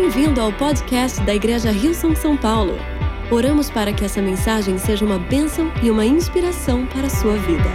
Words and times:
Bem-vindo 0.00 0.40
ao 0.40 0.50
podcast 0.50 1.20
da 1.24 1.34
Igreja 1.34 1.70
Rio 1.70 1.92
São 1.92 2.16
São 2.16 2.34
Paulo. 2.34 2.72
Oramos 3.30 3.68
para 3.68 3.92
que 3.92 4.02
essa 4.02 4.22
mensagem 4.22 4.78
seja 4.78 5.04
uma 5.04 5.18
bênção 5.18 5.70
e 5.82 5.90
uma 5.90 6.06
inspiração 6.06 6.86
para 6.86 7.06
a 7.06 7.10
sua 7.10 7.36
vida. 7.36 7.68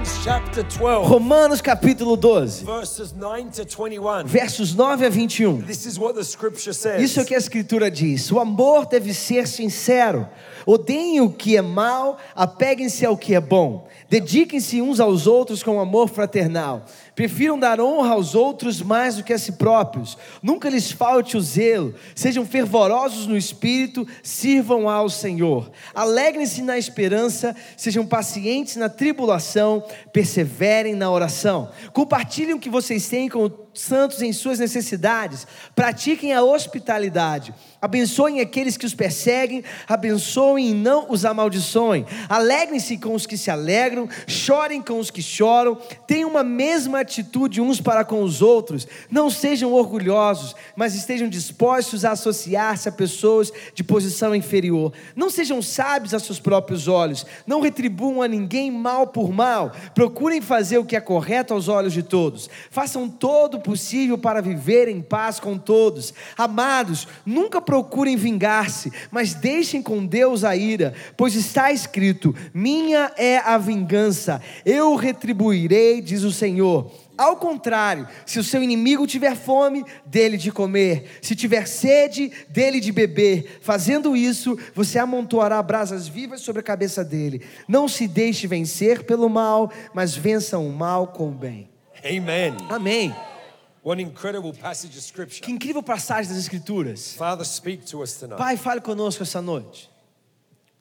Romans 0.00 0.20
chapter 0.22 0.62
12, 0.62 1.08
Romanos 1.08 1.60
capítulo 1.60 2.16
12, 2.16 2.64
verses 2.64 3.12
9 3.12 3.44
to 3.50 3.64
21. 3.64 4.24
versos 4.24 4.72
9 4.72 5.06
a 5.06 5.08
21. 5.10 5.62
This 5.62 5.84
is 5.84 5.98
what 5.98 6.14
the 6.14 6.22
scripture 6.22 6.72
says. 6.72 7.02
Isso 7.02 7.18
é 7.18 7.24
o 7.24 7.26
que 7.26 7.34
a 7.34 7.38
escritura 7.38 7.90
diz. 7.90 8.30
O 8.30 8.38
amor 8.38 8.86
deve 8.86 9.12
ser 9.12 9.48
sincero. 9.48 10.28
Odeiem 10.64 11.20
o 11.20 11.30
que 11.30 11.56
é 11.56 11.62
mal, 11.62 12.18
apeguem-se 12.36 13.04
ao 13.04 13.16
que 13.16 13.34
é 13.34 13.40
bom. 13.40 13.88
Dediquem-se 14.08 14.80
uns 14.80 15.00
aos 15.00 15.26
outros 15.26 15.62
com 15.62 15.80
amor 15.80 16.08
fraternal. 16.08 16.84
Prefiram 17.20 17.58
dar 17.58 17.82
honra 17.82 18.14
aos 18.14 18.34
outros 18.34 18.80
mais 18.80 19.16
do 19.16 19.22
que 19.22 19.34
a 19.34 19.38
si 19.38 19.52
próprios. 19.52 20.16
Nunca 20.42 20.70
lhes 20.70 20.90
falte 20.90 21.36
o 21.36 21.40
zelo. 21.42 21.94
Sejam 22.14 22.46
fervorosos 22.46 23.26
no 23.26 23.36
espírito, 23.36 24.08
sirvam 24.22 24.88
ao 24.88 25.10
Senhor. 25.10 25.70
Alegrem-se 25.94 26.62
na 26.62 26.78
esperança, 26.78 27.54
sejam 27.76 28.06
pacientes 28.06 28.76
na 28.76 28.88
tribulação, 28.88 29.84
perseverem 30.14 30.94
na 30.94 31.10
oração. 31.10 31.70
Compartilhem 31.92 32.54
o 32.54 32.58
que 32.58 32.70
vocês 32.70 33.06
têm 33.06 33.28
com 33.28 33.44
os 33.44 33.52
santos 33.74 34.22
em 34.22 34.32
suas 34.32 34.58
necessidades. 34.58 35.46
Pratiquem 35.74 36.32
a 36.32 36.42
hospitalidade. 36.42 37.52
Abençoem 37.82 38.40
aqueles 38.40 38.76
que 38.76 38.84
os 38.84 38.94
perseguem, 38.94 39.64
abençoem 39.88 40.70
e 40.70 40.74
não 40.74 41.06
os 41.10 41.24
amaldiçoem. 41.24 42.04
Alegrem-se 42.28 42.98
com 42.98 43.14
os 43.14 43.24
que 43.24 43.38
se 43.38 43.50
alegram, 43.50 44.06
chorem 44.26 44.82
com 44.82 44.98
os 44.98 45.10
que 45.10 45.22
choram. 45.22 45.78
Tenham 46.06 46.28
uma 46.28 46.44
mesma 46.44 47.00
atitude 47.00 47.60
uns 47.60 47.80
para 47.80 48.04
com 48.04 48.22
os 48.22 48.42
outros. 48.42 48.86
Não 49.10 49.30
sejam 49.30 49.72
orgulhosos, 49.72 50.54
mas 50.76 50.94
estejam 50.94 51.26
dispostos 51.26 52.04
a 52.04 52.10
associar-se 52.10 52.88
a 52.88 52.92
pessoas 52.92 53.50
de 53.74 53.82
posição 53.82 54.34
inferior. 54.34 54.92
Não 55.16 55.30
sejam 55.30 55.62
sábios 55.62 56.12
a 56.12 56.18
seus 56.18 56.38
próprios 56.38 56.86
olhos. 56.86 57.24
Não 57.46 57.62
retribuam 57.62 58.20
a 58.20 58.28
ninguém 58.28 58.70
mal 58.70 59.06
por 59.06 59.32
mal. 59.32 59.72
Procurem 59.94 60.42
fazer 60.42 60.76
o 60.76 60.84
que 60.84 60.96
é 60.96 61.00
correto 61.00 61.54
aos 61.54 61.66
olhos 61.66 61.94
de 61.94 62.02
todos. 62.02 62.50
Façam 62.70 63.08
todo 63.08 63.56
o 63.56 63.60
possível 63.60 64.18
para 64.18 64.42
viver 64.42 64.86
em 64.86 65.00
paz 65.00 65.40
com 65.40 65.56
todos. 65.56 66.12
Amados, 66.36 67.08
nunca 67.24 67.69
procurem 67.70 68.16
vingar-se, 68.16 68.92
mas 69.12 69.32
deixem 69.32 69.80
com 69.80 70.04
Deus 70.04 70.42
a 70.42 70.56
ira, 70.56 70.92
pois 71.16 71.36
está 71.36 71.70
escrito: 71.70 72.34
Minha 72.52 73.12
é 73.16 73.38
a 73.38 73.56
vingança, 73.58 74.42
eu 74.66 74.96
retribuirei, 74.96 76.02
diz 76.02 76.24
o 76.24 76.32
Senhor. 76.32 76.90
Ao 77.16 77.36
contrário, 77.36 78.08
se 78.26 78.40
o 78.40 78.44
seu 78.44 78.60
inimigo 78.60 79.06
tiver 79.06 79.36
fome, 79.36 79.84
dele 80.04 80.36
de 80.36 80.50
comer, 80.50 81.20
se 81.22 81.36
tiver 81.36 81.68
sede, 81.68 82.32
dele 82.48 82.80
de 82.80 82.90
beber. 82.90 83.60
Fazendo 83.60 84.16
isso, 84.16 84.58
você 84.74 84.98
amontoará 84.98 85.62
brasas 85.62 86.08
vivas 86.08 86.40
sobre 86.40 86.60
a 86.60 86.64
cabeça 86.64 87.04
dele. 87.04 87.40
Não 87.68 87.86
se 87.86 88.08
deixe 88.08 88.48
vencer 88.48 89.04
pelo 89.04 89.28
mal, 89.28 89.70
mas 89.94 90.16
vença 90.16 90.58
o 90.58 90.72
mal 90.72 91.06
com 91.06 91.28
o 91.28 91.32
bem. 91.32 91.68
Amen. 92.04 92.56
Amém. 92.68 93.10
What 93.10 93.29
Que 95.40 95.50
incrível 95.50 95.82
passagem 95.82 96.30
das 96.32 96.38
Escrituras. 96.38 97.14
Father, 97.14 97.44
speak 97.44 97.84
to 97.86 98.02
us 98.02 98.14
tonight. 98.14 98.36
Pai, 98.38 98.56
fale 98.56 98.80
conosco 98.80 99.22
essa 99.22 99.40
noite. 99.40 99.88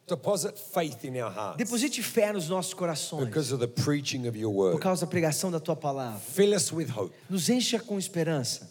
Deposit 0.10 0.58
faith 0.58 1.06
in 1.06 1.22
our 1.22 1.32
hearts 1.32 1.58
Deposite 1.58 2.02
fé 2.02 2.34
nos 2.34 2.50
nossos 2.50 2.74
corações 2.74 3.26
because 3.26 3.54
of 3.54 3.60
the 3.60 3.68
preaching 3.68 4.28
of 4.28 4.36
your 4.36 4.72
por 4.72 4.80
causa 4.80 5.06
da 5.06 5.08
pregação 5.08 5.52
da 5.52 5.60
tua 5.60 5.76
palavra. 5.76 6.20
Fill 6.20 6.56
us 6.56 6.74
with 6.74 6.90
hope. 6.90 7.14
Nos 7.30 7.48
encha 7.48 7.80
com 7.80 7.98
esperança. 8.00 8.68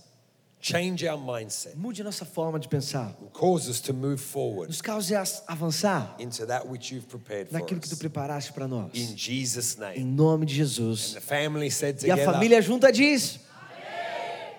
Change 0.60 1.06
our 1.06 1.16
mindset. 1.16 1.76
Mude 1.76 2.02
nossa 2.02 2.24
forma 2.24 2.58
de 2.58 2.66
pensar. 2.66 3.16
Cause 3.32 3.70
us 3.70 3.80
to 3.80 3.94
move 3.94 4.18
forward 4.20 4.68
Nos 4.68 4.82
cause 4.82 5.14
a 5.14 5.22
avançar 5.46 6.16
into 6.18 6.44
that 6.44 6.66
which 6.66 6.92
you've 6.92 7.06
prepared 7.06 7.48
for 7.48 7.60
naquilo 7.60 7.80
que 7.80 7.88
tu 7.88 7.96
preparaste 7.96 8.52
para 8.52 8.66
nós. 8.66 8.90
In 8.92 9.16
Jesus' 9.16 9.76
Em 9.76 10.00
name. 10.00 10.04
nome 10.04 10.44
de 10.44 10.56
Jesus. 10.56 11.14
The 11.14 11.20
family 11.20 11.70
said 11.70 12.02
E 12.02 12.10
a 12.10 12.16
família 12.16 12.60
junta 12.60 12.90
diz: 12.90 13.38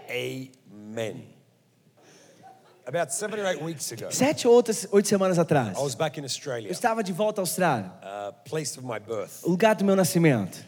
Amen. 0.09 1.24
About 2.86 3.14
seven 3.14 3.40
or 3.40 3.46
eight 3.46 3.62
weeks 3.62 3.92
ago, 3.92 4.09
Sete 4.12 4.47
ou 4.47 4.53
outras 4.56 4.88
oito 4.92 5.08
semanas 5.08 5.38
atrás, 5.38 5.78
I 5.78 5.81
was 5.81 5.94
back 5.94 6.18
in 6.20 6.24
eu 6.24 6.25
Australia, 6.25 6.72
estava 6.72 7.03
de 7.03 7.14
volta 7.14 7.40
à 7.40 7.44
Austrália, 7.44 7.92
uh, 8.02 8.34
place 8.50 8.80
of 8.80 8.88
my 8.88 9.00
birth. 9.00 9.44
o 9.44 9.50
lugar 9.52 9.75
do 9.75 9.86
meu 9.86 9.96
nascimento. 9.96 10.66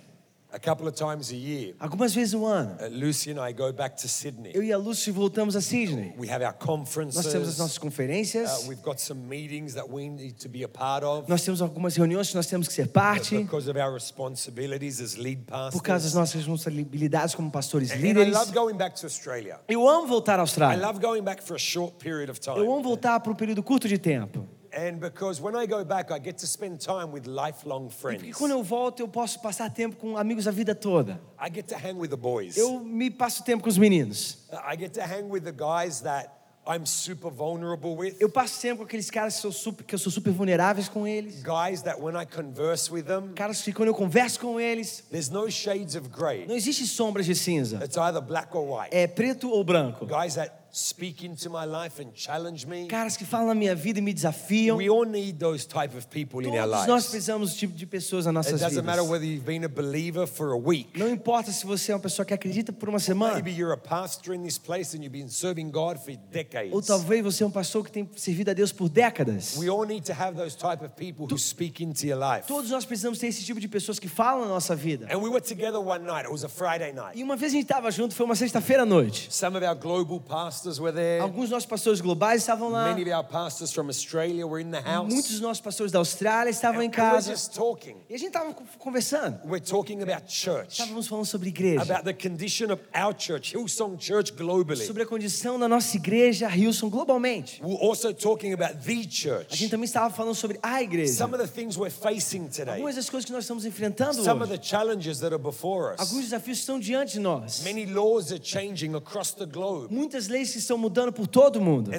A 0.53 0.59
couple 0.59 0.85
of 0.85 0.93
times 0.97 1.31
a 1.31 1.35
year, 1.35 1.73
Algumas 1.79 2.13
vezes 2.13 2.33
no 2.33 2.45
ano, 2.45 2.75
uh, 2.81 2.87
Lucy 2.89 3.31
and 3.31 3.39
I 3.39 3.53
go 3.53 3.71
back 3.71 3.95
to 4.01 4.07
Sydney. 4.09 4.51
eu 4.53 4.61
e 4.61 4.73
a 4.73 4.77
Lúcia 4.77 5.13
voltamos 5.13 5.55
a 5.55 5.61
Sydney. 5.61 6.13
We 6.17 6.29
have 6.29 6.43
our 6.43 6.53
Nós 6.53 6.89
temos 6.91 7.17
as 7.17 7.25
conferences. 7.25 7.57
nossas 7.57 7.77
conferências, 7.77 8.49
Uh, 8.65 8.67
we've 8.67 8.81
got 8.83 8.99
some 8.99 9.21
meetings 9.29 9.73
that 9.75 9.89
we 9.89 10.09
need 10.09 10.33
to 10.41 10.49
be 10.49 10.63
a 10.63 10.67
part 10.67 11.05
of 11.05 11.29
nós 11.29 11.41
temos 11.43 11.61
algumas 11.61 11.95
reuniões 11.95 12.29
que 12.29 12.35
nós 12.35 12.47
temos 12.47 12.67
que 12.67 12.73
ser 12.73 12.87
parte, 12.89 13.37
because 13.37 13.69
of 13.69 13.79
our 13.79 13.93
responsibilities 13.93 14.99
as 14.99 15.15
lead 15.15 15.41
por 15.45 15.81
causa 15.81 16.03
das 16.05 16.13
pastors. 16.13 16.13
nossas 16.15 16.35
responsabilidades 16.35 17.33
como 17.33 17.49
pastores 17.49 17.89
And 17.91 17.95
I 17.95 18.01
líderes. 18.01 18.33
love 18.33 18.51
going 18.53 18.75
back 18.75 18.99
to 18.99 19.05
Australia. 19.05 19.59
Eu 19.69 19.87
amo 19.87 20.05
voltar 20.05 20.35
à 20.37 20.39
I 20.39 20.41
Austrália. 20.41 20.85
love 20.85 20.99
going 20.99 21.21
back 21.23 21.41
for 21.41 21.55
a 21.55 21.59
short 21.59 21.95
period 21.97 22.29
of 22.29 22.39
Eu 22.45 22.53
time. 22.55 22.67
amo 22.67 22.81
voltar 22.83 23.21
por 23.21 23.31
um 23.31 23.35
período 23.35 23.63
curto 23.63 23.87
de 23.87 23.97
tempo. 23.97 24.45
And 24.73 24.99
because 24.99 25.41
when 25.41 25.55
I 25.55 25.65
go 25.67 25.83
back, 25.83 26.11
I 26.11 26.19
get 26.19 26.37
to 26.39 26.47
spend 26.47 26.79
time 26.79 27.11
with 27.11 27.25
lifelong 27.27 27.89
Porque 27.89 28.17
friends. 28.19 28.37
quando 28.37 28.51
eu 28.51 28.63
volto, 28.63 29.01
eu 29.01 29.07
posso 29.07 29.39
passar 29.41 29.69
tempo 29.69 29.95
com 29.97 30.17
amigos 30.17 30.47
a 30.47 30.51
vida 30.51 30.73
toda. 30.73 31.19
I 31.39 31.49
get 31.53 31.67
to 31.67 31.75
hang 31.75 31.97
with 31.99 32.09
the 32.09 32.15
boys. 32.15 32.55
Eu 32.55 32.79
me 32.79 33.09
passo 33.09 33.43
tempo 33.43 33.63
com 33.63 33.69
os 33.69 33.77
meninos. 33.77 34.37
I 34.51 34.77
get 34.77 34.93
to 34.93 35.01
hang 35.01 35.29
with 35.29 35.41
the 35.41 35.51
guys 35.51 36.01
that 36.01 36.29
I'm 36.65 36.85
super 36.85 37.31
vulnerable 37.31 37.95
with. 37.97 38.15
Eu 38.19 38.29
passo 38.29 38.61
tempo 38.61 38.77
com 38.77 38.83
aqueles 38.83 39.09
caras 39.09 39.35
que, 39.35 39.41
sou 39.41 39.51
super, 39.51 39.83
que 39.83 39.95
eu 39.95 39.99
sou 39.99 40.11
super 40.11 40.31
vulneráveis 40.31 40.87
com 40.87 41.07
eles. 41.07 41.41
Guys 41.41 41.81
that 41.81 41.99
when 41.99 42.15
I 42.15 42.25
converse 42.25 42.89
with 42.93 43.03
them, 43.03 43.33
Caras 43.33 43.61
que 43.61 43.73
quando 43.73 43.87
eu 43.89 43.95
converso 43.95 44.39
com 44.39 44.59
eles, 44.59 45.03
there's 45.09 45.27
no 45.29 45.49
shades 45.49 45.95
of 45.95 46.07
gray. 46.07 46.45
não 46.45 46.55
existe 46.55 46.85
sombras 46.85 47.25
de 47.25 47.33
cinza. 47.35 47.83
It's 47.83 47.97
either 47.97 48.21
black 48.21 48.55
or 48.55 48.63
white. 48.79 48.95
É 48.95 49.07
preto 49.07 49.49
ou 49.49 49.63
branco. 49.63 50.05
Guys 50.05 50.35
that 50.35 50.53
speak 50.71 51.25
into 51.25 51.49
my 51.49 51.65
life 51.65 52.01
and 52.01 52.11
challenge 52.13 52.65
me. 52.65 52.87
Caras 52.87 53.17
que 53.17 53.25
falam 53.25 53.47
na 53.47 53.55
minha 53.55 53.75
vida 53.75 53.99
e 53.99 54.01
me 54.01 54.13
desafiam. 54.13 54.77
We 54.77 54.89
all 54.89 55.05
need 55.05 55.37
those 55.37 55.65
type 55.67 55.95
of 55.95 56.07
people 56.07 56.41
in 56.41 56.57
our 56.57 56.67
Todos 56.69 56.87
nós 56.87 57.03
precisamos 57.07 57.49
desse 57.49 57.59
tipo 57.59 57.73
de 57.75 57.85
pessoas 57.85 58.25
nas 58.25 58.45
It 58.47 58.53
nossas 58.53 58.61
doesn't 58.61 58.85
matter 58.85 59.01
vidas. 59.03 59.11
whether 59.11 59.25
you've 59.25 59.45
been 59.45 59.63
a 59.65 59.69
believer 59.69 60.25
for 60.25 60.53
a 60.53 60.57
week. 60.57 60.97
Não 60.97 61.09
importa 61.09 61.51
se 61.51 61.65
você 61.65 61.91
é 61.91 61.95
uma 61.95 62.01
pessoa 62.01 62.25
que 62.25 62.33
acredita 62.33 62.71
por 62.71 62.87
uma 62.89 62.99
semana, 62.99 63.35
Maybe 63.35 63.51
you're 63.51 63.73
a 63.73 63.77
pastor 63.77 64.33
in 64.33 64.43
this 64.43 64.57
place 64.57 64.95
and 64.95 65.03
you've 65.03 65.11
been 65.11 65.29
serving 65.29 65.69
God 65.71 65.97
for 65.97 66.11
ou 66.11 66.17
decades. 66.31 66.87
talvez 66.87 67.23
você 67.23 67.43
é 67.43 67.47
um 67.47 67.51
pastor 67.51 67.83
que 67.83 67.91
tem 67.91 68.09
servido 68.15 68.51
a 68.51 68.53
Deus 68.53 68.71
por 68.71 68.87
décadas. 68.89 69.57
We 69.57 69.69
all 69.69 69.85
need 69.85 70.05
to 70.05 70.13
have 70.13 70.37
those 70.37 70.55
type 70.55 70.83
of 70.83 70.95
people 70.95 71.25
who 71.25 71.37
speak 71.37 71.83
into 71.83 72.07
your 72.07 72.17
life. 72.19 72.47
Todos 72.47 72.69
nós 72.71 72.85
precisamos 72.85 73.19
ter 73.19 73.27
esse 73.27 73.43
tipo 73.43 73.59
de 73.59 73.67
pessoas 73.67 73.99
que 73.99 74.07
falam 74.07 74.41
na 74.41 74.47
nossa 74.47 74.75
vida. 74.75 75.07
And 75.11 75.17
we 75.17 75.29
were 75.29 75.41
together 75.41 75.79
one 75.79 76.05
night. 76.05 76.25
It 76.25 76.31
was 76.31 76.43
a 76.43 76.49
Friday 76.49 76.93
night. 76.93 77.17
E 77.17 77.23
uma 77.23 77.35
vez 77.35 77.51
a 77.51 77.55
gente 77.55 77.63
estava 77.63 77.91
junto, 77.91 78.15
foi 78.15 78.25
uma 78.25 78.35
sexta-feira 78.35 78.83
à 78.83 78.85
noite. 78.85 79.27
Some 79.31 79.57
of 79.57 79.65
our 79.65 79.75
global 79.75 80.19
pastors 80.19 80.60
were 80.79 80.91
there. 80.93 81.21
Alguns 81.21 81.49
dos 81.49 81.51
nossos 81.51 81.65
pastores 81.67 82.01
globais 82.01 82.41
estavam 82.41 82.69
lá. 82.69 82.89
Many 82.89 83.03
of 83.03 83.11
our 83.15 83.23
pastors 83.23 83.71
from 83.71 83.87
Australia 83.89 84.45
were 84.45 84.61
in 84.61 84.71
the 84.71 84.81
house. 84.81 85.11
Muitos 85.11 85.31
dos 85.31 85.41
nossos 85.41 85.61
pastores 85.61 85.91
da 85.91 85.99
Austrália 85.99 86.49
estavam 86.49 86.81
em 86.81 86.87
And 86.87 86.91
we're 86.91 86.95
casa. 87.11 87.31
just 87.31 87.53
talking. 87.53 87.97
E 88.09 88.15
a 88.15 88.17
gente 88.17 88.27
estava 88.35 88.53
conversando. 88.79 89.39
We're 89.45 89.59
talking 89.63 90.01
about 90.01 90.27
church, 90.27 90.79
Estávamos 90.79 91.07
falando 91.07 91.25
sobre 91.25 91.49
igreja. 91.49 91.81
about 91.81 92.03
the 92.03 92.13
condition 92.13 92.71
of 92.71 92.81
our 92.95 93.13
church, 93.13 93.53
Hillsong 93.55 93.97
Church 93.97 94.33
globally. 94.33 94.85
Sobre 94.85 95.03
a 95.03 95.05
condição 95.05 95.57
da 95.59 95.67
nossa 95.67 95.95
igreja, 95.97 96.47
Hilson, 96.49 96.89
globalmente. 96.89 97.61
We're 97.63 97.77
also 97.81 98.13
talking 98.13 98.53
about 98.53 98.75
the 98.83 98.91
A 98.91 98.95
gente 98.95 99.09
church. 99.09 99.69
também 99.69 99.85
estava 99.85 100.13
falando 100.13 100.35
sobre 100.35 100.59
a 100.61 100.81
igreja. 100.81 101.13
Some 101.13 101.33
of 101.35 101.41
the 101.41 101.47
things 101.51 101.77
we're 101.77 101.89
facing 101.91 102.47
today, 102.47 102.73
Algumas 102.75 102.95
das 102.95 103.09
coisas 103.09 103.25
que 103.25 103.31
nós 103.31 103.43
estamos 103.43 103.65
enfrentando 103.65 104.15
some 104.23 104.41
of 104.41 104.49
hoje. 104.51 104.59
the 104.59 104.63
challenges 104.63 105.19
that 105.19 105.33
are 105.33 105.41
before 105.41 105.93
us. 105.93 105.99
Alguns 105.99 106.25
desafios 106.25 106.59
estão 106.59 106.79
diante 106.79 107.13
de 107.13 107.19
nós. 107.19 107.61
Many 107.63 107.85
laws 107.85 108.31
are 108.31 108.39
changing 108.41 108.95
across 108.95 109.31
the 109.31 109.45
globe. 109.45 109.93
Muitas 109.93 110.27
leis 110.27 110.50
que 110.51 110.59
estão 110.59 110.77
mudando 110.77 111.11
por 111.11 111.27
todo 111.27 111.57
o 111.57 111.61
mundo. 111.61 111.91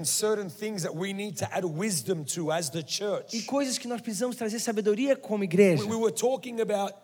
E 3.33 3.43
coisas 3.43 3.79
que 3.79 3.89
nós 3.89 4.01
precisamos 4.01 4.37
trazer 4.37 4.59
sabedoria 4.61 5.17
como 5.17 5.45
igreja. 5.45 5.83
We 5.85 5.91
we 5.91 5.97
were 5.97 6.13
talking 6.13 6.61
about 6.61 6.95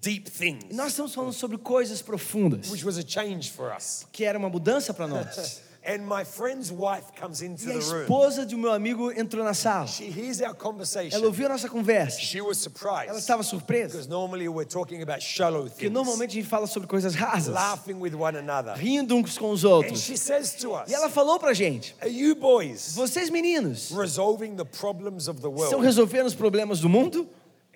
deep 0.00 0.30
things, 0.30 0.64
nós 0.72 0.88
estamos 0.88 1.14
falando 1.14 1.32
sobre 1.32 1.58
coisas 1.58 2.00
profundas, 2.00 2.70
which 2.70 2.84
was 2.84 2.98
a 2.98 3.02
change 3.06 3.50
for 3.50 3.74
us. 3.76 4.06
que 4.12 4.24
era 4.24 4.38
uma 4.38 4.48
mudança 4.48 4.94
para 4.94 5.06
nós. 5.06 5.62
And 5.88 6.04
my 6.04 6.24
friend's 6.24 6.72
wife 6.72 7.12
comes 7.16 7.42
into 7.42 7.68
E 7.68 7.72
a 7.72 7.76
esposa 7.76 8.44
de 8.44 8.56
um 8.56 8.58
meu 8.58 8.72
amigo 8.72 9.12
entrou 9.12 9.44
na 9.44 9.54
sala. 9.54 9.86
She 9.86 10.10
hears 10.10 10.40
our 10.40 10.52
conversation. 10.52 11.16
Ela 11.16 11.26
ouviu 11.26 11.46
a 11.46 11.50
nossa 11.50 11.68
conversa. 11.68 12.18
She 12.18 12.40
was 12.40 12.56
Ela 12.58 12.72
surprised 12.74 13.16
estava 13.18 13.44
surpresa. 13.44 13.92
because 13.92 14.08
normally 14.08 14.48
we're 14.48 14.64
talking 14.68 15.00
about 15.00 15.22
shallow 15.22 15.62
Porque 15.68 15.82
things, 15.86 15.92
normalmente 15.92 16.30
a 16.32 16.34
gente 16.42 16.48
fala 16.48 16.66
sobre 16.66 16.88
coisas 16.88 17.14
rasas, 17.14 17.54
laughing 17.54 18.00
with 18.00 18.14
one 18.14 18.36
another. 18.36 18.74
rindo 18.76 19.14
uns 19.14 19.38
com 19.38 19.52
os 19.52 19.64
And 19.64 19.68
outros. 19.68 20.00
she 20.02 20.16
says 20.16 20.56
to 20.56 20.72
us, 20.72 20.90
E 20.90 20.94
ela 20.94 21.08
falou 21.08 21.38
pra 21.38 21.54
gente: 21.54 21.94
Are 22.00 22.10
you 22.10 22.34
boys 22.34 22.92
Vocês 22.96 23.30
meninos 23.30 23.92
resolving 23.92 24.56
the 24.56 24.64
problems 24.64 25.28
of 25.28 25.40
the 25.40 25.46
estão 25.48 25.54
world? 25.78 25.84
resolvendo 25.86 26.26
os 26.26 26.34
problemas 26.34 26.80
do 26.80 26.88
mundo? 26.88 27.28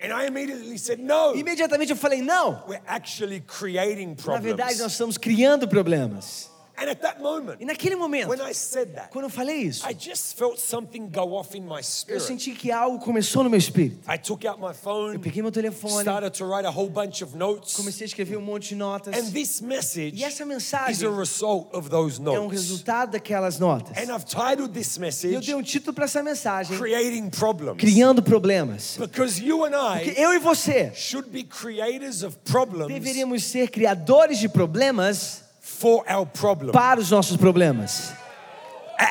And 0.03 0.07
I 0.13 0.25
immediately 0.27 0.77
said, 0.77 0.99
No, 0.99 1.33
Imediatamente 1.33 1.91
eu 1.91 1.95
falei: 1.95 2.21
Não. 2.21 2.61
we're 2.67 2.81
actually 2.87 3.39
creating 3.39 4.17
Na 4.27 4.37
verdade, 4.37 4.75
problems. 4.75 4.79
nós 4.79 4.91
estamos 4.91 5.17
criando 5.17 5.65
problemas. 5.65 6.50
And 6.81 6.89
at 6.89 7.01
that 7.01 7.21
moment, 7.21 7.57
E 7.61 7.65
naquele 7.65 7.95
momento, 7.95 8.29
when 8.29 8.41
I 8.41 8.53
said 8.53 8.93
that, 8.95 9.09
quando 9.11 9.25
eu 9.25 9.29
falei 9.29 9.57
isso, 9.57 9.85
I 9.87 9.93
just 9.93 10.35
felt 10.37 10.57
something 10.59 11.07
go 11.09 11.33
off 11.35 11.55
in 11.55 11.61
my 11.61 11.77
eu 11.79 11.83
spirit. 11.83 12.23
senti 12.23 12.53
que 12.55 12.71
algo 12.71 12.97
começou 12.99 13.43
no 13.43 13.49
meu 13.49 13.59
espírito. 13.59 13.99
I 14.11 14.17
took 14.17 14.47
out 14.47 14.59
my 14.59 14.73
phone, 14.73 15.13
Eu 15.13 15.19
peguei 15.19 15.43
meu 15.43 15.51
telefone, 15.51 16.01
started 16.01 16.31
to 16.35 16.45
write 16.45 16.65
a 16.65 16.71
whole 16.71 16.89
bunch 16.89 17.23
of 17.23 17.37
notes. 17.37 17.75
comecei 17.75 18.05
a 18.05 18.07
escrever 18.07 18.35
um 18.37 18.41
monte 18.41 18.69
de 18.69 18.75
notas. 18.75 19.13
And 19.15 19.31
this 19.31 19.61
message 19.61 20.17
E 20.19 20.23
essa 20.23 20.41
is 20.43 20.47
mensagem 20.49 21.07
a 21.07 21.11
result 21.11 21.69
of 21.75 21.89
those 21.89 22.17
é 22.19 22.21
um 22.21 22.23
notes. 22.45 22.51
resultado 22.51 23.11
daquelas 23.11 23.59
notas. 23.59 23.95
And 23.97 24.11
I've 24.13 24.25
titled 24.25 24.73
this 24.73 24.95
E 24.95 24.97
eu 24.97 25.01
message 25.01 25.45
dei 25.45 25.55
um 25.55 25.61
título 25.61 25.93
para 25.93 26.05
essa 26.05 26.23
mensagem: 26.23 26.75
Creating 26.77 27.29
Problems. 27.29 27.77
Criando 27.77 28.23
Problemas. 28.23 28.97
Because 28.97 29.39
you 29.43 29.65
and 29.65 29.71
Porque 29.71 30.19
I 30.19 30.23
eu 30.23 30.33
e 30.33 30.39
você 30.39 30.91
should 30.95 31.29
be 31.29 31.43
creators 31.43 32.23
of 32.23 32.37
problems 32.39 32.87
deveríamos 32.91 33.43
ser 33.43 33.69
criadores 33.69 34.39
de 34.39 34.49
problemas. 34.49 35.40
Para 36.71 36.99
os 36.99 37.09
nossos 37.11 37.37
problemas. 37.37 38.13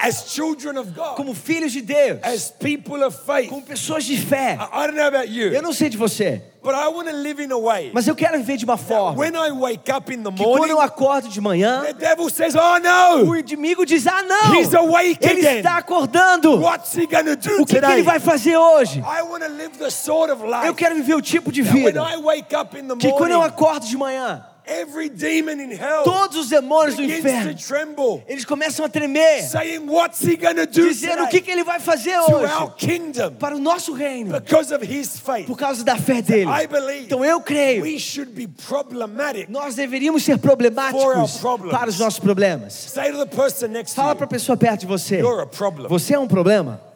As 0.04 0.30
children 0.32 0.78
of 0.78 0.92
God, 0.92 1.16
Como 1.16 1.34
filhos 1.34 1.72
de 1.72 1.80
Deus, 1.82 2.20
as 2.22 2.48
people 2.48 3.02
of 3.02 3.16
faith. 3.26 3.48
como 3.48 3.60
pessoas 3.62 4.04
de 4.04 4.16
fé. 4.16 4.56
I 4.72 4.86
don't 4.86 4.96
know 4.96 5.08
about 5.08 5.26
Eu 5.28 5.52
you, 5.52 5.62
não 5.62 5.72
sei 5.72 5.88
de 5.88 5.96
você, 5.96 6.40
but 6.62 6.76
I 6.76 6.86
want 6.86 7.08
to 7.08 7.16
live 7.16 7.40
in 7.42 7.50
a 7.50 7.58
way 7.58 7.90
mas 7.92 8.06
eu 8.06 8.14
quero 8.14 8.38
viver 8.38 8.56
de 8.56 8.64
uma 8.64 8.76
forma 8.76 9.18
when 9.18 9.34
I 9.34 9.50
wake 9.50 9.90
up 9.90 10.08
in 10.14 10.22
the 10.22 10.30
que 10.30 10.44
quando 10.44 10.58
morning, 10.58 10.70
eu 10.70 10.80
acordo 10.80 11.28
de 11.28 11.40
manhã, 11.40 11.82
the 11.82 11.92
devil 11.92 12.30
says, 12.30 12.54
Oh 12.54 12.78
no, 12.78 13.30
o 13.32 13.36
inimigo 13.36 13.84
diz: 13.84 14.06
Ah, 14.06 14.22
não! 14.22 14.54
He's 14.54 14.72
awake 14.74 15.18
Ele 15.28 15.40
again. 15.40 15.56
está 15.58 15.78
acordando! 15.78 16.60
what's 16.60 16.94
he 16.96 17.08
to 17.08 17.34
do 17.34 17.62
O 17.62 17.66
que, 17.66 17.74
que 17.74 17.80
today? 17.80 17.94
ele 17.94 18.02
vai 18.04 18.20
fazer 18.20 18.56
hoje? 18.56 19.00
I 19.00 19.22
want 19.22 19.42
to 19.42 19.48
live 19.50 19.76
the 19.76 19.90
sort 19.90 20.30
of 20.30 20.44
Eu 20.44 20.48
life 20.50 20.74
quero 20.74 20.94
viver 20.94 21.14
o 21.16 21.20
tipo 21.20 21.50
de 21.50 21.64
that 21.64 21.74
when 21.74 21.84
vida 21.86 22.00
I 22.00 22.16
wake 22.16 22.54
up 22.54 22.78
in 22.78 22.86
the 22.86 22.94
que 22.94 23.10
quando 23.10 23.32
eu 23.32 23.38
morning, 23.38 23.52
acordo 23.54 23.86
de 23.86 23.96
manhã, 23.96 24.46
every 24.70 25.08
demon 25.08 25.60
in 25.60 25.70
hell 25.72 26.04
todos 26.04 26.36
os 26.36 26.48
demônios 26.48 26.96
do 26.96 27.02
inferno, 27.02 27.52
to 27.54 27.66
tremble, 27.66 28.22
eles 28.28 28.44
começam 28.44 28.84
a 28.84 28.88
tremer, 28.88 29.42
saying, 29.48 29.86
What's 29.86 30.20
he 30.22 30.36
going 30.36 30.54
to 30.54 30.66
do 30.66 30.88
dizendo 30.88 31.24
o 31.24 31.28
que, 31.28 31.40
que 31.40 31.50
ele 31.50 31.64
vai 31.64 31.80
fazer 31.80 32.16
hoje 32.18 32.52
kingdom 32.78 33.32
para 33.34 33.56
o 33.56 33.58
nosso 33.58 33.92
reino, 33.92 34.32
because 34.40 34.72
of 34.72 34.84
his 34.84 35.18
faith? 35.18 35.46
por 35.46 35.56
causa 35.56 35.82
da 35.84 35.96
fé 35.96 36.22
dele. 36.22 36.50
I 36.50 36.66
believe 36.66 37.04
Então 37.04 37.24
eu 37.24 37.40
creio, 37.40 37.82
we 37.82 37.98
should 37.98 38.30
be 38.32 38.46
problematic. 38.46 39.48
nós 39.48 39.74
deveríamos 39.74 40.22
ser 40.22 40.38
For 40.38 40.42
problemáticos 40.48 41.04
our 41.34 41.40
problems. 41.40 41.72
para 41.78 41.90
os 41.90 41.98
nossos 41.98 42.20
problemas. 42.20 42.72
Say 42.72 43.10
to 43.10 43.18
the 43.18 43.26
person 43.26 43.68
next 43.68 43.94
to 43.94 44.00
Fala 44.00 44.14
para 44.14 44.24
a 44.26 44.28
pessoa 44.28 44.56
perto 44.56 44.80
de 44.80 44.86
você: 44.86 45.18
You're 45.20 45.42
a 45.42 45.46
problem. 45.46 45.88
Você 45.88 46.14
é 46.14 46.18
um 46.18 46.28
problema? 46.28 46.80
As 46.80 46.80
people 46.80 46.80
of 46.80 46.88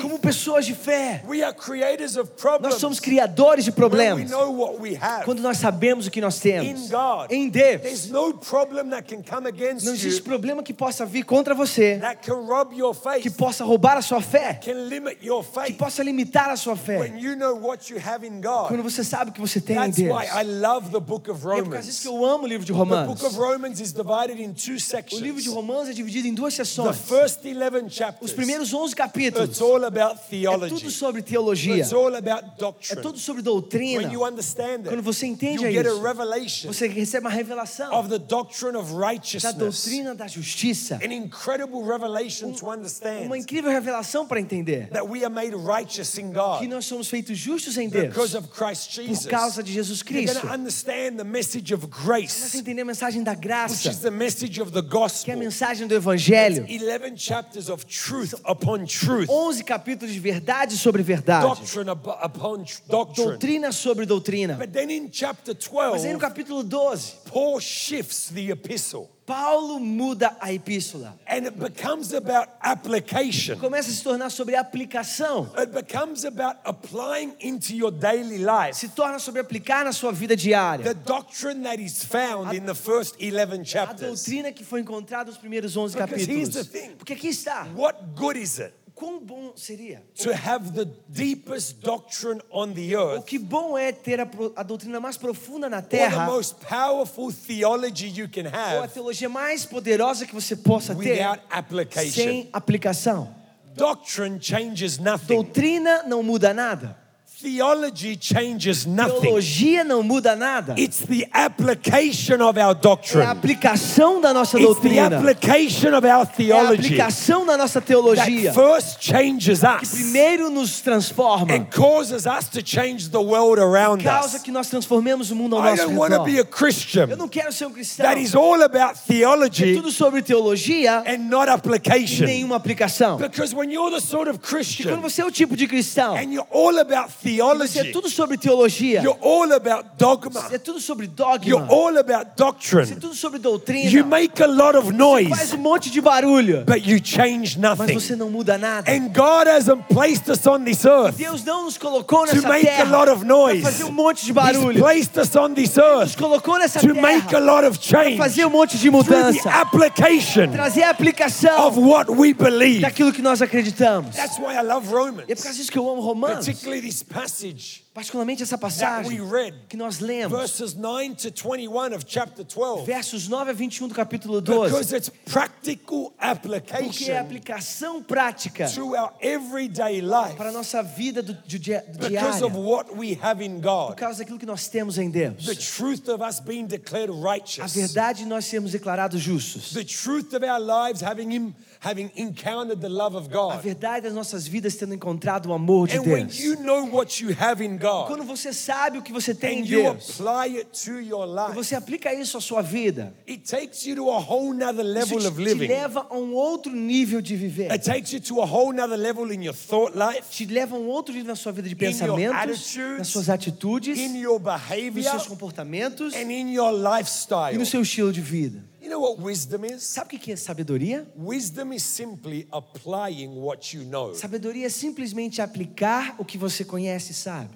Como 0.01 0.18
pessoas 0.19 0.66
de 0.66 0.74
fé, 0.74 1.22
we 1.28 1.44
are 1.44 1.54
creators 1.56 2.16
of 2.16 2.30
nós 2.31 2.42
problems. 2.42 2.75
somos 2.75 3.00
criadores 3.00 3.66
de 3.66 3.72
problemas. 3.72 4.30
know 4.30 4.51
what 4.51 4.80
we 4.80 4.95
have. 4.95 5.25
Quando 5.25 5.42
nós 5.42 5.57
sabemos 5.57 6.07
o 6.07 6.12
que 6.12 6.22
nós 6.22 6.39
temos 6.39 6.68
In 6.68 6.88
God. 6.89 7.31
em 7.31 7.50
Deus, 7.50 7.81
There's 7.81 8.10
no 8.10 8.34
problem 8.34 8.89
that 8.92 9.04
can 9.13 9.22
come 9.22 9.48
against 9.48 9.86
não 9.86 9.94
existe 9.94 10.19
you 10.19 10.24
problema 10.25 10.63
que 10.63 10.74
possa 10.74 11.06
vir 11.06 11.24
contra 11.24 11.54
você, 11.54 11.98
that 12.00 12.22
can 12.25 12.36
rob 12.45 12.74
your 12.75 12.94
faith, 12.94 13.22
que 13.22 13.30
possa 13.30 13.63
roubar 13.63 13.98
a 13.98 14.01
sua 14.01 14.22
fé, 14.22 14.54
can 14.63 14.74
limit 14.88 15.18
your 15.25 15.44
que 15.44 15.51
faith 15.54 15.78
possa 15.78 16.01
limitar 16.04 16.50
a 16.50 16.56
sua 16.56 16.75
fé. 16.75 17.00
when 17.00 17.18
you 17.19 17.36
know 17.36 17.56
what 17.56 17.92
you 17.92 18.00
have 18.04 18.25
in 18.25 18.42
God. 18.42 18.68
Quando 18.69 18.83
você 18.83 19.04
sabe 19.04 19.31
o 19.31 19.33
que 19.33 19.42
você 19.42 19.60
tem 19.60 19.78
em 19.78 19.90
Deus. 19.90 20.16
why 20.18 20.25
I 20.28 20.44
love 20.44 20.90
the 20.92 21.00
book 21.00 21.30
of 21.30 21.45
é 21.48 21.62
por 21.62 21.72
causa 21.72 21.88
disso 21.88 22.01
que 22.04 22.07
Romans. 22.07 22.24
eu 22.30 22.36
amo 22.36 22.44
o 22.45 22.48
livro 22.48 22.66
de 22.66 22.72
The 22.72 22.78
Romanos. 22.78 23.07
book 23.22 23.25
of 23.25 23.38
Romans 23.38 23.80
is 23.80 23.92
divided 23.92 24.40
in 24.40 24.54
two 24.54 24.78
O 24.78 25.19
livro 25.19 25.38
de 25.38 25.44
sections. 25.44 25.48
Romanos 25.48 25.90
é 25.90 25.94
dividido 25.94 26.28
em 26.28 26.33
duas 26.33 26.56
The 26.56 26.63
sessões. 26.63 26.98
first 26.98 27.40
11 27.45 27.86
Os 27.88 27.94
chapters, 27.94 28.33
primeiros 28.33 28.74
11 28.77 28.95
capítulos 28.95 29.50
it's 29.50 29.62
all 29.62 29.83
about 29.85 30.15
é 30.15 30.29
theology. 30.29 30.75
tudo 30.75 30.91
sobre 30.91 31.21
teologia, 31.21 31.77
It's 31.77 31.94
all 31.94 32.15
about 32.15 32.45
é 32.45 32.59
doctrine. 32.59 33.01
tudo 33.01 33.18
sobre 33.19 33.41
When 33.41 33.45
doutrina. 33.45 34.12
you 34.13 34.24
understand 34.25 34.81
it, 34.85 34.89
Quando 34.89 35.01
você 35.03 35.25
entende 35.25 35.63
you 35.63 35.71
get 35.71 35.85
a 35.85 35.89
isso, 35.89 36.01
revelation 36.01 36.68
você 36.71 36.88
recebe 36.88 37.25
uma 37.25 37.33
revelação 37.33 37.94
of 37.94 38.09
the 38.09 38.19
doctrine 38.19 38.77
of 38.77 38.91
da 38.94 38.97
righteousness. 39.07 39.56
doutrina 39.56 40.13
da 40.15 40.27
justiça. 40.27 41.00
An 41.03 41.12
incredible 41.13 41.83
revelation 41.83 42.51
to 42.53 42.69
understand 42.69 43.25
Uma 43.25 43.38
incrível 43.38 43.71
revelação 43.71 44.25
para 44.27 44.39
entender 44.39 44.89
that 44.91 45.07
we 45.07 45.23
are 45.23 45.33
made 45.33 45.56
righteous 45.56 46.18
in 46.18 46.27
que 46.31 46.33
God 46.33 46.68
nós 46.68 46.85
somos 46.85 47.07
feitos 47.07 47.38
justos 47.38 47.77
em 47.77 47.89
Deus 47.89 48.07
because 48.09 48.35
of 48.38 48.47
Christ 48.50 48.91
Jesus. 48.94 49.23
por 49.25 49.30
causa 49.30 49.63
de 49.63 49.71
Jesus 49.71 50.00
You're 50.01 50.25
Cristo. 50.25 50.41
to 50.41 50.53
understand 50.53 51.18
the 51.18 51.23
message 51.23 51.73
of 51.73 51.88
Você 51.88 52.03
grace, 52.06 52.57
entender 52.57 52.81
a 52.81 52.85
mensagem 52.85 53.23
da 53.23 53.31
which 53.31 53.41
graça, 53.41 53.89
is 53.89 54.00
the 54.00 54.12
message 54.12 54.62
of 54.62 54.71
the 54.71 54.81
que 54.81 54.88
é 54.88 54.89
a 54.89 55.00
gospel. 55.00 55.38
mensagem 55.38 55.88
do 55.88 55.95
Evangelho. 55.95 56.65
11 56.68 57.15
chapters 57.18 57.69
of 57.69 57.85
truth 57.85 58.33
upon 58.45 58.67
truth, 58.86 59.30
11 59.30 59.64
capítulos 59.64 60.14
de 60.14 60.19
verdade 60.19 60.75
sobre 60.78 61.02
verdade. 61.04 61.46
doctrine 61.46 61.90
up- 61.90 62.08
upon 62.22 62.64
tr- 62.64 62.81
doctrine. 62.88 63.28
Doutrina 63.30 63.72
sobre 63.72 64.06
doutrina. 64.06 64.56
But 64.56 64.72
then 64.74 64.90
in 64.90 65.10
chapter 65.10 65.54
Mas 65.92 66.04
aí 66.04 66.12
no 66.14 66.19
12, 66.19 66.19
capítulo 66.19 66.64
12, 66.64 67.14
Paul 67.31 67.60
shifts 67.62 68.30
the 68.34 68.52
epistle 68.52 69.10
Paulo 69.27 69.77
muda 69.77 70.38
a 70.39 70.53
epístola. 70.53 71.13
and 71.27 71.45
it 71.45 71.59
becomes 71.59 72.13
about 72.13 72.47
application. 72.63 73.59
Começa 73.59 73.89
a 73.89 73.94
se 73.94 74.01
tornar 74.01 74.29
sobre 74.31 74.56
aplicação. 74.56 75.51
It 75.57 75.74
becomes 75.74 76.24
about 76.24 76.57
applying 76.63 77.33
into 77.41 77.75
your 77.75 77.91
daily 77.91 78.38
life 78.38 78.74
Se 78.77 78.88
torna 78.88 79.19
sobre 79.19 79.41
aplicar 79.41 79.83
na 79.83 79.91
sua 79.91 80.13
vida 80.13 80.33
diária. 80.33 80.81
the 80.85 80.94
doctrine 80.94 81.62
that 81.63 81.77
is 81.81 82.06
found 82.06 82.53
in 82.56 82.65
the 82.65 82.74
first 82.74 83.15
11 83.19 83.62
A 83.62 83.65
chapters. 83.65 84.24
doutrina 84.24 84.53
que 84.53 84.63
foi 84.63 84.79
encontrada 84.79 85.30
nos 85.30 85.38
primeiros 85.38 85.75
11 85.75 85.97
Because 85.97 86.25
here's 86.25 86.50
the 86.53 86.63
thing. 86.63 86.91
Porque 86.97 87.12
aqui 87.13 87.27
está. 87.27 87.68
What 87.75 88.15
good 88.15 88.38
is 88.38 88.59
it 88.59 88.73
Quão 88.97 89.19
bom 89.19 89.53
seria? 89.55 90.01
to 90.15 90.31
have 90.33 90.71
the 90.73 90.85
deepest 91.07 91.81
doctrine 91.81 92.41
on 92.49 92.73
the 92.73 92.95
O 92.95 92.99
earth 92.99 93.25
que 93.25 93.38
bom 93.38 93.77
é 93.77 93.91
ter 93.91 94.19
a, 94.19 94.27
a 94.55 94.63
doutrina 94.63 94.99
mais 94.99 95.17
profunda 95.17 95.69
na 95.69 95.77
or 95.77 95.83
the 95.83 95.89
terra, 95.89 96.25
most 96.25 96.55
powerful 96.67 97.31
theology 97.31 98.07
you 98.07 98.27
can 98.27 98.45
ou 98.45 98.47
a 98.47 98.83
have 98.85 98.94
teologia 98.94 99.29
mais 99.29 99.65
poderosa 99.65 100.25
que 100.25 100.33
você 100.33 100.55
possa 100.55 100.95
ter, 100.95 101.11
without 101.11 101.44
application? 101.47 102.11
sem 102.11 102.49
aplicação. 102.51 103.35
Doctrine 103.75 104.39
changes 104.41 104.97
nothing. 104.97 105.27
Doutrina 105.27 106.01
não 106.01 106.23
muda 106.23 106.51
nada. 106.51 106.97
Theology 107.39 108.18
changes 108.18 108.88
nothing. 108.88 109.22
Teologia 109.22 109.84
não 109.84 110.01
muda 110.01 110.36
nada. 110.36 110.74
It's 110.75 111.01
the 111.06 111.30
application 111.31 112.42
of 112.42 112.57
our 112.60 112.69
É 112.69 112.72
a 112.72 112.74
doctrine. 112.74 113.28
aplicação 113.28 114.19
da 114.19 114.34
nossa 114.34 114.57
It's 114.60 114.68
the 114.68 114.74
doutrina. 114.89 115.18
application 115.19 115.94
of 115.95 116.04
our 116.07 116.22
É 116.22 116.24
a 116.24 116.25
theology 116.25 116.86
aplicação 116.95 117.45
da 117.45 117.56
nossa 117.56 117.80
teologia 117.80 118.51
that 118.51 118.56
first 118.56 118.98
changes 119.01 119.60
que 119.60 119.68
us 119.68 119.92
primeiro 119.92 120.50
nos 120.50 120.81
transforma, 120.81 121.54
and 121.54 121.66
causes 121.66 122.25
us 122.25 122.48
to 122.50 122.60
change 122.66 123.10
the 123.12 123.19
world 123.19 123.62
around 123.62 124.04
causa 124.04 124.38
us. 124.38 124.42
que 124.44 124.51
nós 124.51 124.68
transformemos 124.68 125.30
o 125.30 125.36
mundo 125.36 125.56
ao 125.57 125.62
I 125.62 125.69
nosso 125.75 125.83
don't 125.83 125.95
want 125.95 126.14
to 126.16 126.23
be 126.23 126.31
a 126.40 126.44
redor. 126.44 126.50
Christian 126.57 127.07
Eu 127.07 127.18
não 127.18 127.28
quero 127.28 127.52
ser 127.54 127.68
um 127.68 127.71
cristão 127.71 128.04
that 128.04 128.19
is 128.19 128.33
all 128.33 128.64
about 128.64 128.95
que 129.06 129.14
é 129.14 129.18
theology 129.19 129.76
tudo 129.76 129.92
sobre 129.92 130.23
teologia 130.23 131.04
and 131.06 131.19
not 131.30 131.47
e 131.47 131.52
application. 131.54 132.26
nenhuma 132.26 132.56
aplicação. 132.56 133.18
Because 133.18 133.54
when 133.56 133.69
you're 133.71 133.92
the 133.94 134.02
sort 134.02 134.28
of 134.28 134.40
Quando 134.40 134.47
Christian 134.50 135.00
você 135.02 135.21
é 135.21 135.26
o 135.26 135.30
tipo 135.31 135.56
de 135.56 135.68
cristão, 135.68 136.16
and 136.16 136.33
you're 136.33 136.47
all 136.52 136.80
about 136.80 137.11
você 137.36 137.80
é 137.80 137.84
theology, 137.84 137.92
tudo 137.92 138.10
sobre 138.10 138.38
teologia, 138.38 139.02
you're 139.02 139.19
all 139.22 139.52
about 139.54 139.90
dogma, 139.98 140.48
é 140.52 140.57
tudo 140.57 140.80
sobre 140.80 141.06
you're 141.06 141.62
dogma, 141.62 141.68
all 141.74 141.98
about 141.98 142.28
é 142.31 142.36
doctrine, 142.36 142.96
tudo 142.96 143.14
sobre 143.14 143.38
you 143.38 143.44
doutrina, 143.44 144.06
make 144.06 144.42
a 144.42 144.48
lot 144.48 144.76
of 144.78 144.86
faz 144.88 144.98
noise, 144.98 145.56
um 145.56 145.57
monte 145.60 145.90
de 145.90 146.02
barulho, 146.02 146.64
but 146.66 146.86
you 146.88 147.00
change 147.04 147.57
mas 147.60 147.78
nothing. 147.80 147.94
você 147.94 148.16
não 148.16 148.30
muda 148.30 148.57
nada. 148.57 148.90
And 148.92 149.10
God 149.10 149.48
hasn't 149.48 149.84
placed 149.90 150.30
us 150.31 150.46
on 150.48 150.64
this 150.64 150.86
earth 150.86 151.16
Deus 151.18 151.44
não 151.44 151.66
nos 151.66 151.78
colocou 151.78 152.26
to 152.28 152.36
nessa 152.36 152.48
make 152.48 152.68
a 152.68 152.72
terra 152.78 152.98
lot 152.98 153.10
of 153.12 153.26
noise. 153.26 153.62
para 153.62 153.72
fazer 153.72 153.84
um 153.86 153.92
monte 153.92 154.22
de 154.26 154.31
He's 154.31 154.36
barulho. 154.36 154.80
placed 154.80 155.18
us 155.19 155.36
on 155.36 155.54
this 155.54 155.76
Nos 155.76 155.86
earth 155.86 156.18
colocou 156.18 156.57
nessa 156.57 156.80
to 156.80 156.88
make 156.96 157.18
a 157.28 157.40
terra 157.40 157.40
lot 157.40 157.66
of 157.66 157.78
para 157.78 158.04
change 158.04 158.18
fazer 158.18 158.46
um 158.46 158.50
monte 158.50 158.78
de 158.78 158.90
through 158.90 159.04
the 159.06 159.14
mudança, 159.16 159.50
application 159.50 160.52
trazer 160.52 160.84
a 160.84 160.90
aplicação 160.90 161.68
of 161.68 161.80
what 161.80 162.10
we 162.12 162.34
believe. 162.34 162.81
daquilo 162.81 163.12
que 163.12 163.22
nós 163.22 163.42
acreditamos. 163.42 164.16
That's 164.16 164.38
why 164.40 164.56
I 164.56 164.62
love 164.62 164.88
Romans, 164.90 165.26
E 165.28 165.31
é 165.31 165.36
por 165.36 165.44
causa 165.44 165.57
disso 165.57 165.72
que 165.72 165.78
eu 165.78 165.90
amo 165.90 166.02
Romanos, 166.02 166.46
particularly 166.46 166.81
this 166.81 167.04
passage 167.21 167.88
particularmente 167.97 168.44
essa 168.44 168.56
that 168.56 168.62
passagem 168.62 169.19
we 169.19 169.19
read, 169.19 169.56
que 169.68 169.76
nós 169.76 170.00
lemos, 170.00 170.31
verses 170.31 170.76
9 170.76 171.16
to 171.16 171.31
21 171.31 171.95
of 171.95 172.06
chapter 172.06 172.44
12, 172.44 172.86
versos 172.86 173.28
9 173.28 173.50
a 173.50 173.54
21 173.54 173.88
do 173.88 173.95
capítulo 173.95 174.40
12, 174.40 174.69
because 174.71 174.95
it's 174.95 175.09
practical 175.26 176.12
porque 176.12 176.19
é 176.19 176.28
a 176.28 176.31
application 176.31 177.18
aplicação 177.18 178.04
prática 178.04 178.69
to 178.69 178.95
our 178.95 179.12
everyday 179.19 180.00
life 180.00 180.36
para 180.36 180.50
a 180.50 180.52
nossa 180.52 180.83
vida 180.83 181.24
do, 181.24 181.33
do 181.33 181.57
dia, 181.57 181.83
do 181.88 182.07
because 182.07 182.38
diária, 182.40 182.45
of 182.45 182.56
what 182.56 182.95
we 182.95 183.18
have 183.19 183.44
in 183.44 183.59
por 183.59 183.88
God. 183.88 183.95
causa 183.97 184.19
daquilo 184.19 184.38
que 184.38 184.45
nós 184.45 184.68
temos 184.68 185.00
em 185.00 185.09
Deus. 185.09 185.45
The 185.45 185.56
truth 185.56 186.07
of 186.07 186.21
us 186.24 186.40
being 186.40 186.68
declared 186.68 187.09
A 187.09 187.14
righteous. 187.14 187.74
verdade 187.74 188.19
de 188.19 188.26
nós 188.26 188.45
sermos 188.45 188.74
declarados 188.74 189.19
justos. 189.19 189.74
The 189.74 189.83
truth 189.83 190.36
of 190.36 190.45
our 190.45 190.59
lives 190.59 191.02
having 191.02 191.31
him 191.31 191.56
having 191.80 192.10
encountered 192.16 192.80
the 192.81 192.90
love 192.90 193.16
of 193.18 193.28
A 193.30 193.34
God. 193.34 193.62
verdade 193.62 194.02
das 194.04 194.14
nossas 194.14 194.48
vidas 194.48 194.76
tendo 194.76 194.94
encontrado 194.94 195.48
o 195.50 195.54
amor 195.54 195.88
de 195.88 195.98
And 195.98 196.02
when 196.04 196.26
Deus. 196.28 196.40
you 196.40 196.56
know 196.64 196.86
what 196.86 197.22
you 197.24 197.36
have 197.40 197.64
in 197.64 197.76
E 197.76 197.78
God 197.78 198.07
Quando 198.07 198.24
você 198.24 198.52
sabe 198.54 198.98
o 198.98 199.02
que 199.02 199.12
você 199.14 199.34
tem 199.34 199.60
em 199.60 199.62
and 199.62 199.66
you 199.66 199.84
Deus, 199.84 200.19
apply 200.19 200.57
it 200.57 200.86
to 200.86 201.00
your 201.00 201.26
e 201.28 201.31
life, 201.48 201.54
você 201.56 201.76
aplica 201.76 202.14
isso 202.14 202.38
à 202.38 202.42
sua 202.42 202.62
vida, 202.62 203.14
it 203.28 203.44
takes 203.50 203.86
you 203.86 203.96
to 203.96 204.10
a 204.10 204.18
whole 204.19 204.54
nother 204.57 204.84
level 204.84 205.18
isso 205.19 205.28
of 205.28 205.38
te, 205.38 205.44
te 205.44 205.54
living. 205.54 205.68
leva 205.68 206.07
a 206.10 206.16
um 206.18 206.34
outro 206.34 206.72
nível 206.74 207.22
de 207.22 207.36
viver. 207.36 207.72
It 207.72 207.84
takes 207.84 208.12
you 208.14 208.19
to 208.22 208.42
a 208.42 208.46
whole 208.46 208.74
nother 208.74 208.98
level 208.98 209.31
in 209.31 209.44
your 209.44 209.54
thought 209.56 209.96
life, 209.98 210.24
Te 210.31 210.46
leva 210.46 210.76
a 210.76 210.80
um 210.80 210.88
outro 210.88 211.14
nível 211.14 211.28
na 211.30 211.36
sua 211.36 211.52
vida 211.52 211.68
de 211.69 211.76
pensamentos, 211.76 212.76
nas 212.98 213.07
suas 213.07 213.30
atitudes, 213.30 213.98
in 213.98 214.18
your 214.18 214.40
nos 214.40 214.44
behavior, 214.54 215.04
seus 215.12 215.28
comportamentos 215.28 216.14
and 216.16 216.31
in 216.31 216.54
your 216.54 216.72
e 216.74 216.98
lifestyle. 216.98 217.57
no 217.57 217.66
seu 217.66 217.81
estilo 217.81 218.12
de 218.12 218.22
vida. 218.22 218.64
You 218.81 218.90
know 218.90 219.02
what 219.02 219.22
wisdom 219.22 219.66
is? 219.66 219.84
Sabe 219.84 220.16
o 220.16 220.19
que 220.19 220.31
é 220.31 220.36
sabedoria? 220.36 221.07
Wisdom 221.16 221.74
is 221.74 221.84
simply 221.84 222.48
applying 222.52 223.36
what 223.36 223.76
you 223.76 223.84
know. 223.84 224.14
Sabedoria 224.14 224.68
é 224.68 224.69
simplesmente 224.69 225.42
aplicar 225.42 226.16
o 226.19 226.26
que 226.26 226.38
você 226.38 226.64
conhece 226.64 227.12
e 227.12 227.16
sabe. 227.16 227.56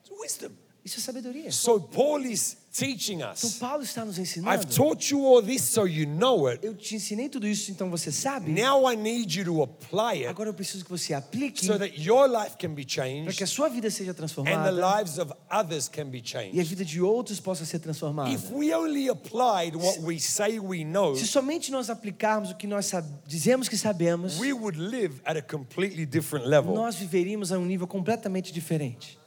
It's 0.00 0.10
wisdom. 0.20 0.52
Isso 0.88 1.00
é 1.00 1.02
sabedoria. 1.02 1.52
So 1.52 1.78
Paul 1.80 2.24
is 2.24 2.56
teaching 2.72 3.16
Então 3.16 3.32
us. 3.32 3.58
Paulo 3.58 3.82
está 3.82 4.04
nos 4.04 4.16
I've 4.16 4.22
ensinando. 4.22 4.66
taught 4.74 5.12
you 5.12 5.24
all 5.26 5.42
this 5.42 5.62
so 5.62 5.86
you 5.86 6.06
know 6.06 6.48
it. 6.48 6.64
Eu 6.64 6.74
te 6.74 6.94
ensinei 6.94 7.28
tudo 7.28 7.46
isso, 7.46 7.70
então 7.70 7.90
você 7.90 8.10
sabe. 8.10 8.50
Now 8.52 8.90
I 8.90 8.96
need 8.96 9.38
you 9.38 9.44
to 9.44 9.62
apply 9.62 10.20
it 10.20 10.26
Agora 10.28 10.48
eu 10.48 10.54
preciso 10.54 10.84
que 10.84 10.90
você 10.90 11.12
aplique 11.12 11.64
so 11.64 11.78
that 11.78 12.00
your 12.00 12.26
life 12.26 12.56
can 12.58 12.70
be 12.74 12.84
para 12.86 12.94
que 12.94 13.00
a 13.00 13.46
changed 13.46 13.46
sua 13.48 13.68
vida 13.68 13.90
seja 13.90 14.10
and 14.12 14.14
the 14.14 14.18
transformada 14.18 14.70
lives 14.70 15.18
of 15.18 15.32
others 15.50 15.88
can 15.88 16.06
be 16.06 16.18
e 16.18 16.20
a 16.20 16.24
changed. 16.24 16.64
vida 16.64 16.84
de 16.84 17.02
outros 17.02 17.38
possa 17.38 17.64
ser 17.66 17.80
transformada. 17.80 18.30
If 18.30 18.50
we 18.50 18.72
only 18.74 19.08
applied 19.10 19.76
what 19.76 20.00
we 20.00 20.18
say 20.18 20.58
we 20.58 20.84
know, 20.84 21.14
Se 21.16 21.26
somente 21.26 21.70
nós 21.70 21.90
aplicarmos 21.90 22.50
o 22.50 22.56
que 22.56 22.66
nós 22.66 22.90
dizemos 23.26 23.68
que 23.68 23.76
sabemos, 23.76 24.38
we 24.38 24.52
would 24.54 24.78
live 24.78 25.20
at 25.24 25.36
a 25.36 25.42
completely 25.42 26.06
different 26.06 26.46
level. 26.46 26.74
nós 26.74 26.94
viveríamos 26.96 27.52
a 27.52 27.58
um 27.58 27.66
nível 27.66 27.86
completamente 27.86 28.52
diferente. 28.52 29.18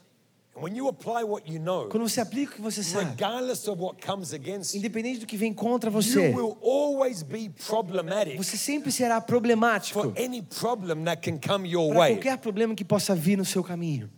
Quando 0.54 2.08
você 2.08 2.20
aplica 2.20 2.52
o 2.52 2.56
que 2.56 2.60
você 2.60 2.82
sabe, 2.82 3.10
regardless 3.10 3.68
of 3.68 3.80
what 3.80 4.04
comes 4.04 4.34
against 4.34 4.74
you, 4.74 4.78
independente 4.78 5.20
do 5.20 5.26
que 5.26 5.36
vem 5.36 5.52
contra 5.52 5.88
you 5.90 5.94
você, 5.94 6.28
will 6.28 6.58
always 6.62 7.22
be 7.22 7.50
problematic 7.66 8.36
você 8.36 8.56
sempre 8.56 8.92
será 8.92 9.20
problemático 9.20 10.02
for 10.02 10.12
any 10.18 10.42
problem 10.42 11.04
that 11.04 11.22
can 11.22 11.38
come 11.38 11.68
your 11.68 11.88
para 11.88 11.98
way. 12.00 12.14
qualquer 12.14 12.36
problema 12.38 12.74
que 12.74 12.84
possa 12.84 13.14
vir 13.14 13.38
no 13.38 13.44
seu 13.44 13.64
caminho. 13.64 14.10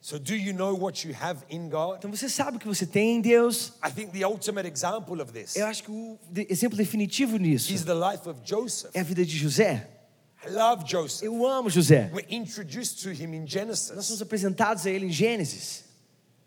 So, 0.00 0.18
do 0.18 0.34
you 0.34 0.52
know 0.52 0.76
what 0.76 1.06
you 1.06 1.14
have 1.14 1.44
in 1.48 1.68
God? 1.68 1.98
Então 1.98 2.10
você 2.10 2.28
sabe 2.28 2.56
o 2.56 2.60
que 2.60 2.66
você 2.66 2.84
tem 2.84 3.16
em 3.16 3.20
Deus. 3.20 3.74
I 3.86 3.92
think 3.92 4.10
the 4.10 4.26
ultimate 4.26 4.66
example 4.68 5.22
of 5.22 5.30
this 5.32 5.54
Eu 5.54 5.66
acho 5.66 5.84
que 5.84 5.92
o 5.92 6.18
exemplo 6.48 6.76
definitivo 6.76 7.36
nisso 7.36 7.72
is 7.72 7.84
the 7.84 7.94
life 7.94 8.28
of 8.28 8.40
Joseph. 8.44 8.90
é 8.94 9.00
a 9.00 9.04
vida 9.04 9.24
de 9.24 9.36
José. 9.38 9.88
I 10.44 10.50
love 10.50 10.84
Joseph. 10.84 11.22
Eu 11.24 11.46
amo 11.46 11.68
José. 11.70 12.10
We're 12.12 12.26
introduced 12.28 13.02
to 13.04 13.10
him 13.10 13.34
in 13.34 13.42
Nós 13.42 13.50
Genesis. 13.50 14.04
somos 14.06 14.20
apresentados 14.22 14.86
a 14.86 14.90
ele 14.90 15.06
em 15.06 15.10
Gênesis. 15.12 15.84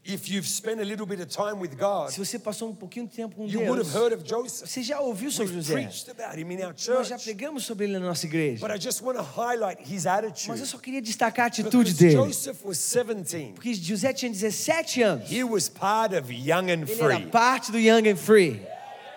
If 0.07 0.29
you've 0.29 0.47
spent 0.47 0.79
a 0.79 0.83
little 0.83 1.07
bit 1.07 1.19
of 1.19 1.29
time 1.29 1.59
with 1.59 1.75
God, 1.79 2.11
Se 2.11 2.19
você 2.19 2.37
passou 2.37 2.69
um 2.69 2.75
pouquinho 2.75 3.07
de 3.07 3.15
tempo 3.15 3.35
com 3.35 3.47
you 3.47 3.61
would 3.61 3.77
Deus, 3.81 3.87
have 3.87 3.97
heard 3.97 4.13
of 4.13 4.23
Joseph. 4.29 4.69
você 4.69 4.83
já 4.83 4.99
ouviu 4.99 5.31
sobre 5.31 5.55
We've 5.55 5.65
José. 5.67 5.73
preached 5.81 6.11
about 6.11 6.37
him 6.39 6.51
in 6.51 6.61
our 6.63 6.75
Nós 6.89 7.07
já 7.07 7.17
pregamos 7.17 7.65
sobre 7.65 7.85
ele 7.85 7.93
na 7.93 8.05
nossa 8.05 8.27
igreja. 8.27 8.59
But 8.67 8.75
I 8.75 8.79
just 8.79 9.01
want 9.01 9.17
to 9.17 9.23
highlight 9.23 9.81
his 9.81 10.05
attitude. 10.05 10.49
Mas 10.49 10.59
eu 10.59 10.67
só 10.67 10.77
queria 10.77 11.01
destacar 11.01 11.45
a 11.45 11.47
atitude 11.47 11.93
dele. 11.95 12.13
Joseph 12.17 12.63
was 12.63 12.77
17. 12.77 13.53
Porque 13.55 13.73
José 13.73 14.13
tinha 14.13 14.31
17 14.31 15.01
anos. 15.01 15.31
He 15.31 15.43
was 15.43 15.67
part 15.69 16.13
of 16.15 16.31
Young 16.31 16.69
and 16.69 16.83
Ele 16.87 17.01
era 17.01 17.19
parte 17.31 17.71
do 17.71 17.79
Young 17.79 18.07
and 18.07 18.17
Free. 18.17 18.61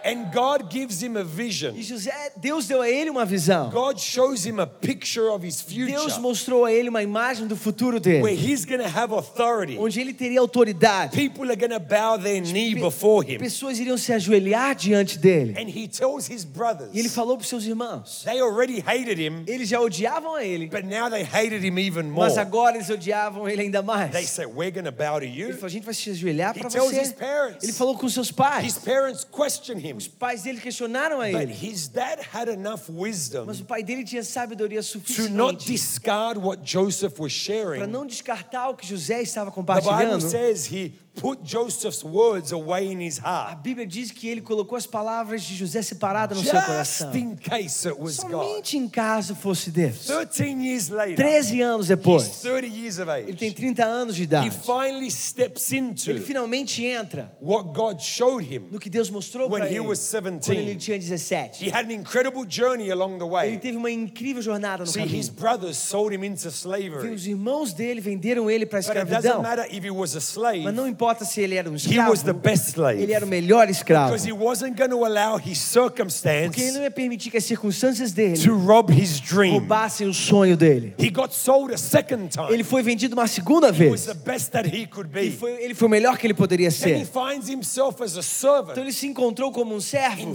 And 0.04 0.30
God 0.32 0.70
gives 0.70 1.02
him 1.02 1.16
a 1.16 1.24
vision. 1.24 1.74
E 1.76 1.82
José, 1.82 2.12
Deus 2.36 2.66
deu 2.66 2.80
a 2.82 2.88
ele 2.88 3.10
uma 3.10 3.24
visão. 3.24 3.70
God 3.70 3.98
shows 3.98 4.44
him 4.46 4.60
a 4.60 4.66
picture 4.66 5.28
of 5.30 5.44
his 5.46 5.60
Deus 5.62 6.02
future 6.04 6.20
mostrou 6.20 6.64
a 6.64 6.72
ele 6.72 6.88
uma 6.88 7.02
imagem 7.02 7.46
do 7.46 7.56
futuro 7.56 7.98
where 7.98 8.22
dele, 8.22 8.34
he's 8.52 8.64
going 8.64 8.78
to 8.80 8.88
have 8.88 9.12
authority. 9.12 9.76
onde 9.78 10.00
ele 10.00 10.12
teria 10.14 10.40
autoridade. 10.40 11.16
People 11.16 11.50
are 11.50 11.56
to 11.56 11.80
bow 11.80 12.16
their 12.18 12.40
knee 12.40 12.74
before 12.74 13.22
him. 13.24 13.38
Pessoas 13.38 13.78
iriam 13.78 13.96
se 13.98 14.12
ajoelhar 14.12 14.74
diante 14.74 15.18
dele. 15.18 15.54
And 15.58 15.68
he 15.68 15.88
tells 15.88 16.26
his 16.30 16.44
brothers, 16.44 16.90
E 16.94 16.98
ele 17.00 17.08
falou 17.08 17.36
para 17.36 17.46
seus 17.46 17.64
irmãos. 17.64 18.22
they 18.24 18.40
already 18.40 18.80
hated 18.80 19.18
him, 19.18 19.44
Eles 19.46 19.68
já 19.68 19.80
odiavam 19.80 20.34
a 20.34 20.44
ele, 20.44 20.66
but 20.68 20.84
now 20.84 21.10
they 21.10 21.22
hated 21.24 21.64
him 21.64 21.78
even 21.78 22.04
more. 22.04 22.28
mas 22.28 22.38
agora 22.38 22.76
eles 22.76 22.88
odiavam 22.90 23.48
ele 23.48 23.62
ainda 23.62 23.82
mais. 23.82 24.10
They 24.12 24.24
say, 24.24 24.46
We're 24.46 24.70
to 24.82 24.92
bow 24.92 25.18
to 25.18 25.24
Ele 25.24 25.40
you. 25.40 25.52
falou: 25.54 25.66
a 25.66 25.68
gente 25.70 25.84
vai 25.84 25.94
se 25.94 26.10
ajoelhar 26.10 26.54
para 26.54 26.68
tells 26.70 26.92
his 26.92 27.08
você. 27.08 27.14
parents. 27.14 27.62
Ele 27.64 27.72
falou 27.72 27.96
com 27.96 28.08
seus 28.08 28.28
His 28.28 28.32
pais. 28.32 28.78
parents 28.78 29.24
question 29.24 29.78
him, 29.78 29.87
Os 29.96 30.08
pais 30.08 30.42
dele 30.42 30.60
questionaram 30.60 31.20
a 31.20 31.30
but 31.30 31.42
ele. 31.42 31.52
his 31.52 31.88
dad 31.88 32.20
had 32.32 32.48
enough 32.50 32.88
wisdom 32.88 33.44
Mas 33.46 33.60
o 33.60 33.64
pai 33.64 33.82
dele 33.82 34.04
tinha 34.04 34.22
sabedoria 34.22 34.80
to 34.82 34.98
not 35.30 35.62
suficiente 35.62 35.66
discard 35.66 36.38
what 36.40 36.62
Joseph 36.64 37.18
was 37.18 37.32
para 37.32 37.54
sharing. 37.54 37.86
não 37.86 38.06
descartar 38.06 38.68
o 38.70 38.74
que 38.76 38.86
José 38.86 39.22
estava 39.22 39.50
The 39.50 39.56
Bible 39.60 39.74
compartilhando. 39.82 40.20
says 40.20 40.66
he 40.72 40.92
put 41.20 41.40
Joseph's 41.44 42.02
words 42.04 42.52
away 42.52 42.92
in 42.92 43.00
his 43.00 43.18
A 43.22 43.48
heart 43.50 43.62
Bíblia 43.62 43.86
diz 43.86 44.10
que 44.10 44.28
ele 44.28 44.40
colocou 44.40 44.76
as 44.76 44.86
palavras 44.86 45.42
de 45.42 45.54
José 45.56 45.82
separadas 45.82 46.38
no 46.38 46.44
seu 46.44 46.60
coração. 46.62 47.12
just 47.12 47.22
in 47.22 47.36
case 47.36 47.86
it 47.88 47.96
was 48.00 48.16
God. 48.18 48.30
Somente 48.30 48.76
em 48.78 48.88
caso 48.88 49.34
fosse 49.34 49.70
Deus. 49.70 50.06
13 50.06 50.66
years 50.66 50.88
later, 50.88 51.16
13 51.16 51.60
anos 51.62 51.86
he's 51.90 51.96
depois, 51.96 52.28
30 52.42 52.66
years 52.66 52.98
of 52.98 53.10
ele 53.10 53.34
tem 53.34 53.48
age. 53.48 53.56
30 53.56 53.84
anos 53.84 54.14
de 54.16 54.22
He 54.22 54.24
idade. 54.24 54.50
finally 54.64 55.10
steps 55.10 55.72
Ele 55.72 55.80
into 55.88 56.20
finalmente 56.22 56.84
entra 56.84 57.32
what 57.40 57.72
God 57.72 58.00
showed 58.00 58.44
him. 58.44 58.68
no 58.70 58.78
que 58.78 58.88
Deus 58.90 59.10
mostrou 59.10 59.48
para 59.50 59.64
he 59.66 59.74
ele 59.76 59.80
was 59.80 59.98
quando 60.10 60.38
17. 60.38 60.52
ele 60.52 60.76
tinha 60.76 60.98
17. 60.98 61.64
He 61.64 61.70
had 61.70 61.86
an 61.86 61.92
incredible 61.92 62.44
journey 62.48 62.90
along 62.90 63.18
the 63.18 63.24
Ele 63.24 63.30
way. 63.32 63.58
teve 63.58 63.76
uma 63.76 63.90
incrível 63.90 64.40
jornada 64.42 64.84
no 64.84 64.86
See, 64.90 65.00
his 65.02 65.28
caminho. 65.28 65.40
brothers 65.40 65.76
sold 65.76 66.14
him 66.14 66.24
into 66.24 66.48
slavery. 66.48 67.10
Os 67.10 67.26
irmãos 67.26 67.72
dele 67.72 68.00
venderam 68.00 68.50
ele 68.50 68.64
para 68.66 68.78
a 68.78 68.82
But 68.82 68.90
it 68.90 68.98
escravidão. 68.98 69.42
doesn't 69.42 69.42
matter 69.42 69.74
if 69.74 69.84
he 69.84 69.90
was 69.90 70.14
a 70.14 70.20
slave, 70.20 70.62
Mas 70.62 70.74
não 70.74 70.86
importa 70.86 71.07
se 71.24 71.40
ele 71.40 71.54
era 71.56 71.68
um 71.68 71.74
he 71.74 71.98
was 72.00 72.22
the 72.22 72.30
escravo, 72.30 72.38
best 72.40 72.68
slave. 72.74 73.02
ele 73.02 73.12
era 73.12 73.24
o 73.24 73.28
melhor 73.28 73.68
escravo. 73.68 74.10
Because 74.12 74.28
he 74.28 74.32
wasn't 74.32 74.76
going 74.76 74.90
to 74.90 75.04
allow 75.04 75.38
his 75.38 75.58
circumstance 75.58 76.46
Porque 76.48 76.60
ele 76.62 76.72
não 76.72 76.82
ia 76.82 76.90
permitir 76.90 77.30
que 77.30 77.36
as 77.36 77.44
circunstâncias 77.44 78.12
dele 78.12 78.38
to 78.42 78.54
rob 78.56 78.92
his 78.92 79.20
dream. 79.20 79.52
roubassem 79.54 80.06
o 80.06 80.14
sonho 80.14 80.56
dele. 80.56 80.94
He 80.98 81.10
got 81.10 81.32
sold 81.32 81.72
a 81.72 81.78
second 81.78 82.28
time. 82.30 82.46
Ele 82.52 82.64
foi 82.64 82.82
vendido 82.82 83.14
uma 83.14 83.26
segunda 83.26 83.68
He 83.68 83.88
was 83.90 84.04
vez. 84.04 84.06
the 84.06 84.14
best 84.14 84.50
that 84.52 84.68
he 84.68 84.86
could 84.86 85.10
Ele 85.16 85.30
foi, 85.30 85.50
ele 85.62 85.74
foi 85.74 85.86
o 85.88 85.90
melhor 85.90 86.16
que 86.18 86.26
ele 86.26 86.34
poderia 86.34 86.70
ser. 86.70 87.06
finds 87.06 87.48
himself 87.48 88.02
as 88.02 88.16
a 88.16 88.20
Então 88.20 88.22
servant 88.22 88.76
ele 88.78 88.92
se 88.92 89.06
encontrou 89.06 89.50
como 89.52 89.72
um 89.74 89.78
in 89.78 89.80
servo 89.80 90.34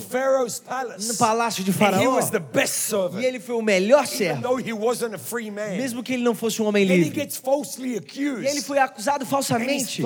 no 1.07 1.15
palácio 1.17 1.63
de 1.63 1.71
Faraó. 1.71 2.15
was 2.15 2.29
the 2.29 2.39
best 2.39 2.73
E 3.19 3.25
ele 3.25 3.39
foi 3.39 3.55
o 3.55 3.61
melhor 3.61 4.03
even 4.03 4.17
servo, 4.17 4.41
though 4.41 4.59
he 4.59 4.73
wasn't 4.73 5.13
a 5.15 5.17
free 5.17 5.49
man. 5.51 5.77
mesmo 5.77 6.03
que 6.03 6.13
ele 6.13 6.23
não 6.23 6.35
fosse 6.35 6.61
um 6.61 6.65
homem 6.65 6.83
livre. 6.85 7.13
gets 7.13 7.37
falsely 7.37 7.89
E 7.89 7.91
ele 7.93 7.97
accused 7.99 8.61
foi 8.63 8.77
acusado 8.79 9.25
falsamente 9.25 10.01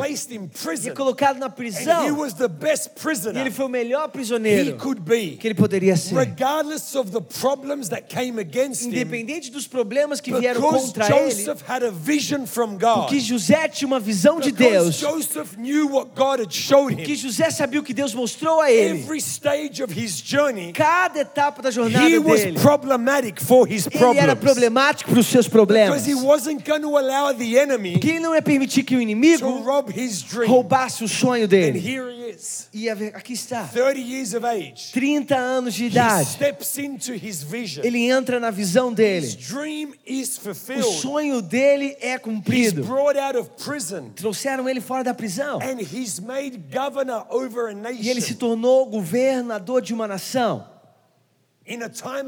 in 0.48 0.60
e 0.60 0.64
prison. 0.64 0.94
colocado 0.96 1.38
na 1.38 1.48
And 1.48 1.52
he 1.52 1.56
prisão. 1.56 2.18
was 2.18 2.34
the 2.34 2.48
best 2.48 2.88
E 2.96 3.00
prisoner 3.02 3.40
ele 3.42 3.52
foi 3.52 3.66
o 3.66 3.70
melhor 3.70 4.06
he 4.08 4.12
prisioneiro 4.12 4.78
could 4.78 5.02
be, 5.02 5.38
que 5.38 5.48
ele 5.48 5.56
poderia 5.56 5.96
ser. 5.96 6.16
regardless 6.16 6.96
of 6.96 7.12
the 7.12 7.22
problems 7.22 7.90
that 7.90 8.08
came 8.08 8.40
against 8.40 8.84
him. 8.84 8.90
Independente 8.90 9.52
dos 9.52 9.68
problemas 9.68 10.20
que 10.22 10.34
vieram 10.34 10.62
contra 10.62 11.06
ele, 11.16 11.32
Joseph 11.32 11.62
had 11.68 11.84
a 11.84 11.92
vision 11.92 12.46
from 12.46 12.78
God. 12.78 13.08
porque 13.08 13.20
José 13.20 13.68
tinha 13.68 13.88
uma 13.88 14.00
visão 14.00 14.40
de 14.40 14.52
Deus, 14.52 14.96
Joseph 15.00 15.58
knew 15.58 15.88
what 15.88 16.12
God 16.16 16.40
had 16.42 16.52
showed 16.54 16.94
him. 16.94 17.16
José 17.16 17.50
sabia 17.52 17.80
o 17.80 17.84
que 17.84 17.94
Deus 17.94 18.14
mostrou 18.14 18.62
a 18.62 18.72
ele. 18.72 19.00
Every 19.02 19.20
stage 19.20 19.82
of 19.84 19.92
his 19.94 20.22
journey, 20.22 20.72
Cada 20.74 21.20
etapa 21.20 21.62
da 21.62 21.72
jornada 21.72 22.08
he 22.08 22.18
was 22.20 22.42
dele, 22.42 22.60
problematic 22.60 23.42
for 23.42 23.68
his 23.68 23.88
ele 23.88 23.98
era 24.18 24.36
problems. 24.36 24.40
problemático 24.40 25.10
para 25.12 25.20
os 25.20 25.28
seus 25.28 25.48
problemas. 25.48 26.04
Because 26.04 26.10
he 26.10 26.16
wasn't 26.16 26.64
going 26.66 26.82
to 26.82 26.98
allow 26.98 27.34
the 27.34 27.58
enemy 27.58 28.00
Que 28.00 28.12
ele 28.12 28.20
não 28.20 28.36
ia 28.36 28.42
permitir 28.42 28.84
que 28.84 28.96
o 28.96 29.00
to 29.00 29.02
inimigo 29.02 29.48
rob 29.64 29.92
his 29.92 30.22
dream. 30.22 30.37
Roubasse 30.46 31.04
o 31.04 31.08
sonho 31.08 31.46
And 31.46 31.48
dele. 31.48 31.80
here 31.80 32.12
he 32.12 32.30
is, 32.30 32.70
E 32.74 32.90
aqui 32.90 33.34
está, 33.34 33.64
30 33.66 34.00
years 34.02 34.34
of 34.34 34.46
age. 34.46 34.92
30 34.94 35.36
anos 35.36 35.74
de 35.74 35.86
He 35.86 35.88
idade. 35.88 36.30
steps 36.30 36.78
into 36.78 37.14
his 37.14 37.42
vision. 37.42 37.84
Ele 37.86 38.10
entra 38.10 38.40
na 38.40 38.52
visão 38.52 38.94
dele. 38.94 39.28
dream 39.36 39.94
is 40.06 40.40
O 40.46 40.84
sonho 40.92 41.42
dele 41.42 41.96
é 42.02 42.14
He's 42.14 42.22
cumprido. 42.22 42.84
brought 42.84 43.18
out 43.18 43.38
of 43.38 43.50
prison 43.64 44.10
Trouxeram 44.16 44.68
ele 44.70 44.82
fora 44.82 45.04
da 45.04 45.14
prisão. 45.14 45.60
and 45.62 45.80
he's 45.82 46.20
made 46.20 46.58
governor 46.72 47.26
over 47.30 47.68
a 47.70 47.92
E 47.92 48.10
ele 48.10 48.22
se 48.22 48.32
nation 48.32 48.36
tornou 48.38 48.86
governador 48.86 49.82
de 49.82 49.94
uma 49.94 50.08
nação. 50.08 50.18
in 50.58 50.66
a 50.66 50.66
time 50.66 50.66
of 50.68 51.57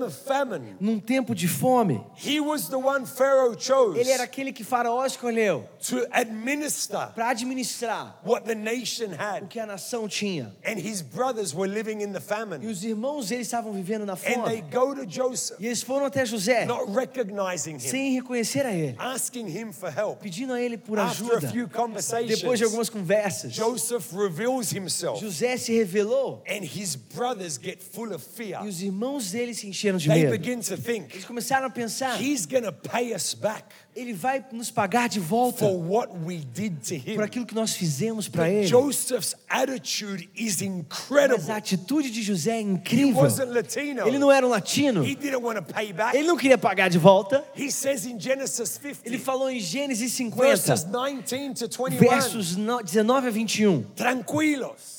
famine. 0.10 0.76
Num 0.80 1.00
tempo 1.00 1.34
de 1.34 1.48
fome. 1.48 2.02
He 2.16 2.40
was 2.40 2.68
the 2.70 2.78
one 2.78 3.06
Pharaoh 3.06 3.56
chose 3.58 3.98
Ele 4.00 4.10
era 4.12 4.24
aquele 4.24 4.52
que 4.52 4.64
Faraó 4.64 5.06
escolheu 5.06 5.66
to 5.88 6.06
administer 6.12 7.14
para 7.16 7.30
administrar 7.30 8.20
what 8.26 8.46
the 8.46 8.56
nation 8.56 9.12
o 9.12 9.16
had. 9.16 9.48
que 9.50 9.60
a 9.60 9.66
nação 9.66 10.08
tinha. 10.08 10.54
And 10.66 10.78
his 10.80 11.02
brothers 11.02 11.54
were 11.54 11.68
living 11.68 12.02
in 12.02 12.12
the 12.12 12.20
E 12.20 12.22
famine. 12.22 12.66
os 12.68 12.84
irmãos 12.84 13.28
deles 13.30 13.48
estavam 13.48 13.72
vivendo 13.74 14.06
na 14.06 14.14
And 14.14 14.18
they 14.46 14.62
fome. 14.62 14.72
go 14.72 14.96
to 14.96 15.06
Joseph, 15.06 15.58
E 15.60 15.66
eles 15.68 15.82
foram 15.82 16.06
até 16.06 16.26
José, 16.26 16.66
not 16.66 16.92
recognizing 16.92 17.76
him, 17.76 17.80
sem 17.80 18.14
reconhecer 18.16 18.66
a 18.66 18.74
ele, 18.74 18.96
asking 18.98 19.48
him 19.48 19.72
for 19.72 19.90
help. 19.90 20.20
pedindo 20.22 20.54
a 20.54 20.62
ele 20.62 20.78
por 20.78 21.00
After 21.00 21.26
a 21.26 21.38
ajuda. 21.38 21.52
few 21.52 21.68
conversations, 21.70 22.40
Depois 22.40 22.58
de 22.60 22.66
algumas 22.66 22.90
conversas, 22.90 23.54
Joseph 23.54 24.12
reveals 24.14 24.72
himself, 24.74 25.20
José 25.24 25.58
se 25.58 25.74
revelou 25.78 26.42
and 26.48 26.64
his 26.64 26.96
brothers 26.96 27.58
get 27.62 27.82
full 27.82 28.14
of 28.14 28.24
fear. 28.24 28.64
e 28.66 28.68
os 28.68 28.82
irmãos 28.82 29.29
todos 29.30 29.34
eles 29.36 29.58
se 29.58 29.68
encheram 29.68 29.98
de 29.98 30.08
They 30.08 30.24
medo. 30.26 30.32
begin 30.32 30.60
to 30.62 30.78
think, 30.78 31.14
Eles 31.14 31.26
começaram 31.26 31.68
a 31.68 31.70
pensar: 31.70 32.22
He's 32.22 32.46
going 32.46 32.64
to 32.64 32.74
pay 32.74 33.14
us 33.14 33.34
back 33.34 33.64
Ele 33.96 34.14
vai 34.14 34.46
nos 34.54 34.72
pagar 34.72 35.10
de 35.10 35.20
volta 35.20 35.60
for 35.60 35.74
what 35.76 36.12
we 36.26 36.38
did 36.38 36.78
to 36.88 37.14
por 37.16 37.24
aquilo 37.24 37.46
que 37.46 37.54
nós 37.56 37.74
fizemos 37.76 38.30
para 38.30 38.50
ele. 38.50 38.66
Joseph's 38.68 39.36
attitude 39.50 40.30
is 40.36 40.58
Mas 40.58 40.62
incredible. 40.62 41.52
a 41.52 41.56
atitude 41.58 42.10
de 42.12 42.22
José 42.22 42.52
é 42.52 42.60
He 42.60 42.62
incrível. 42.62 43.22
wasn't 43.24 43.52
Latino. 43.52 44.08
Ele 44.08 44.18
não 44.18 44.32
era 44.32 44.46
um 44.46 44.50
latino. 44.50 45.04
He 45.06 45.16
didn't 45.16 45.44
want 45.44 45.58
to 45.58 45.74
pay 45.74 45.92
back. 45.92 46.16
Ele 46.16 46.28
não 46.28 46.38
queria 46.38 46.58
pagar 46.58 46.90
de 46.90 46.98
volta. 46.98 47.44
He 47.58 47.70
says 47.72 48.06
in 48.06 48.20
Genesis 48.20 48.70
50, 48.82 49.02
Ele 49.06 49.18
falou 49.18 49.50
em 49.50 49.60
Gênesis 49.60 50.18
verses 50.18 50.18
50, 50.18 50.76
19 50.76 51.54
to 51.68 51.84
21, 51.84 52.00
versos 52.10 52.56
no- 52.56 52.82
19 52.82 53.28
a 53.28 53.32
21. 53.32 53.84
tranquilos. 53.96 54.99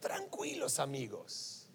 Tranquilos, 0.00 0.78
amigos. 0.78 1.66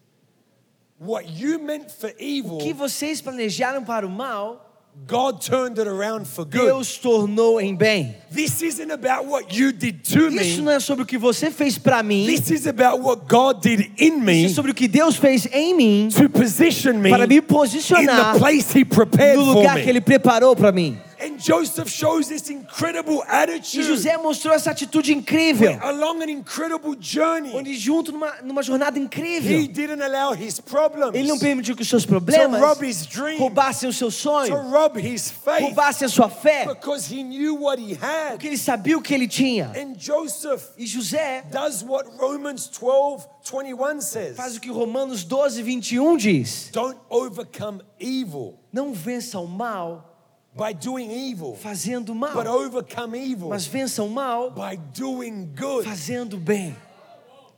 What 0.99 1.27
you 1.29 1.59
meant 1.59 1.91
for 1.91 2.09
O 2.09 2.13
que 2.13 2.23
evil, 2.23 2.73
vocês 2.73 3.21
planejaram 3.21 3.83
para 3.83 4.07
o 4.07 4.09
mal, 4.09 4.65
God 5.07 5.41
turned 5.41 5.77
it 5.77 5.89
around 5.89 6.25
for 6.25 6.45
good. 6.45 6.67
Deus 6.67 6.97
tornou 6.97 7.59
em 7.59 7.75
bem. 7.75 8.15
This 8.31 8.61
isn't 8.61 8.91
about 8.91 9.27
what 9.27 9.53
you 9.53 9.73
did 9.73 10.03
to 10.13 10.29
Isso 10.29 10.59
me. 10.59 10.61
não 10.63 10.71
é 10.71 10.79
sobre 10.79 11.03
o 11.03 11.05
que 11.05 11.17
você 11.17 11.51
fez 11.51 11.77
para 11.77 12.01
mim, 12.01 12.25
This 12.25 12.49
is 12.49 12.65
about 12.65 13.01
what 13.01 13.23
God 13.27 13.61
did 13.61 13.91
in 13.99 14.13
isso 14.13 14.19
me 14.19 14.45
é 14.45 14.49
sobre 14.49 14.71
o 14.71 14.73
que 14.73 14.87
Deus 14.87 15.17
fez 15.17 15.45
em 15.51 15.75
mim 15.75 16.09
to 16.09 16.29
position 16.29 16.93
me 16.93 17.09
para 17.09 17.27
me 17.27 17.35
in 17.35 17.41
posicionar 17.41 18.33
the 18.33 18.39
place 18.39 18.79
He 18.79 18.85
prepared 18.85 19.37
no 19.37 19.45
for 19.45 19.55
lugar 19.55 19.75
que 19.75 19.83
me. 19.83 19.89
Ele 19.89 20.01
preparou 20.01 20.55
para 20.55 20.71
mim. 20.71 20.97
And 21.19 21.37
Joseph 21.39 21.89
shows 21.89 22.27
this 22.27 22.49
incredible 22.49 23.23
E 23.23 23.27
attitude 23.27 23.85
José 23.87 24.17
mostrou 24.17 24.53
essa 24.53 24.71
atitude 24.71 25.11
incrível, 25.13 25.77
along 25.81 26.21
an 26.23 26.29
incredible 26.29 26.95
journey. 26.99 27.51
onde 27.55 27.73
junto 27.75 28.11
numa, 28.11 28.41
numa 28.43 28.61
jornada 28.63 28.97
He 28.99 29.01
incrível, 29.03 29.67
didn't 29.67 30.01
allow 30.01 30.33
his 30.33 30.59
problems 30.59 31.15
ele 31.15 31.27
não 31.27 31.39
permitiu 31.39 31.75
que 31.75 31.81
os 31.81 31.87
seus 31.89 32.03
to 32.03 32.09
problemas 32.09 32.59
rob 32.61 32.83
his 32.85 33.05
dream, 33.05 33.37
roubassem 33.37 33.87
o 33.89 33.93
seu 33.93 34.09
to 34.09 34.15
sonho, 34.15 34.55
rob 34.69 34.99
his 34.99 35.29
faith, 35.31 35.61
roubassem 35.61 36.05
a 36.05 36.09
sua 36.09 36.29
fé, 36.29 36.65
because 36.65 37.07
he 37.13 37.23
knew 37.23 37.55
what 37.55 37.81
he 37.81 37.93
had. 37.93 38.31
porque 38.31 38.47
ele 38.47 38.57
sabia 38.57 38.97
o 38.97 39.01
que 39.01 39.13
ele 39.13 39.27
tinha. 39.27 39.71
And 39.75 39.95
Joseph 39.97 40.63
E 40.77 40.85
José 40.85 41.43
does 41.51 41.83
what 41.83 42.09
Romans 42.17 42.67
12 42.67 43.25
21 43.43 44.01
says. 44.01 44.35
faz 44.35 44.57
o 44.57 44.59
que 44.59 44.69
Romanos 44.71 45.23
12, 45.23 45.61
21 45.61 46.17
diz: 46.17 46.69
Don't 46.71 46.99
overcome 47.09 47.81
evil 47.99 48.59
Não 48.73 48.91
vença 48.93 49.39
o 49.39 49.47
mal 49.47 50.14
by 50.55 50.73
doing 50.73 51.11
evil, 51.11 51.55
fazendo 51.55 52.13
but 52.13 52.33
mal, 52.33 52.47
overcome 52.47 53.15
evil 53.17 53.49
mas 53.49 53.65
vença 53.65 54.01
o 54.03 54.09
mal 54.09 54.51
by 54.51 54.77
doing 54.97 55.45
good. 55.55 55.83
fazendo 55.87 56.37
bem. 56.37 56.75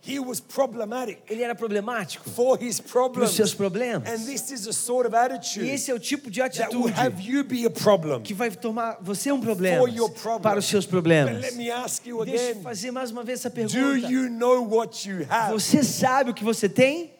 He 0.07 0.19
was 0.19 0.39
problematic 0.39 1.17
Ele 1.29 1.43
era 1.43 1.53
problemático 1.53 2.29
for 2.29 2.57
his 2.61 2.79
para 2.79 2.85
os 2.87 2.91
problems. 2.91 3.31
seus 3.31 3.53
problemas. 3.53 4.07
And 4.09 4.25
this 4.25 4.51
is 4.51 4.65
a 4.65 4.71
sort 4.71 5.05
of 5.05 5.13
E 5.13 5.17
attitude 5.19 5.67
esse 5.69 5.91
é 5.91 5.93
o 5.93 5.99
tipo 5.99 6.31
de 6.31 6.39
that 6.39 6.73
will 6.73 6.85
atitude 6.87 6.93
have 6.99 7.21
you 7.21 7.43
be 7.43 7.65
a 7.65 7.69
problem 7.69 8.21
que 8.21 8.33
vai 8.33 8.49
tomar 8.49 8.99
você 9.01 9.31
um 9.33 9.41
problema 9.41 9.79
for 9.79 9.89
your 9.89 10.09
problem. 10.11 10.41
para 10.43 10.59
os 10.59 10.65
seus 10.65 10.85
But 10.85 10.91
problemas. 10.91 11.41
let 11.41 11.55
me 11.55 11.69
ask 11.69 12.05
you 12.07 12.23
Deixa 12.23 12.41
eu 12.45 12.49
again 12.51 12.63
fazer 12.63 12.91
mais 12.91 13.11
uma 13.11 13.23
vez 13.23 13.39
essa 13.39 13.49
do 13.49 13.53
pergunta. 13.53 14.07
you 14.09 14.29
know 14.29 14.63
what 14.65 15.09
you 15.09 15.25
have? 15.29 15.51
Você 15.51 15.83
sabe 15.83 16.29
o 16.31 16.33
que 16.33 16.43
você 16.43 16.69
tem? 16.69 17.11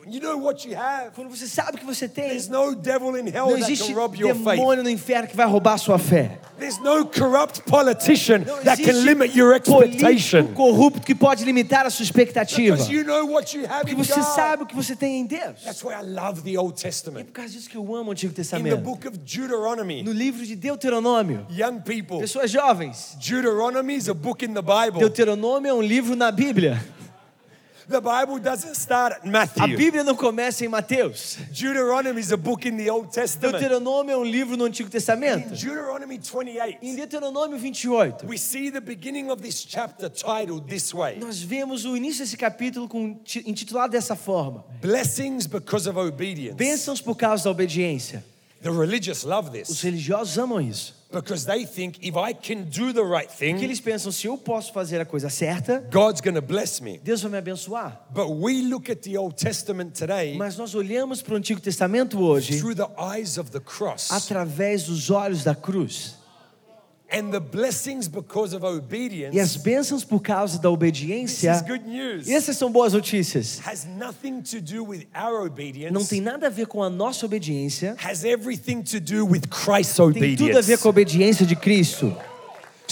When 0.00 0.10
you 0.12 0.20
know 0.22 0.38
what 0.38 0.66
you 0.66 0.74
have, 0.74 1.10
Quando 1.14 1.28
você 1.28 1.46
sabe 1.46 1.76
o 1.76 1.78
que 1.80 1.84
você 1.84 2.08
tem, 2.08 2.28
there's 2.28 2.48
no 2.48 2.74
devil 2.74 3.14
in 3.18 3.26
hell 3.28 3.46
não 3.50 3.58
that 3.58 3.62
existe 3.70 3.92
can 3.92 3.98
rob 4.00 4.18
your 4.18 4.34
faith. 4.34 4.56
demônio 4.56 4.82
no 4.82 4.88
inferno 4.88 5.28
que 5.28 5.36
vai 5.36 5.46
roubar 5.46 5.74
a 5.74 5.78
sua 5.78 5.98
fé. 5.98 6.38
There's 6.58 6.78
no 6.78 7.04
corrupt 7.06 7.60
politician 7.68 8.38
Não 8.46 8.62
that 8.62 8.82
can 8.82 8.92
limit 9.04 9.36
your 9.36 9.54
expectation. 9.54 10.44
político 10.44 10.54
corrupto 10.54 11.00
que 11.02 11.14
pode 11.14 11.44
limitar 11.44 11.84
a 11.84 11.90
sua 11.90 12.04
expectativa. 12.04 12.76
Because 12.76 12.90
you 12.92 13.04
know 13.04 13.26
what 13.26 13.54
you 13.56 13.66
have 13.66 13.80
Porque 13.80 13.92
in 13.92 13.96
você 14.02 14.14
God. 14.14 14.34
sabe 14.34 14.62
o 14.62 14.66
que 14.66 14.74
você 14.74 14.96
tem 14.96 15.20
em 15.20 15.26
Deus. 15.26 15.60
That's 15.62 15.82
why 15.84 15.92
I 15.92 16.02
love 16.02 16.40
the 16.42 16.56
Old 16.58 16.74
E 16.78 16.80
é 16.80 16.82
Testament. 16.88 17.24
por 17.26 17.32
causa 17.32 17.50
disso 17.52 17.68
que 17.68 17.76
eu 17.76 17.82
amo 17.94 18.08
o 18.08 18.12
Antigo 18.12 18.30
In 18.32 18.34
the 18.34 18.42
Testamento. 18.42 18.76
book 18.78 19.06
of 19.06 19.18
Deuteronomy, 19.18 20.02
No 20.02 20.12
livro 20.12 20.46
de 20.46 20.56
Deuteronômio, 20.56 21.46
young 21.50 21.80
people, 21.80 22.18
pessoas 22.20 22.50
jovens, 22.50 23.14
Deuteronomy 23.20 23.94
is 23.96 24.08
a 24.08 24.14
book 24.14 24.42
in 24.44 24.54
the 24.54 24.62
Bible. 24.62 25.00
Deuteronômio 25.00 25.68
é 25.68 25.74
um 25.74 25.82
livro 25.82 26.16
na 26.16 26.30
Bíblia. 26.30 26.82
The 27.88 28.00
Bible 28.00 28.38
doesn't 28.40 28.74
start 28.76 29.12
at 29.16 29.24
A 29.24 29.30
Matthew. 29.30 29.76
Bíblia 29.76 30.04
não 30.04 30.14
começa 30.14 30.64
em 30.64 30.68
Mateus. 30.68 31.36
Deuteronomy 31.50 32.20
is 32.20 32.32
a 32.32 32.36
book 32.36 32.66
in 32.68 32.76
the 32.76 32.90
Old 32.90 33.10
Testament. 33.12 33.52
Deuteronômio 33.58 34.12
é 34.12 34.16
um 34.16 34.24
livro 34.24 34.56
no 34.56 34.64
Antigo 34.64 34.88
In 34.88 34.92
Testamento. 34.92 35.48
Deuteronomy 35.50 36.14
Em 36.14 36.18
28, 36.18 36.96
Deuteronômio 36.96 37.58
28, 37.58 38.26
we 38.26 38.38
see 38.38 38.70
the 38.70 38.80
beginning 38.80 39.30
of 39.30 39.42
this 39.42 39.64
chapter 39.68 40.08
titled 40.08 40.66
this 40.68 40.92
way 40.94 41.18
nós 41.18 41.40
vemos 41.42 41.84
o 41.84 41.96
início 41.96 42.24
desse 42.24 42.36
capítulo 42.36 42.88
com, 42.88 43.14
ti- 43.24 43.42
intitulado 43.46 43.92
dessa 43.92 44.14
forma: 44.14 44.64
Blessings 44.80 45.46
because 45.46 45.88
of 45.88 45.98
obedience. 45.98 46.54
Bênçãos 46.56 47.00
por 47.00 47.16
causa 47.16 47.44
da 47.44 47.50
obediência. 47.50 48.24
The 48.62 48.70
religious 48.70 49.24
love 49.24 49.48
Os 49.60 49.68
this 49.68 49.82
religiosos 49.82 50.38
amam 50.38 50.60
isso. 50.60 51.01
Because 51.12 51.44
they 51.44 51.64
think 51.66 51.98
if 52.02 52.16
I 52.16 52.32
can 52.32 52.64
do 52.64 52.92
the 52.92 53.02
right 53.02 53.30
thing, 53.30 53.62
eles 53.62 53.80
pensam: 53.80 54.10
se 54.10 54.26
eu 54.26 54.36
posso 54.38 54.72
fazer 54.72 55.00
a 55.00 55.04
coisa 55.04 55.28
certa, 55.28 55.86
God's 55.90 56.20
going 56.20 56.34
to 56.34 56.42
bless 56.42 56.80
me. 56.80 56.98
Deus 56.98 57.22
vai 57.22 57.30
me 57.30 57.38
abençoar. 57.38 58.00
But 58.10 58.30
we 58.30 58.62
look 58.62 58.90
at 58.90 59.02
the 59.02 59.16
Old 59.18 59.36
Testament 59.36 59.92
today 59.98 60.36
Mas 60.36 60.56
nós 60.56 60.74
olhamos 60.74 61.22
para 61.22 61.34
o 61.34 61.36
Antigo 61.36 61.60
Testamento 61.60 62.20
hoje 62.20 62.58
through 62.58 62.74
the 62.74 62.90
eyes 62.98 63.38
of 63.38 63.50
the 63.50 63.60
cross. 63.60 64.10
através 64.10 64.84
dos 64.84 65.10
olhos 65.10 65.44
da 65.44 65.54
cruz. 65.54 66.16
And 66.16 66.20
the 66.20 66.20
blessings 66.20 66.20
because 66.22 66.92
of 66.92 67.01
E 69.32 69.40
as 69.40 69.56
bênçãos 69.56 70.04
por 70.04 70.20
causa 70.22 70.58
da 70.58 70.70
obediência. 70.70 71.52
is 71.52 71.62
good 71.62 71.86
news, 71.86 72.28
essas 72.28 72.56
são 72.56 72.70
boas 72.70 72.92
notícias. 72.92 73.60
has 73.66 73.84
nothing 73.84 74.40
to 74.40 74.60
do 74.60 74.84
with 74.84 75.06
our 75.14 75.50
Não 75.90 76.04
tem 76.04 76.20
nada 76.20 76.46
a 76.46 76.50
ver 76.50 76.66
com 76.66 76.82
a 76.82 76.88
nossa 76.88 77.26
obediência. 77.26 77.94
has 77.98 78.24
everything 78.24 78.82
to 78.82 78.98
do 78.98 79.26
with 79.26 79.42
Christ's 79.48 79.96
Tem 80.14 80.36
tudo 80.36 80.56
a 80.56 80.62
ver 80.62 80.78
com 80.78 80.88
a 80.88 80.90
obediência 80.90 81.44
de 81.44 81.54
Cristo. 81.54 82.16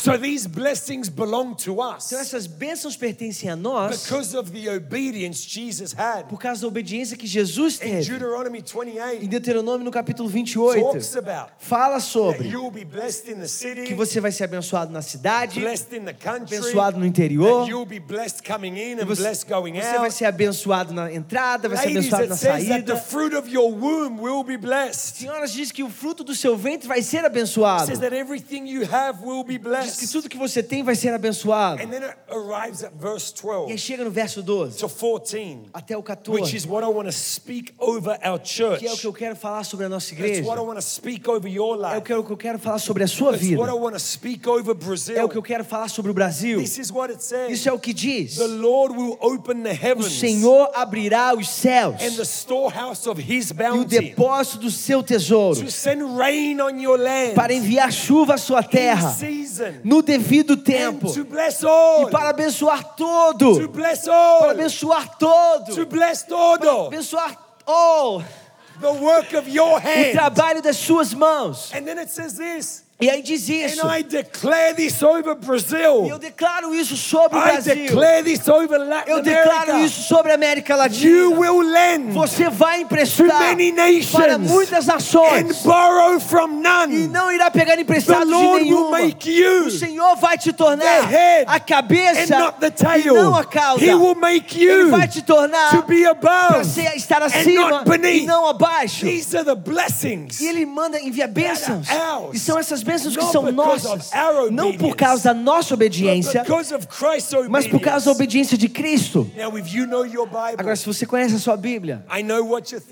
So 0.01 0.17
these 0.19 0.47
blessings 0.49 1.09
belong 1.09 1.55
to 1.65 1.81
us 1.81 2.07
Então 2.07 2.21
essas 2.21 2.47
bênçãos 2.47 2.97
pertencem 2.97 3.51
a 3.51 3.57
nós 3.57 4.03
because 4.05 4.37
of 4.37 4.51
the 4.51 4.69
obedience 4.75 5.47
Jesus 5.47 5.93
had. 5.97 6.25
por 6.29 6.39
causa 6.39 6.63
da 6.63 6.69
obediência 6.69 7.17
que 7.17 7.27
Jesus 7.27 7.77
In 7.77 7.79
teve. 7.79 8.07
Deuteronomy 8.11 8.59
Em 8.61 8.63
28, 8.63 9.29
Deuteronômio 9.29 9.85
no 9.85 9.91
capítulo 9.91 10.29
28, 10.29 10.81
talks 10.83 11.17
about 11.17 11.51
fala 11.59 11.95
that 11.99 12.03
sobre 12.07 12.49
you 12.49 12.63
will 12.63 12.71
be 12.71 12.85
blessed 12.85 13.29
in 13.31 13.35
the 13.35 13.41
que 13.43 13.49
city, 13.49 13.95
você 13.95 14.21
vai 14.21 14.33
ser 14.33 14.45
abençoado 14.45 14.93
na 14.93 15.03
cidade, 15.03 15.61
blessed 15.61 15.95
in 15.97 16.05
the 16.05 16.13
country, 16.13 16.57
abençoado 16.57 16.99
no 16.99 17.05
interior, 17.07 17.61
that 17.61 17.71
you 17.71 17.79
will 17.79 17.87
be 17.87 17.99
blessed 18.01 18.43
coming 18.47 18.77
in 18.79 19.01
and 19.01 19.07
você, 19.07 19.23
blessed 19.23 19.47
going 19.49 19.75
você 19.75 19.81
vai 19.99 20.07
out. 20.07 20.13
ser 20.15 20.25
abençoado 20.27 20.93
na 20.95 21.13
entrada, 21.13 21.69
vai 21.69 21.79
ser 21.79 21.89
abençoado 21.91 22.23
it 22.25 22.31
na 22.31 22.37
says 22.37 22.69
that 22.69 22.83
the 22.87 22.97
saída. 22.97 22.97
fruit 22.97 23.35
of 23.37 23.49
your 23.51 23.71
womb 23.73 24.21
will 24.21 24.43
be 24.45 24.57
blessed. 24.57 25.19
Senhoras 25.19 25.53
diz 25.53 25.71
que 25.73 25.83
o 25.83 25.91
fruto 25.91 26.25
do 26.25 26.35
seu 26.35 26.57
ventre 26.57 26.89
vai 26.89 27.03
ser 27.03 27.19
It 27.19 27.27
abençoado. 27.27 27.87
says 27.87 27.99
that 27.99 28.15
everything 28.15 28.67
you 28.67 28.85
have 28.91 29.23
will 29.25 29.45
be 29.45 29.59
Que 29.99 30.07
tudo 30.09 30.29
que 30.29 30.37
você 30.39 30.63
tem 30.63 30.83
vai 30.83 30.95
ser 30.95 31.13
abençoado. 31.13 31.83
And 31.83 31.89
then 31.89 32.03
it 32.05 32.17
arrives 32.31 32.83
at 32.85 32.93
verse 32.99 33.33
E 33.39 33.43
12 33.43 33.73
aí 33.73 33.79
chega 33.79 34.05
no 34.05 34.11
verso 34.11 34.43
12 34.43 34.79
to 34.79 34.89
14, 34.89 35.59
até 35.73 35.97
o 35.97 36.01
which 36.01 36.09
14, 36.09 36.57
is 36.57 36.67
what 36.67 36.85
I 36.85 36.89
want 36.91 37.07
to 37.07 37.13
speak 37.13 37.73
over 37.79 38.19
our 38.25 38.41
church. 38.43 38.81
que 38.81 38.87
é 38.87 38.93
o 38.93 38.97
que 38.97 39.07
eu 39.07 39.13
quero 39.13 39.37
falar 39.37 39.65
sobre 39.65 39.87
a 39.87 39.89
nossa 39.89 40.13
It's 40.13 40.21
igreja. 40.21 40.47
what 40.49 40.61
I 40.61 40.65
want 40.65 40.77
to 40.77 40.83
speak 40.85 41.29
over 41.29 41.51
your 41.51 41.77
É 41.77 41.89
o 41.89 41.95
life. 41.95 42.03
que 42.03 42.13
eu 42.13 42.25
que 42.25 42.31
eu 42.33 42.37
quero 42.37 42.59
falar 42.59 42.79
sobre 42.79 43.03
a 43.05 43.09
sua 43.09 43.31
It's 43.33 43.41
vida. 43.41 43.61
what 43.61 43.71
I 43.73 43.79
want 43.79 43.95
to 43.95 44.01
speak 44.01 44.49
over 44.49 44.71
É 44.71 44.73
o 44.73 44.75
Brazil. 44.75 45.29
que 45.29 45.37
eu 45.39 45.43
quero 45.43 45.65
falar 45.65 45.89
sobre 45.89 46.11
o 46.11 46.15
Brasil. 46.15 46.61
This 46.61 46.79
is 46.79 46.91
what 46.91 47.13
it 47.13 47.23
says. 47.23 47.51
Isso 47.53 47.69
é 47.69 47.73
o 47.73 47.79
que 47.79 47.93
diz. 47.93 48.37
The 48.37 48.47
Lord 48.47 48.97
will 48.97 49.17
open 49.21 49.63
the 49.63 49.71
O 49.71 49.87
heavens 49.87 50.13
Senhor 50.19 50.71
abrirá 50.75 51.35
os 51.37 51.49
céus 51.49 51.97
and 52.03 52.15
the 52.17 52.25
storehouse 52.25 53.09
of 53.09 53.21
his 53.21 53.51
e 53.51 53.53
o 53.53 53.55
bounty 53.55 53.99
depósito 54.01 54.59
do 54.59 54.71
seu 54.71 55.03
tesouro 55.03 55.61
to 55.65 55.71
send 55.71 56.03
rain 56.17 56.61
on 56.61 56.79
your 56.81 56.99
land 56.99 57.35
para 57.35 57.53
enviar 57.53 57.93
chuva 57.93 58.35
à 58.35 58.39
sua 58.39 58.61
in 58.61 58.65
terra 58.69 59.11
season 59.13 59.70
no 59.85 60.03
devido 60.03 60.57
tempo 60.57 61.13
to 61.13 61.25
bless 61.25 61.65
all. 61.65 62.09
e 62.09 62.11
para 62.11 62.31
abençoar 62.31 62.83
To 62.85 62.95
todo. 62.97 63.69
Para 63.69 64.51
abençoar 64.53 65.09
To 65.09 65.17
todo. 65.19 65.87
todo. 66.29 66.87
Abençoar 66.87 67.37
all. 67.67 68.23
The 68.81 68.93
work 68.93 69.37
of 69.37 69.49
your 69.51 69.73
O 69.75 69.79
hands. 69.79 70.13
trabalho 70.13 70.63
das 70.63 70.77
suas 70.77 71.13
mãos. 71.13 71.71
And 71.75 71.83
then 71.85 71.99
it 71.99 72.11
says 72.11 72.35
this. 72.35 72.85
E 73.01 73.09
aí 73.09 73.23
diz 73.23 73.49
isso. 73.49 73.81
And 73.87 73.97
I 73.99 74.03
declare 74.03 74.75
this 74.75 75.03
over 75.03 75.31
E 75.31 75.33
eu 75.33 75.37
Brazil. 75.37 76.19
declaro 76.19 76.75
isso 76.75 76.97
sobre 76.97 77.39
o 77.39 77.41
I 77.41 77.45
Brasil. 77.53 77.75
declare 77.75 78.23
this 78.23 78.47
over 78.47 78.79
Latin 78.79 79.11
Eu 79.11 79.23
declaro 79.23 79.71
America. 79.73 79.87
isso 79.87 80.03
sobre 80.03 80.33
a 80.33 80.35
América 80.35 80.75
You 80.75 80.79
Latina. 80.79 81.41
will 81.41 81.61
lend 81.61 82.13
Você 82.13 82.51
vai 82.51 82.83
emprestar 82.83 83.57
many 83.57 83.73
para 84.13 84.37
muitas 84.37 84.87
and 84.87 84.93
nações 84.93 85.63
borrow 85.63 86.21
from 86.21 86.49
e 86.51 86.63
none. 86.63 87.09
não 87.09 87.33
irá 87.33 87.51
pegar 87.51 87.77
The 87.77 87.81
emprestado 87.83 88.27
de 88.27 88.33
Lord 88.33 88.65
will 88.65 88.65
nenhuma. 88.65 88.99
make 88.99 89.31
you 89.31 89.67
O 89.67 89.71
Senhor 89.71 90.17
vai 90.17 90.37
te 90.37 90.53
tornar 90.53 91.09
the 91.09 91.45
a 91.47 91.57
and 91.57 91.61
cabeça 91.61 92.39
not 92.39 92.59
the 92.61 92.67
e 92.67 93.05
não 93.07 93.13
tail. 93.15 93.35
a 93.35 93.45
cauda. 93.45 93.83
He 93.83 93.95
will 93.95 94.15
make 94.15 94.55
Ele 94.63 94.73
you 94.83 94.91
vai 94.91 95.09
te 95.09 95.23
tornar 95.23 95.71
to 95.71 95.83
be 95.85 96.03
para 96.03 96.11
above 96.11 96.69
estar 96.97 97.23
and 97.23 97.27
acima 97.27 97.83
e 98.13 98.27
não 98.27 98.47
abaixo. 98.47 99.07
These 99.07 99.35
are 99.39 99.45
the 99.47 99.55
blessings. 99.55 100.39
E 100.41 100.47
Ele 100.49 100.67
manda 100.67 101.01
enviar 101.01 101.29
bênçãos. 101.29 101.87
E 102.35 102.39
são 102.39 102.59
essas 102.59 102.83
That 102.90 102.90
bênçãos 102.91 103.17
que 103.17 103.25
são 103.33 103.53
nossas, 103.53 104.11
não 104.51 104.73
por 104.77 104.97
causa 104.97 105.25
da 105.25 105.35
nossa 105.35 105.75
obediência, 105.75 106.45
mas 107.49 107.67
por 107.67 107.81
causa 107.81 108.07
da 108.07 108.13
obediência 108.13 108.57
de 108.59 108.69
Cristo. 108.69 109.31
Agora, 110.59 110.77
se 110.77 110.87
você 110.87 111.07
conhece 111.07 111.35
a 111.35 111.39
sua 111.39 111.57
Bíblia, 111.57 112.05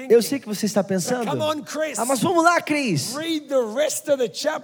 eu 0.09 0.23
sei 0.23 0.39
que 0.39 0.47
você 0.47 0.67
está 0.67 0.83
pensando. 0.85 1.29
Ah, 1.97 2.05
mas 2.05 2.21
vamos 2.21 2.45
lá, 2.45 2.61
Cris. 2.61 3.15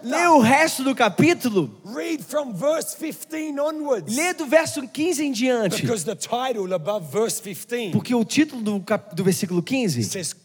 Lê 0.03 0.27
o 0.29 0.39
resto 0.41 0.85
do 0.85 0.95
capítulo. 0.95 1.81
Read 1.95 2.23
from 2.23 2.53
verse 2.53 2.97
15 2.97 3.59
onwards. 3.61 4.15
Lê 4.17 4.33
do 4.35 4.47
verso 4.47 4.87
15 4.87 5.25
em 5.25 5.33
diante. 5.33 5.83
Because 5.83 6.05
the 6.05 6.15
title 6.15 6.73
above 6.73 7.07
verse 7.11 7.41
15 7.43 7.91
Porque 7.93 8.15
o 8.15 8.25
título 8.25 8.63
do, 8.63 8.81
cap- 8.81 9.15
do 9.15 9.25
versículo 9.25 9.63
15 9.63 10.03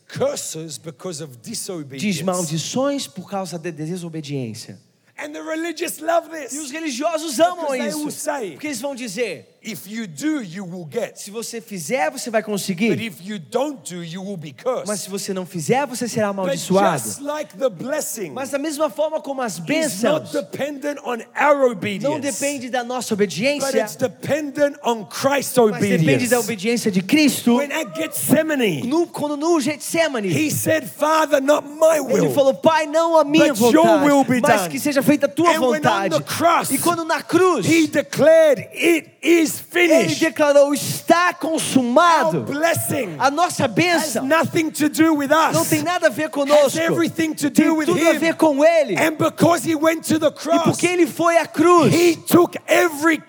says 0.10 0.78
curses 0.78 0.78
because 0.78 1.24
of 1.24 1.38
diz 1.42 1.60
disobedience. 1.60 2.24
maldições 2.24 3.08
por 3.08 3.30
causa 3.30 3.58
da 3.60 3.70
desobediência. 3.70 4.80
And 5.18 5.34
the 5.34 5.42
religious 5.42 6.00
love 6.00 6.30
E 6.54 6.60
os 6.60 6.72
religiosos 6.72 7.40
amam 7.42 7.76
isso. 7.76 8.08
Porque 8.52 8.68
eles 8.68 8.80
vão 8.80 8.96
dizer: 8.96 9.59
If 9.62 9.88
you 9.88 10.08
do, 10.08 10.42
you 10.42 10.64
will 10.66 10.88
get. 10.90 11.18
se 11.18 11.30
você 11.30 11.60
fizer, 11.60 12.10
você 12.10 12.30
vai 12.30 12.42
But 12.42 12.50
conseguir. 12.50 12.94
if 13.02 13.16
you 13.22 13.38
don't 13.40 13.78
do, 13.94 14.02
you 14.04 14.24
will 14.24 14.38
be 14.38 14.56
Mas 14.66 14.86
cursed. 14.86 14.98
se 15.04 15.10
você 15.10 15.34
não 15.34 15.46
fizer, 15.46 15.86
você 15.86 16.08
será 16.08 16.32
But 16.32 16.40
amaldiçoado. 16.44 17.04
just 17.04 17.20
like 17.22 17.58
the 17.58 17.70
blessing 17.70 18.32
Mas 18.32 18.52
da 18.52 18.58
mesma 18.58 18.90
forma 18.90 19.20
como 19.20 19.42
as 19.42 19.54
is 19.54 19.60
not 19.60 19.68
bênçãos 19.68 20.32
dependent 20.32 20.98
on 21.04 21.18
our 21.36 21.58
não 21.60 21.72
obedience, 21.72 22.22
depende 22.22 22.70
da 22.70 22.84
nossa 22.86 23.16
but 23.16 23.24
obediência, 23.26 23.82
it's 23.82 23.96
dependent 23.98 24.78
on 24.84 25.04
Christ's 25.06 25.58
mas 25.58 25.74
depende 25.82 25.96
obedience. 26.06 26.30
da 26.30 26.40
obediência 26.40 26.90
de 26.92 27.02
Cristo. 27.02 27.58
When 27.58 27.72
at 27.74 27.94
Gethsemane, 27.96 28.84
No, 28.88 29.08
quando 29.08 29.36
no 29.36 29.60
Getsemane, 29.60 30.30
he 30.30 30.50
said, 30.50 30.86
Father, 30.88 31.42
not 31.42 31.68
my 31.68 31.98
ele 31.98 32.22
will. 32.28 32.32
falou: 32.34 32.54
Pai, 32.54 32.86
não 32.88 33.18
a 33.18 33.26
minha 33.26 33.54
But 33.54 33.60
your 33.74 34.02
will 34.04 34.24
vontade, 34.24 34.30
be 34.30 34.42
mas 34.42 34.62
done. 34.62 34.70
que 34.70 34.80
seja 34.80 35.02
feita 35.04 35.26
a 35.26 35.30
tua 35.30 35.50
And 35.50 35.60
when 35.60 35.80
on 35.80 35.82
vontade. 35.82 36.16
the 36.16 36.22
cross, 36.24 36.72
E 36.72 36.78
quando 36.78 37.04
na 37.04 37.22
cruz, 37.22 37.66
He 37.66 37.88
declared, 37.88 38.70
It 38.74 39.10
is 39.22 39.49
ele 39.74 39.88
finished. 39.90 40.20
declarou: 40.20 40.74
Está 40.74 41.28
Our 41.30 41.36
consumado. 41.36 42.42
blessing 42.42 43.16
A 43.20 43.30
nossa 43.32 43.66
has 43.66 43.72
bênção 43.72 44.26
nothing 44.26 44.70
to 44.72 44.90
do 44.90 45.16
with 45.16 45.30
não 45.30 45.62
us, 45.62 45.70
tem 45.70 45.82
nada 45.84 46.08
a 46.08 46.10
ver 46.10 46.26
has 46.26 46.32
conosco, 46.32 46.80
everything 46.80 47.34
to 47.34 47.50
tem 47.50 47.66
do 47.68 47.76
with 47.76 47.86
tudo 47.86 48.08
a 48.10 48.14
ver 48.14 48.32
Him. 48.32 48.38
com 48.38 48.64
Ele. 48.64 48.96
And 48.98 49.16
because 49.18 49.64
He 49.70 49.76
went 49.76 50.04
to 50.08 50.20
the 50.20 50.28
E 50.28 50.32
cross, 50.32 50.64
porque 50.64 50.88
Ele 50.88 51.06
foi 51.08 51.38
à 51.38 51.46
cruz, 51.46 51.94
He 51.94 52.16
took 52.16 52.58
every 52.68 53.16
Ele 53.16 53.24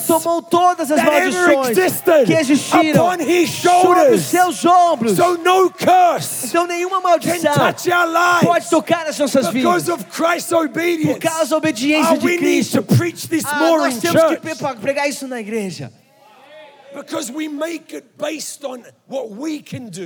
tomou 0.06 0.42
todas 0.42 0.90
as 0.90 1.02
maldições 1.02 1.76
existed 1.78 2.26
que 2.26 2.34
existiram 2.34 3.06
upon 3.06 3.22
His 3.22 3.50
sobre 3.50 4.14
os 4.14 4.22
shoulders. 4.22 4.22
seus 4.26 4.64
ombros. 4.64 5.16
So 5.16 5.36
no 5.38 5.70
curse 5.70 6.46
Então 6.46 6.66
nenhuma 6.66 7.00
can 7.00 7.08
maldição 7.08 7.54
touch 7.54 7.90
our 7.90 8.06
pode 8.42 8.54
lives. 8.58 8.68
tocar 8.70 9.06
as 9.06 9.18
nossas 9.18 9.48
vidas. 9.48 9.88
of 9.88 10.04
Christ's 10.06 10.50
Por 10.50 10.66
obedience, 10.66 11.18
causa 11.20 11.50
da 11.50 11.56
obediência 11.56 12.12
Ah, 12.12 12.16
de 12.16 12.26
we 12.26 12.36
need 12.38 12.64
to 12.70 12.82
Cristo. 12.82 12.96
preach 12.96 13.28
this 13.28 13.44
Ah, 13.46 13.58
more 13.58 13.78
nós 13.82 13.98
temos 13.98 14.20
que 14.22 14.80
pregar 14.80 15.08
isso 15.08 15.26
na 15.26 15.40
igreja. 15.40 15.59
Do. 15.68 16.00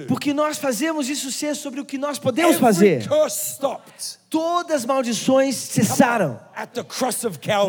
Porque 0.07 0.35
nós 0.35 0.59
fazemos 0.59 1.09
isso 1.09 1.33
ser 1.33 1.55
sobre 1.57 1.81
o 1.81 1.85
que 1.85 1.97
nós 1.97 2.19
podemos 2.19 2.57
fazer. 2.57 3.07
Todas 4.29 4.77
as 4.77 4.85
maldições 4.85 5.57
cessaram 5.57 6.39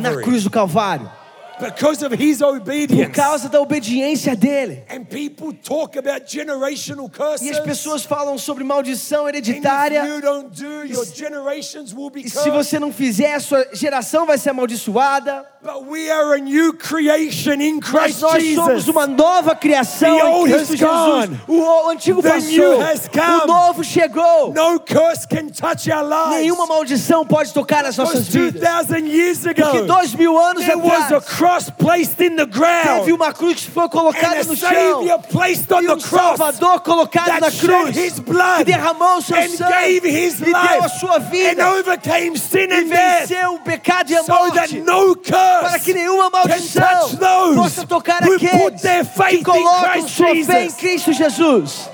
na 0.01 0.15
cruz 0.21 0.43
do 0.43 0.49
Calvário. 0.49 1.09
because 1.57 2.03
of 2.03 2.13
His 2.13 2.39
Por 2.39 2.57
obedience. 2.57 3.11
causa 3.13 3.47
da 3.47 3.61
obediência 3.61 4.35
dele. 4.35 4.83
And 4.89 5.05
people 5.05 5.53
talk 5.53 5.97
about 5.97 6.25
generational 6.29 7.09
curses. 7.09 7.47
E 7.47 7.49
as 7.51 7.59
pessoas 7.61 8.03
falam 8.03 8.37
sobre 8.37 8.65
maldição 8.65 9.25
And 9.25 9.29
if 9.29 9.35
hereditária. 9.47 10.05
you 10.05 10.19
don't 10.21 10.49
do, 10.53 10.83
your 10.85 11.05
generations 11.05 11.93
will 11.93 12.09
be 12.09 12.21
E 12.25 12.29
se 12.29 12.35
cursed. 12.35 12.51
você 12.51 12.77
não 12.77 12.91
fizer, 12.91 13.35
a 13.35 13.39
sua 13.39 13.65
geração 13.73 14.25
vai 14.25 14.37
ser 14.37 14.49
amaldiçoada. 14.49 15.45
But 15.65 15.87
we 15.87 16.11
are 16.11 16.35
a 16.35 16.39
new 16.39 16.73
creation 16.73 17.59
in 17.59 17.79
Mas 17.79 17.89
Christ 17.89 18.21
nós 18.21 18.43
somos 18.53 18.67
Jesus. 18.83 18.87
uma 18.87 19.07
nova 19.07 19.55
criação 19.55 20.15
The 20.15 20.27
em 20.27 20.43
Cristo 20.43 20.77
Jesus. 20.77 21.39
O, 21.47 21.89
antigo 21.89 22.21
The 22.21 22.29
passou. 22.33 22.49
new 22.51 22.79
has 22.81 23.07
come. 23.07 23.41
O 23.41 23.47
novo 23.47 23.83
chegou. 23.83 24.53
No 24.53 24.79
curse 24.79 25.25
can 25.27 25.47
touch 25.49 25.89
our 25.89 26.03
lives. 26.07 26.41
Nenhuma 26.41 26.67
maldição 26.67 27.25
pode 27.25 27.51
tocar 27.51 27.83
as 27.83 27.97
nossas 27.97 28.27
Because 28.27 28.51
vidas. 28.51 28.61
2,000 28.61 29.07
years 29.07 29.39
Porque 29.41 29.61
ago, 29.63 29.87
dois 29.87 30.13
mil 30.13 30.37
anos 30.37 30.63
there 30.63 30.77
was 30.77 31.11
a 31.11 31.17
atrás 31.17 31.25
cross 31.35 31.69
placed 31.71 32.21
in 32.23 32.35
the 32.35 32.45
teve 32.45 32.51
ground 32.59 33.09
uma 33.11 33.33
cruz 33.33 33.65
que 33.65 33.71
foi 33.71 33.85
and 33.85 33.89
colocada 33.89 34.43
no 34.43 34.55
chão. 34.55 35.19
Placed 35.31 35.71
on 35.73 35.81
E 35.81 35.87
the 35.87 35.93
um 35.95 35.99
cross 35.99 36.37
Salvador 36.37 36.79
colocado 36.81 37.39
na 37.41 37.49
cruz. 37.49 37.97
his 37.97 38.13
Que 38.19 38.21
blood 38.21 38.65
derramou 38.65 39.17
o 39.17 39.21
seu 39.23 39.35
and 39.35 39.49
sangue. 39.49 39.73
gave 39.73 40.05
his 40.07 40.39
E 40.41 40.45
deu 40.45 40.55
a 40.55 40.75
life 40.83 40.99
sua 40.99 41.15
and 41.15 41.29
vida. 41.31 41.71
overcame 41.71 42.37
sin 42.37 42.67
E 42.69 42.73
and 42.83 42.87
death 42.87 43.29
venceu 43.29 43.53
o 43.55 43.59
pecado 43.61 44.11
e 44.11 44.15
a 44.15 44.21
so 44.23 44.51
that 44.51 44.71
morte. 44.71 44.81
no 44.81 45.15
Para 45.61 45.79
que 45.79 45.93
nenhuma 45.93 46.29
maldição 46.29 47.17
possa 47.55 47.85
tocar 47.85 48.23
aqueles 48.23 48.81
que 49.29 49.43
colocam 49.43 50.07
sua 50.07 50.35
fé 50.45 50.65
em. 50.65 50.71
Cristo 50.71 51.13
Jesus. 51.13 51.89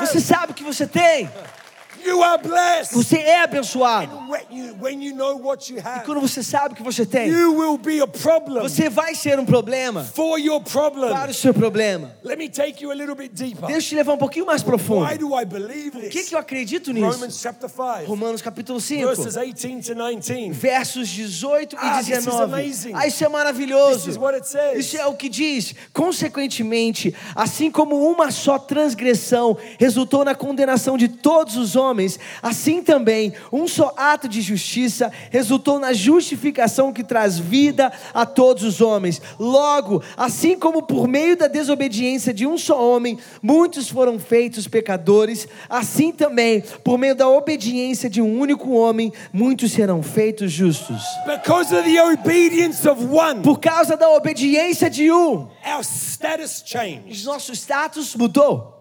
Você 0.00 0.20
sabe 0.20 0.52
o 0.52 0.54
que 0.54 0.64
você 0.64 0.86
tem. 0.86 1.28
You 2.04 2.22
are 2.22 2.42
blessed. 2.42 2.94
Você 2.94 3.16
é 3.18 3.42
abençoado. 3.42 4.12
Have, 5.84 6.04
Quando 6.04 6.20
você 6.20 6.42
sabe 6.42 6.74
o 6.74 6.76
que 6.76 6.82
você 6.82 7.04
tem, 7.04 7.28
you 7.28 7.54
will 7.58 7.78
be 7.78 8.00
a 8.00 8.06
problem 8.06 8.62
você 8.62 8.88
vai 8.88 9.14
ser 9.14 9.38
um 9.38 9.44
problema 9.44 10.04
for 10.04 10.38
your 10.38 10.60
problem. 10.62 11.10
para 11.10 11.30
o 11.30 11.34
seu 11.34 11.52
problema. 11.52 12.12
Let 12.22 12.38
me 12.38 12.48
take 12.48 12.82
you 12.82 12.90
a 12.90 12.94
little 12.94 13.14
bit 13.14 13.34
deeper. 13.34 13.66
Deixa 13.66 13.86
eu 13.86 13.88
te 13.90 13.94
levar 13.96 14.12
um 14.14 14.18
pouquinho 14.18 14.46
mais 14.46 14.62
profundo. 14.62 15.06
Why 15.06 15.18
do 15.18 15.34
I 15.38 15.44
believe 15.44 15.90
Por 15.90 16.02
que, 16.02 16.18
this? 16.20 16.28
que 16.28 16.34
eu 16.34 16.38
acredito 16.38 16.92
nisso? 16.92 17.06
Romans 17.10 17.40
chapter 17.40 17.68
5, 17.68 18.06
Romanos 18.06 18.42
capítulo 18.42 18.80
5, 18.80 19.06
verses 19.06 19.34
18 19.34 19.86
to 19.86 19.94
19. 19.94 20.50
versos 20.52 21.08
18 21.08 21.74
e 21.74 21.78
Ah, 21.80 21.98
this 21.98 22.08
is 22.08 22.24
19. 22.24 22.42
amazing. 22.44 22.92
Ah, 22.94 23.06
isso 23.06 23.24
é 23.24 23.28
maravilhoso. 23.28 23.98
This 24.04 24.08
is 24.08 24.16
what 24.16 24.34
it 24.34 24.48
says. 24.48 24.78
Isso 24.86 24.96
é 24.96 25.06
o 25.06 25.14
que 25.14 25.28
diz. 25.28 25.74
Consequentemente, 25.92 27.14
assim 27.34 27.70
como 27.70 27.96
uma 28.10 28.30
só 28.30 28.58
transgressão 28.58 29.56
resultou 29.78 30.24
na 30.24 30.34
condenação 30.34 30.96
de 30.96 31.08
todos 31.08 31.56
os 31.56 31.76
homens, 31.76 31.97
assim 32.42 32.82
também 32.82 33.32
um 33.52 33.66
só 33.66 33.92
ato 33.96 34.28
de 34.28 34.40
justiça 34.40 35.10
resultou 35.30 35.78
na 35.78 35.92
justificação 35.92 36.92
que 36.92 37.02
traz 37.02 37.38
vida 37.38 37.92
a 38.14 38.24
todos 38.24 38.62
os 38.62 38.80
homens. 38.80 39.20
Logo, 39.38 40.02
assim 40.16 40.58
como 40.58 40.82
por 40.82 41.08
meio 41.08 41.36
da 41.36 41.48
desobediência 41.48 42.32
de 42.32 42.46
um 42.46 42.56
só 42.58 42.80
homem, 42.80 43.18
muitos 43.42 43.88
foram 43.88 44.18
feitos 44.18 44.68
pecadores, 44.68 45.48
assim 45.68 46.12
também, 46.12 46.62
por 46.84 46.98
meio 46.98 47.14
da 47.14 47.28
obediência 47.28 48.08
de 48.08 48.20
um 48.22 48.38
único 48.38 48.70
homem, 48.70 49.12
muitos 49.32 49.72
serão 49.72 50.02
feitos 50.02 50.52
justos. 50.52 51.02
Because 51.26 51.74
of 51.74 51.82
the 51.90 52.02
obedience 52.02 52.88
of 52.88 53.02
one, 53.04 53.42
Por 53.42 53.58
causa 53.58 53.96
da 53.96 54.08
obediência 54.10 54.90
de 54.90 55.10
um, 55.10 55.48
our 55.66 55.82
status 55.82 56.62
changed. 56.64 57.24
nosso 57.24 57.52
status 57.54 58.14
mudou 58.14 58.77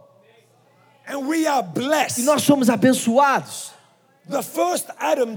e 1.10 1.64
blessed. 1.64 2.24
nós 2.24 2.44
somos 2.44 2.70
abençoados. 2.70 3.72
The 4.30 4.44
first 4.44 4.88
Adam 5.00 5.36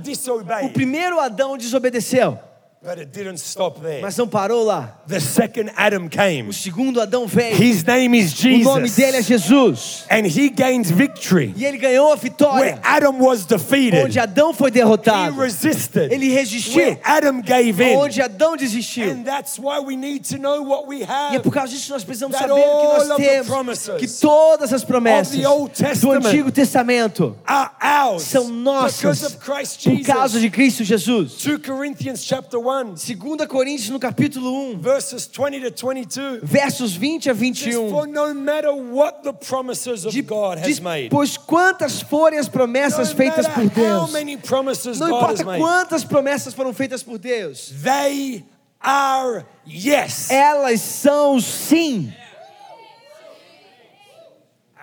O 0.67 0.73
primeiro 0.73 1.21
Adão 1.21 1.57
desobedeceu, 1.57 2.39
but 2.83 2.99
it 2.99 3.13
didn't 3.13 3.39
stop 3.39 3.81
there. 3.83 4.01
mas 4.01 4.17
não 4.17 4.27
parou 4.27 4.65
lá. 4.65 4.97
The 5.07 5.21
second 5.21 5.71
Adam 5.77 6.09
came. 6.09 6.49
O 6.49 6.53
segundo 6.53 7.01
Adão 7.01 7.27
veio. 7.27 7.55
His 7.63 7.85
name 7.85 8.19
is 8.19 8.33
O 8.43 8.59
nome 8.65 8.89
dele 8.89 9.19
é 9.19 9.23
Jesus. 9.23 9.41
Jesus. 9.51 10.05
And 10.11 10.27
he 10.27 10.49
gains 10.49 10.91
victory 10.91 11.53
E 11.57 11.65
ele 11.67 11.77
ganhou 11.77 12.07
a 12.07 12.15
where 12.15 12.21
vitória. 12.23 12.81
Adam 12.83 13.19
was 13.21 13.45
defeated. 13.45 14.05
Onde 14.05 14.19
Adão 14.19 14.55
foi 14.55 14.69
He 14.69 14.73
derrotado. 14.73 15.39
resisted. 15.39 16.11
Ele 16.13 16.29
resistiu. 16.31 16.77
Where 16.83 17.01
Adam 17.05 17.43
gave 17.43 17.83
in. 17.83 17.97
Onde 17.97 18.23
Adão 18.23 18.57
desistiu. 18.57 19.11
And 19.11 19.25
that's 19.25 19.59
why 19.59 19.79
we 19.81 19.95
need 19.97 20.25
to 20.31 20.39
know 20.39 20.63
what 20.63 20.87
we 20.89 21.01
E 21.01 21.03
é 21.03 21.07
have. 21.07 21.41
por 21.41 21.53
causa 21.53 21.73
disso 21.73 21.93
nós 21.93 22.03
precisamos 22.05 22.37
That 22.39 22.49
saber 22.49 22.61
o 22.63 23.01
que 23.01 23.09
nós 23.09 23.17
temos. 23.17 23.89
Que 23.99 24.09
todas 24.09 24.73
as 24.73 24.85
promessas 24.85 25.35
of 25.35 25.43
the 25.43 25.49
Old 25.49 25.73
do 26.01 26.11
Antigo 26.13 26.51
Testamento 26.51 27.37
Are 27.47 27.71
ours 27.83 28.23
são 28.23 28.45
because 28.45 29.05
nossas 29.05 29.23
of 29.25 29.37
Christ 29.39 29.85
por 29.85 30.01
causa 30.03 30.39
Jesus. 30.39 30.43
de 30.43 30.51
Cristo 30.51 30.85
Jesus. 30.85 31.33
2 31.43 31.59
Corinthians 31.67 32.25
chapter 32.25 32.59
1, 32.59 32.70
2 32.95 33.47
Coríntios 33.49 33.91
no 33.91 33.99
capítulo 33.99 34.73
1, 34.73 34.79
verses 34.81 35.27
20 35.27 35.61
to 35.61 35.71
22. 35.71 36.41
versos 36.43 36.95
20 36.95 37.31
a 37.31 37.35
Says, 37.35 37.41
21. 37.41 37.91
For 37.91 38.07
no 38.07 38.33
matter 38.35 38.73
what 38.73 39.23
the 39.23 39.33
promises 39.33 40.05
of 40.05 40.13
De- 40.13 40.23
God 40.23 40.59
has 40.59 40.67
diz, 40.67 40.81
made, 40.81 41.11
pois 41.11 41.37
quantas 41.37 42.01
forem 42.03 42.39
as 42.39 42.49
promessas 42.49 43.13
feitas 43.13 43.47
por 43.47 43.65
how 43.65 43.69
Deus, 43.69 44.13
many 44.13 44.37
promises 44.37 44.99
não 44.99 45.09
importa 45.09 45.45
quantas 45.45 46.05
promessas 46.05 46.55
foram 46.55 46.73
feitas 46.73 47.03
por 47.03 47.19
Deus, 47.19 47.73
they 47.83 48.45
are 48.81 49.45
yes. 49.67 50.31
elas 50.31 50.81
são 50.81 51.41
sim. 51.41 52.13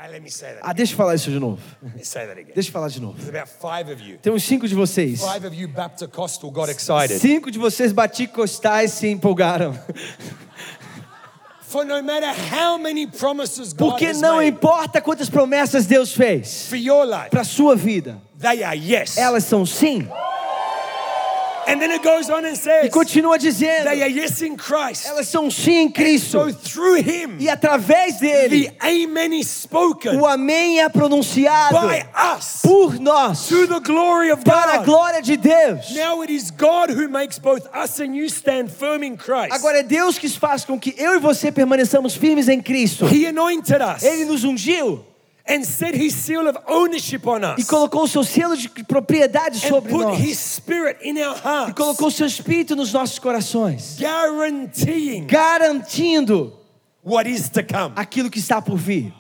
Ah, 0.08 0.12
let 0.12 0.22
me 0.22 0.32
say 0.32 0.54
that. 0.54 0.74
Deixa 0.74 0.93
eu 0.93 0.98
falar 0.98 1.15
isso 1.15 1.30
de 1.30 1.39
novo. 1.39 1.62
Let 1.84 1.96
me 1.96 2.06
say 2.06 2.26
that 2.26 2.39
again. 2.39 2.54
Deixa 2.54 2.70
eu 2.70 2.74
falar 2.74 2.88
de 2.88 3.02
novo. 3.02 3.17
There's 3.17 3.30
about 3.30 3.50
five 3.50 3.91
of 3.91 4.02
you. 4.02 4.17
Tem 4.20 4.32
uns 4.32 4.43
cinco 4.43 4.65
de 4.67 4.74
vocês. 4.74 5.20
Five 5.20 5.46
of 5.46 5.56
you 5.56 5.67
Baptist 5.67 6.12
Costal 6.12 6.50
got 6.50 6.70
excited. 6.70 7.20
Cinco 7.20 7.52
de 7.52 7.60
vocês 7.60 7.91
baticostais 7.91 8.93
se 8.93 9.08
empolgaram. 9.08 9.78
For 11.62 11.84
no 11.84 12.02
matter 12.02 12.30
how 12.30 12.78
many 12.78 13.06
promises 13.06 13.74
God 13.74 13.89
Porque 13.89 14.13
não 14.13 14.41
importa 14.41 15.02
quantas 15.02 15.30
promessas 15.30 15.86
Deus 15.86 16.13
fez 16.13 16.70
para 17.30 17.43
sua 17.43 17.76
vida, 17.76 18.22
they 18.39 18.63
are 18.63 18.78
yes. 18.78 19.17
elas 19.17 19.43
são 19.43 19.65
sim. 19.65 19.98
And 20.00 20.06
then 20.06 20.08
it 20.08 20.08
goes 20.08 20.13
on 20.13 20.13
and 20.13 21.57
E 22.84 22.90
continua 22.90 23.38
dizendo: 23.38 23.90
they 23.90 24.02
are 24.04 24.12
yes 24.12 24.42
in 24.42 24.56
Christ. 24.56 25.06
elas 25.06 25.28
são 25.28 25.52
sim 25.52 25.78
em 25.84 25.92
Cristo. 25.92 26.40
So 26.40 26.54
through 26.54 26.98
him, 26.98 27.38
E 27.40 27.50
através 27.50 28.20
dele, 28.20 28.70
the 28.70 28.76
amen 28.80 29.40
is 29.40 29.48
spoken 29.48 30.18
o 30.18 30.26
Amém 30.26 30.82
é 30.82 30.90
pronunciado 30.90 31.78
by 31.88 32.06
us 32.38 32.62
por 32.64 33.00
nós, 33.00 33.48
to 33.48 33.68
the 33.68 33.80
glory 33.80 34.32
of 34.32 34.44
para 34.44 34.74
a 34.74 34.78
God. 34.78 34.86
glória 34.86 35.22
de 35.22 35.36
Deus. 35.38 35.92
Now 35.94 36.22
it 36.22 36.34
is 36.34 36.52
God 36.52 36.90
who 36.90 37.08
makes 37.10 37.38
both 37.40 37.68
us 37.76 38.00
and 38.00 38.16
you 38.16 38.26
stand 38.28 38.70
firm 38.70 39.04
in 39.04 39.18
Christ. 39.18 39.52
Agora 39.52 39.80
é 39.80 39.84
Deus 39.84 40.18
que 40.18 40.30
faz 40.30 40.64
com 40.66 40.80
que 40.80 40.94
eu 40.98 41.16
e 41.16 41.20
você 41.20 41.52
permaneçamos 41.52 42.16
firmes 42.16 42.48
em 42.48 42.62
Cristo. 42.62 43.06
He 43.06 43.28
anointed 43.28 43.82
us 43.82 44.04
Ele 44.04 44.26
nos 44.26 44.44
ungiu 44.44 45.04
and 45.50 45.64
set 45.64 45.96
his 45.96 46.14
seal 46.14 46.48
of 46.48 46.58
ownership 46.68 47.26
on 47.28 47.42
e 47.58 47.62
us. 47.62 47.68
colocou 47.68 48.04
o 48.04 48.08
seu 48.08 48.24
selo 48.24 48.56
de 48.58 48.68
propriedade 48.84 49.58
And 49.66 49.70
sobre 49.70 49.92
put 49.92 50.04
nós. 50.06 50.20
his 50.20 50.38
spirit 50.38 50.98
in 51.04 51.18
our 51.20 51.36
E 51.38 51.40
hearts, 51.42 51.74
colocou 51.76 52.08
o 52.08 52.12
seu 52.12 52.28
espírito 52.28 52.76
nos 52.76 52.92
nossos 52.94 53.18
corações, 53.20 53.98
guaranteeing 54.00 55.26
garantindo 55.28 56.54
what 57.04 57.30
is 57.30 57.50
to 57.50 57.64
come. 57.64 57.94
aquilo 57.96 58.30
que 58.30 58.40
está 58.40 58.62
por 58.62 58.78
vir. 58.78 59.14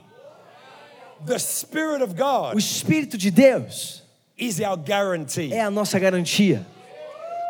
The 1.25 1.39
spirit 1.39 2.01
of 2.03 2.11
O 2.13 2.15
God 2.15 2.57
espírito 2.57 3.17
de 3.17 3.31
Deus 3.31 4.03
is 4.37 4.59
our 4.59 4.77
guarantee. 4.77 5.51
é 5.51 5.61
a 5.61 5.71
nossa 5.71 5.97
garantia. 5.99 6.65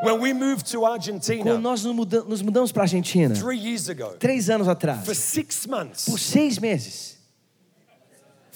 When 0.04 0.20
we 0.20 0.32
moved 0.32 0.68
to 0.72 0.80
Quando 0.82 0.94
Argentina 0.94 1.58
nós 1.58 1.84
nos 1.84 1.94
muda- 1.96 2.24
nos 2.24 2.42
mudamos 2.44 2.72
para 2.72 2.84
a 2.84 2.86
Argentina, 2.86 3.34
three 3.34 3.58
years 3.58 3.90
ago, 3.90 4.14
três 4.20 4.48
anos 4.48 4.68
atrás, 4.68 5.04
for 5.04 5.16
six 5.16 5.66
months, 5.66 6.06
por 6.06 6.20
seis 6.20 6.60
meses, 6.60 7.17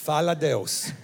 fala 0.04 0.34
Deus. 0.36 0.92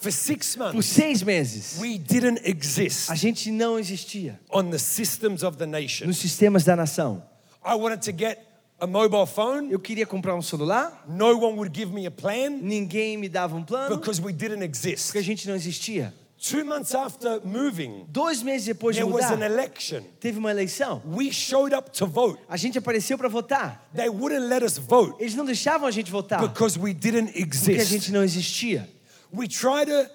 For 0.00 0.12
six 0.12 0.54
por 0.54 0.72
months, 0.74 0.86
seis 0.86 1.24
meses, 1.24 1.76
we 1.80 1.98
didn't 1.98 2.40
exist 2.44 3.10
a 3.10 3.16
gente 3.16 3.50
não 3.50 3.76
existia 3.78 4.38
on 4.52 4.70
the 4.70 4.78
systems 4.78 5.42
of 5.42 5.56
the 5.58 5.66
nation. 5.66 6.06
nos 6.06 6.18
sistemas 6.18 6.64
da 6.64 6.76
nação. 6.76 7.20
I 7.64 7.74
wanted 7.74 8.00
to 8.02 8.12
get 8.16 8.38
a 8.80 8.86
mobile 8.86 9.26
phone. 9.26 9.72
Eu 9.72 9.80
queria 9.80 10.06
comprar 10.06 10.36
um 10.36 10.42
celular, 10.42 11.04
No 11.08 11.36
one 11.38 11.56
would 11.56 11.76
give 11.76 11.92
me 11.92 12.06
a 12.06 12.12
plan 12.12 12.50
ninguém 12.62 13.16
me 13.16 13.28
dava 13.28 13.56
um 13.56 13.64
plano, 13.64 13.96
because 13.96 14.22
we 14.22 14.32
didn't 14.32 14.62
exist. 14.62 15.06
porque 15.06 15.18
a 15.18 15.22
gente 15.22 15.48
não 15.48 15.56
existia. 15.56 16.14
Two 16.40 16.64
months 16.64 16.94
after 16.94 17.40
moving, 17.44 18.06
Dois 18.10 18.42
meses 18.44 18.66
depois 18.66 18.94
de 18.94 19.02
there 19.02 19.12
was 19.12 19.24
an 19.30 19.38
mudar, 19.38 19.50
election. 19.50 20.02
teve 20.20 20.38
uma 20.38 20.50
eleição. 20.52 21.02
We 21.04 21.32
showed 21.32 21.74
up 21.74 21.90
to 21.98 22.06
vote. 22.06 22.38
A 22.48 22.56
gente 22.56 22.78
apareceu 22.78 23.18
para 23.18 23.28
votar. 23.28 23.88
They 23.94 24.08
wouldn't 24.08 24.46
let 24.48 24.62
us 24.62 24.78
vote 24.78 25.16
Eles 25.18 25.34
não 25.34 25.44
deixavam 25.44 25.86
a 25.88 25.90
gente 25.90 26.10
votar 26.12 26.40
because 26.40 26.78
we 26.78 26.94
didn't 26.94 27.30
exist. 27.36 27.64
porque 27.66 27.80
a 27.80 27.84
gente 27.84 28.12
não 28.12 28.22
existia. 28.22 28.88
We 29.32 29.48
tried 29.48 29.86
to 29.90 30.08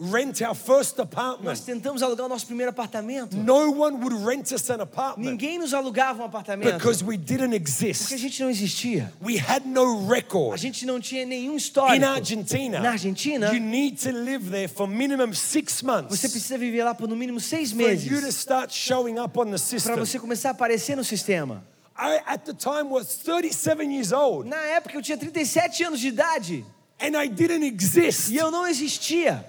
rent 0.00 0.40
our 0.42 0.54
first 0.54 0.96
Nós 0.96 1.00
apartment. 1.06 1.60
tentamos 1.66 2.02
alugar 2.02 2.24
o 2.24 2.28
nosso 2.28 2.46
primeiro 2.46 2.70
apartamento. 2.70 3.36
No 3.36 3.70
one 3.72 3.98
would 3.98 4.24
rent 4.24 4.50
us 4.52 4.70
an 4.70 4.80
apartment 4.82 5.30
Ninguém 5.30 5.58
nos 5.58 5.74
alugava 5.74 6.22
um 6.22 6.24
apartamento 6.24 6.74
because 6.78 7.04
we 7.04 7.18
didn't 7.18 7.50
porque 7.50 7.84
a 7.84 7.88
exist. 7.88 8.16
gente 8.16 8.42
não 8.42 8.48
existia. 8.48 9.12
We 9.22 9.36
had 9.38 9.66
no 9.66 10.06
A 10.10 10.14
record. 10.14 10.58
gente 10.58 10.86
não 10.86 10.98
tinha 11.00 11.26
nenhum 11.26 11.52
In 11.52 11.56
histórico. 11.56 12.04
Argentina, 12.06 12.80
Na 12.80 12.90
Argentina, 12.92 13.52
you 13.52 13.60
need 13.60 13.98
to 14.02 14.10
live 14.10 14.50
there 14.50 14.68
for 14.68 14.86
minimum 14.88 15.34
six 15.34 15.82
months 15.82 16.10
você 16.18 16.28
precisa 16.28 16.56
viver 16.56 16.82
lá 16.82 16.94
por 16.94 17.06
no 17.06 17.14
mínimo 17.14 17.38
seis 17.38 17.72
for 17.72 17.80
you 17.82 17.86
to 17.88 18.10
meses 18.22 18.36
start 18.36 18.72
showing 18.72 19.18
up 19.18 19.38
on 19.38 19.44
the 19.44 19.50
para 19.50 19.58
system. 19.58 19.96
você 19.96 20.18
começar 20.18 20.48
a 20.48 20.52
aparecer 20.52 20.96
no 20.96 21.04
sistema. 21.04 21.62
I, 21.98 22.20
at 22.26 22.44
the 22.46 22.54
time, 22.54 22.88
was 22.90 23.16
37 23.16 23.92
years 23.92 24.12
old 24.12 24.48
Na 24.48 24.56
época 24.56 24.96
eu 24.96 25.02
tinha 25.02 25.18
37 25.18 25.84
anos 25.84 26.00
de 26.00 26.08
idade 26.08 26.64
and 26.98 27.20
I 27.22 27.28
didn't 27.28 27.64
exist. 27.66 28.30
e 28.32 28.36
eu 28.38 28.50
não 28.50 28.66
existia. 28.66 29.44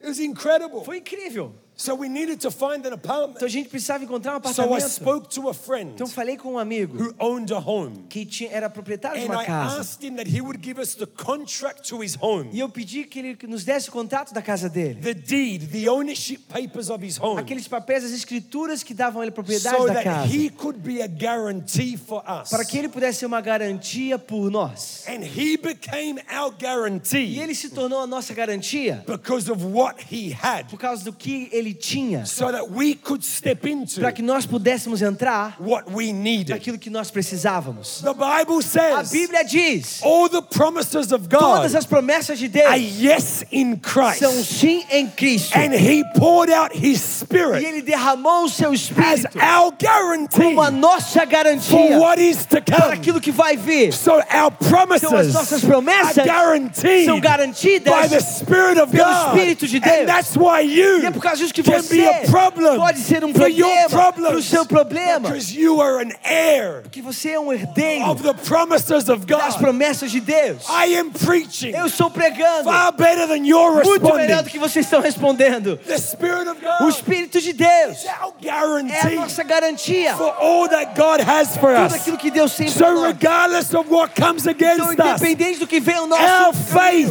It 0.00 0.06
was 0.06 0.18
incredible. 0.18 0.82
Foi 0.84 0.98
incrível. 0.98 1.54
So 1.80 1.94
we 1.94 2.10
needed 2.10 2.40
to 2.42 2.50
find 2.50 2.84
an 2.84 2.92
Então 2.92 2.94
apartment. 2.94 3.42
a 3.42 3.48
gente 3.48 3.70
precisava 3.70 4.04
encontrar 4.04 4.32
um 4.32 4.52
So 4.52 4.60
I 4.60 4.64
apartamento. 4.66 4.88
spoke 4.90 5.28
to 5.30 5.48
a 5.48 5.54
friend 5.54 5.92
Então 5.94 6.06
falei 6.06 6.36
com 6.36 6.52
um 6.52 6.58
amigo 6.58 6.94
who 7.02 7.14
owned 7.18 7.50
a 7.54 7.58
home. 7.58 8.04
que 8.10 8.26
tinha, 8.26 8.50
era 8.52 8.68
proprietário 8.68 9.18
de 9.18 9.26
And 9.26 9.30
uma 9.32 9.42
casa. 9.44 9.80
asked 9.80 10.06
him 10.06 10.16
that 10.16 10.28
he 10.30 10.42
would 10.42 10.60
give 10.62 10.78
us 10.78 10.94
the 10.94 11.06
contract 11.06 11.88
to 11.88 12.02
his 12.02 12.18
home, 12.20 12.50
E 12.52 12.58
eu 12.60 12.68
pedi 12.68 13.04
que 13.04 13.18
ele 13.20 13.38
nos 13.48 13.64
desse 13.64 13.88
o 13.88 13.92
contato 13.92 14.34
da 14.34 14.42
casa 14.42 14.68
dele. 14.68 15.00
the 15.00 15.14
deed, 15.14 15.70
the 15.72 15.88
ownership 15.88 16.40
papers 16.50 16.90
of 16.90 17.02
his 17.02 17.18
home, 17.18 17.40
Aqueles 17.40 17.66
papéis, 17.66 18.04
as 18.04 18.10
escrituras 18.12 18.82
que 18.82 18.92
davam 18.92 19.22
a 19.22 19.24
ele 19.24 19.30
propriedade 19.32 19.78
da 19.86 19.94
that 19.94 20.04
casa. 20.04 20.26
he 20.34 20.50
could 20.50 20.78
be 20.80 21.00
a 21.00 21.06
guarantee 21.08 21.96
for 21.96 22.22
us. 22.28 22.50
Para 22.50 22.62
que 22.62 22.76
ele 22.76 22.90
pudesse 22.90 23.20
ser 23.20 23.26
uma 23.26 23.40
garantia 23.40 24.18
por 24.18 24.50
nós. 24.50 25.04
And 25.08 25.22
he 25.24 25.56
became 25.56 26.20
our 26.30 26.52
E 26.52 26.62
guarantee 26.62 27.38
ele 27.40 27.54
se 27.54 27.70
tornou 27.70 28.00
a 28.00 28.06
nossa 28.06 28.34
garantia 28.34 29.02
because 29.06 29.50
of 29.50 29.64
what 29.64 29.96
he 30.14 30.30
had, 30.30 30.68
por 30.68 30.78
causa 30.78 31.02
do 31.04 31.12
que 31.14 31.48
ele 31.52 31.69
tinha. 31.74 32.26
so 32.26 32.50
that 32.50 32.70
we 32.70 32.94
could 32.94 33.24
step 33.24 33.66
into 33.68 34.00
Para 34.00 34.12
que 34.12 34.22
nós 34.22 34.46
pudéssemos 34.46 35.02
entrar 35.02 35.56
what 35.60 35.90
we 35.92 36.12
needed. 36.12 36.50
naquilo 36.50 36.78
que 36.78 36.90
nós 36.90 37.10
precisávamos. 37.10 38.02
The 38.02 38.14
Bible 38.14 38.58
A 38.58 38.62
says 38.62 39.10
Bíblia 39.12 39.44
diz: 39.44 40.00
all 40.02 40.28
the 40.28 40.42
promises 40.42 41.12
of 41.12 41.28
todas 41.28 41.72
God 41.72 41.76
as 41.76 41.86
promessas 41.86 42.38
de 42.38 42.46
are 42.64 42.78
Deus 42.78 43.00
yes 43.00 43.44
in 43.50 43.76
Christ. 43.76 44.20
são 44.20 44.32
sim 44.42 44.84
em 44.90 45.08
Cristo. 45.08 45.56
And 45.56 45.74
he 45.74 46.02
poured 46.16 46.50
out 46.52 46.74
his 46.76 47.24
E 47.30 47.64
ele 47.64 47.82
derramou 47.82 48.44
o 48.44 48.48
seu 48.48 48.72
espírito 48.72 49.28
our 49.38 49.72
guarantee 49.72 50.42
como 50.42 50.62
a 50.62 50.70
nossa 50.70 51.20
for 51.20 51.26
garantia 51.26 51.98
what 51.98 52.20
is 52.20 52.44
to 52.46 52.60
para 52.62 52.94
aquilo 52.94 53.20
que 53.20 53.30
vai 53.30 53.56
vir. 53.56 53.92
So 53.92 54.20
our 54.32 54.50
promises 54.50 55.04
Então 55.04 55.18
as 55.18 55.32
nossas 55.32 55.64
promessas 55.64 56.18
are 56.18 56.28
guaranteed 56.28 57.04
são 57.04 57.20
garantidas 57.20 57.92
by 57.94 58.08
the 58.08 58.20
Spirit 58.20 58.80
of 58.80 58.90
pelo 58.90 59.04
God. 59.04 59.26
Espírito 59.28 59.66
de 59.66 59.80
Deus. 59.80 60.00
And 60.00 60.06
that's 60.06 60.36
why 60.36 60.60
you 60.60 61.00
E 61.02 61.06
é 61.06 61.10
por 61.10 61.22
causa 61.22 61.38
disso 61.38 61.52
que 61.54 61.59
can 61.62 61.82
você 61.82 61.94
be 61.96 62.06
a 62.06 62.20
problem 62.30 62.76
pode 62.78 62.98
ser 63.00 63.24
um 63.24 63.32
for 63.34 63.48
your 63.48 63.68
problema 63.88 64.28
para 64.28 64.36
o 64.38 64.42
seu 64.42 64.64
problema. 64.66 65.28
because 65.28 65.54
you 65.54 65.80
are 65.80 66.02
an 66.04 66.10
heir 66.24 66.82
Que 66.90 67.00
você 67.02 67.30
é 67.30 67.40
um 67.40 67.52
herdeiro 67.52 68.04
of 68.10 68.22
the 68.22 68.34
promises 68.34 69.08
of 69.08 69.24
das 69.26 69.54
God. 69.54 69.58
promessas 69.60 70.10
de 70.10 70.20
Deus. 70.20 70.64
I 70.68 70.96
am 70.96 71.10
preaching 71.10 71.70
Eu 71.74 71.86
estou 71.86 72.10
pregando 72.10 72.64
far 72.64 72.92
better 72.92 73.26
than 73.26 73.44
you're 73.46 73.82
muito 73.84 74.14
melhor 74.14 74.42
do 74.42 74.50
que 74.50 74.58
vocês 74.58 74.84
estão 74.86 75.00
respondendo. 75.00 75.76
The 75.86 75.98
Spirit 75.98 76.48
of 76.48 76.58
O 76.80 76.84
God 76.84 76.88
Espírito 76.94 77.40
de 77.40 77.52
Deus 77.52 78.04
é 78.04 78.10
a 78.10 78.30
guarantee 78.42 79.14
nossa 79.16 79.42
garantia. 79.42 80.14
for 80.16 80.34
all 80.38 80.68
that 80.68 80.94
God 80.94 81.20
has 81.20 81.56
for 81.56 81.74
Tudo 81.74 81.86
us. 81.86 81.94
aquilo 81.94 82.16
que 82.18 82.30
Deus 82.30 82.54
tem 82.54 82.70
para 82.70 82.86
So 82.88 82.94
nós. 82.94 83.06
regardless 83.08 83.74
of 83.74 83.88
what 83.90 84.14
comes 84.14 84.46
Então, 84.46 84.50
against 84.52 84.98
us, 85.00 85.20
independente 85.22 85.58
do 85.60 85.66
que 85.66 85.80
vem 85.80 85.96
ao 85.96 86.06
nosso 86.06 86.22
caminho, 86.22 86.52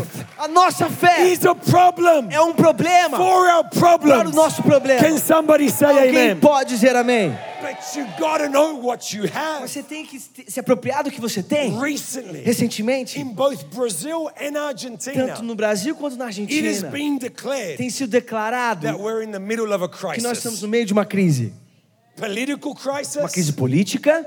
faith 0.05 0.25
a 0.39 0.47
nossa 0.47 0.89
fé 0.89 1.27
is 1.27 1.45
a 1.45 1.53
problem 1.53 2.29
é 2.31 2.41
um 2.41 2.53
problema 2.53 3.17
for 3.17 3.47
our 3.49 3.63
para 3.65 3.95
o 3.95 3.99
problems. 3.99 4.35
nosso 4.35 4.63
problema. 4.63 5.01
Can 5.01 5.17
somebody 5.17 5.69
say 5.69 5.85
Alguém 5.87 6.09
amen? 6.31 6.39
pode 6.39 6.69
dizer 6.69 6.95
amém. 6.95 7.37
But 7.61 7.95
you 7.97 8.07
gotta 8.17 8.47
know 8.47 8.79
what 8.81 9.13
you 9.15 9.25
have. 9.25 9.67
Você 9.67 9.83
tem 9.83 10.05
que 10.05 10.17
se 10.17 10.59
apropriar 10.59 11.03
do 11.03 11.11
que 11.11 11.19
você 11.19 11.43
tem. 11.43 11.77
Recently, 11.77 12.39
Recentemente, 12.41 13.19
in 13.19 13.33
both 13.33 13.65
Brazil 13.75 14.29
and 14.39 14.57
Argentina, 14.57 15.27
tanto 15.27 15.43
no 15.43 15.55
Brasil 15.55 15.93
quanto 15.93 16.15
na 16.15 16.27
it 16.27 16.39
has 16.39 16.39
Argentina, 16.39 16.89
been 16.89 17.17
declared 17.17 17.75
tem 17.77 17.89
sido 17.89 18.09
declarado 18.09 18.83
that 18.83 18.97
we're 18.97 19.21
in 19.21 19.31
the 19.31 19.39
middle 19.39 19.73
of 19.73 19.83
a 19.83 19.89
que 19.89 20.21
nós 20.21 20.37
estamos 20.37 20.59
crisis. 20.59 20.61
no 20.61 20.67
meio 20.69 20.85
de 20.85 20.93
uma 20.93 21.05
crise. 21.05 21.53
Political 22.15 22.71
Uma 22.71 22.75
crise 22.79 23.19
crisis, 23.29 23.51
política, 23.51 24.25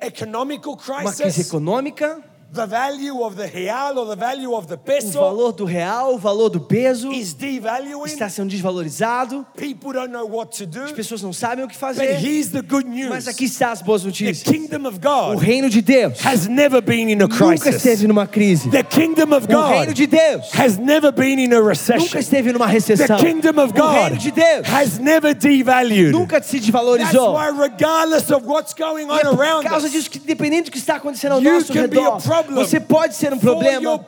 economical 0.00 0.72
uma 0.72 1.02
crise 1.02 1.22
crisis, 1.22 1.46
econômica, 1.48 2.22
the 2.56 2.66
value 2.66 3.22
of 3.22 3.36
the 3.36 3.46
real 3.54 3.98
or 3.98 4.06
the 4.06 4.16
value 4.16 4.52
of 4.54 4.66
the 4.66 4.74
o 4.74 4.78
peso 4.78 5.20
valor 5.20 5.52
do 5.52 5.64
real, 5.64 6.14
o 6.14 6.18
valor 6.18 6.48
do 6.50 6.58
peso 6.60 7.12
is 7.12 7.32
devaluing. 7.34 8.06
está 8.12 8.28
sendo 8.28 8.50
desvalorizado. 8.50 9.46
People 9.56 9.92
don't 9.92 10.10
know 10.12 10.26
what 10.26 10.50
to 10.56 10.64
As 10.64 10.90
do. 10.90 10.94
pessoas 10.94 11.22
não 11.22 11.32
sabem 11.32 11.64
o 11.64 11.68
que 11.68 11.74
But 11.74 11.80
fazer. 11.80 12.18
here's 12.18 12.50
the 12.50 12.62
good 12.62 12.86
Mas 12.86 12.96
news. 13.26 13.28
aqui 13.28 13.44
está 13.44 13.70
as 13.72 13.82
boas 13.82 14.02
The 14.02 14.08
notícias. 14.08 14.42
kingdom 14.42 14.86
of 14.86 14.96
O 14.96 15.00
God 15.00 15.38
reino 15.42 15.68
de 15.68 15.80
Deus 15.82 16.18
has 16.24 16.48
never 16.48 16.80
been 16.82 17.08
in 17.08 17.14
a 17.22 17.26
nunca 17.28 17.36
crisis. 17.36 17.76
esteve 17.76 18.06
numa 18.06 18.26
crise. 18.26 18.68
The 18.70 18.82
kingdom 18.82 19.32
of 19.32 19.46
O 19.52 19.62
reino 19.68 19.86
God 19.86 19.94
de 19.94 20.06
Deus 20.06 20.50
has 20.54 20.78
never 20.78 21.12
been 21.12 21.38
in 21.38 21.52
a 21.52 21.56
nunca 21.56 21.68
recession. 21.68 22.18
esteve 22.18 22.52
numa 22.52 22.66
The 22.66 22.72
recessão. 22.72 23.18
kingdom 23.18 23.58
of 23.60 23.72
O 23.78 23.86
reino 23.90 24.10
God 24.16 24.18
de 24.18 24.30
Deus 24.30 24.66
has 24.68 24.98
never 24.98 25.34
devalued. 25.34 26.12
nunca 26.12 26.42
se 26.42 26.52
That's 26.56 26.66
desvalorizou. 26.66 27.34
why, 27.34 27.48
regardless 27.50 28.30
of 28.30 28.46
what's 28.46 28.72
going 28.74 29.04
on 29.10 29.18
é 29.18 29.22
por 29.22 29.38
around 29.38 29.64
causa 29.68 29.86
us, 29.86 29.92
disso 29.92 30.10
que, 30.10 30.18
dependendo 30.18 30.64
do 30.66 30.70
que 30.70 30.78
está 30.78 30.96
acontecendo 30.96 31.32
ao 31.32 31.42
You 31.42 31.52
nosso 31.52 31.72
redor, 31.72 32.20
você 32.54 32.80
pode 32.80 33.14
ser 33.14 33.32
um 33.32 33.38
problema 33.38 33.98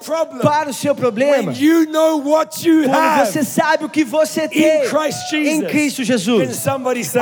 para 0.42 0.70
o 0.70 0.74
seu 0.74 0.94
problema. 0.94 1.53
Quando 2.85 3.27
você 3.27 3.44
sabe 3.44 3.85
o 3.85 3.88
que 3.88 4.05
você 4.05 4.48
tem 4.48 4.88
em. 5.46 5.64
Cristo 5.66 6.03
Jesus. 6.05 6.40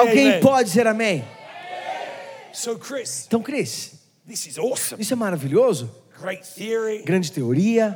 Alguém 0.00 0.40
pode 0.40 0.68
dizer 0.68 0.86
amém? 0.86 1.24
So, 2.52 2.78
Chris, 2.78 3.24
Então, 3.26 3.42
Cris, 3.42 3.92
this 4.26 4.46
is 4.46 4.58
awesome. 4.58 5.00
isso 5.00 5.12
é 5.12 5.16
maravilhoso. 5.16 5.90
Grande 7.04 7.30
teoria, 7.30 7.94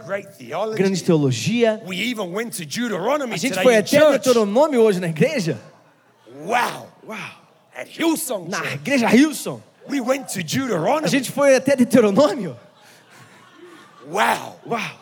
grande 0.76 1.02
teologia. 1.02 1.82
A 3.32 3.36
gente 3.38 3.62
foi 3.62 3.76
até. 3.76 3.98
Deuteronômio 4.10 4.82
hoje 4.82 5.00
na 5.00 5.08
igreja. 5.08 5.58
Wow. 6.44 6.88
Hillsong 7.98 8.50
Na 8.50 8.74
igreja 8.74 9.14
Hilson. 9.14 9.62
A 11.04 11.08
gente 11.08 11.30
foi 11.32 11.56
até 11.56 11.74
Deuteronômio. 11.74 12.56
Wow. 14.10 14.56
Uau! 14.66 14.98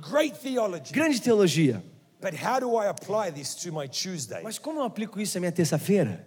Great 0.00 0.36
theology. 0.36 0.92
Grande 0.92 1.20
teologia. 1.20 1.82
But 2.20 2.34
how 2.34 2.58
do 2.58 2.76
I 2.76 2.86
apply 2.86 3.30
this 3.30 3.54
to 3.62 3.72
my 3.72 3.86
Tuesday? 3.86 4.42
Mas 4.42 4.58
como 4.58 4.80
eu 4.80 4.84
aplico 4.84 5.20
isso 5.20 5.36
na 5.36 5.40
minha 5.40 5.52
terça-feira? 5.52 6.26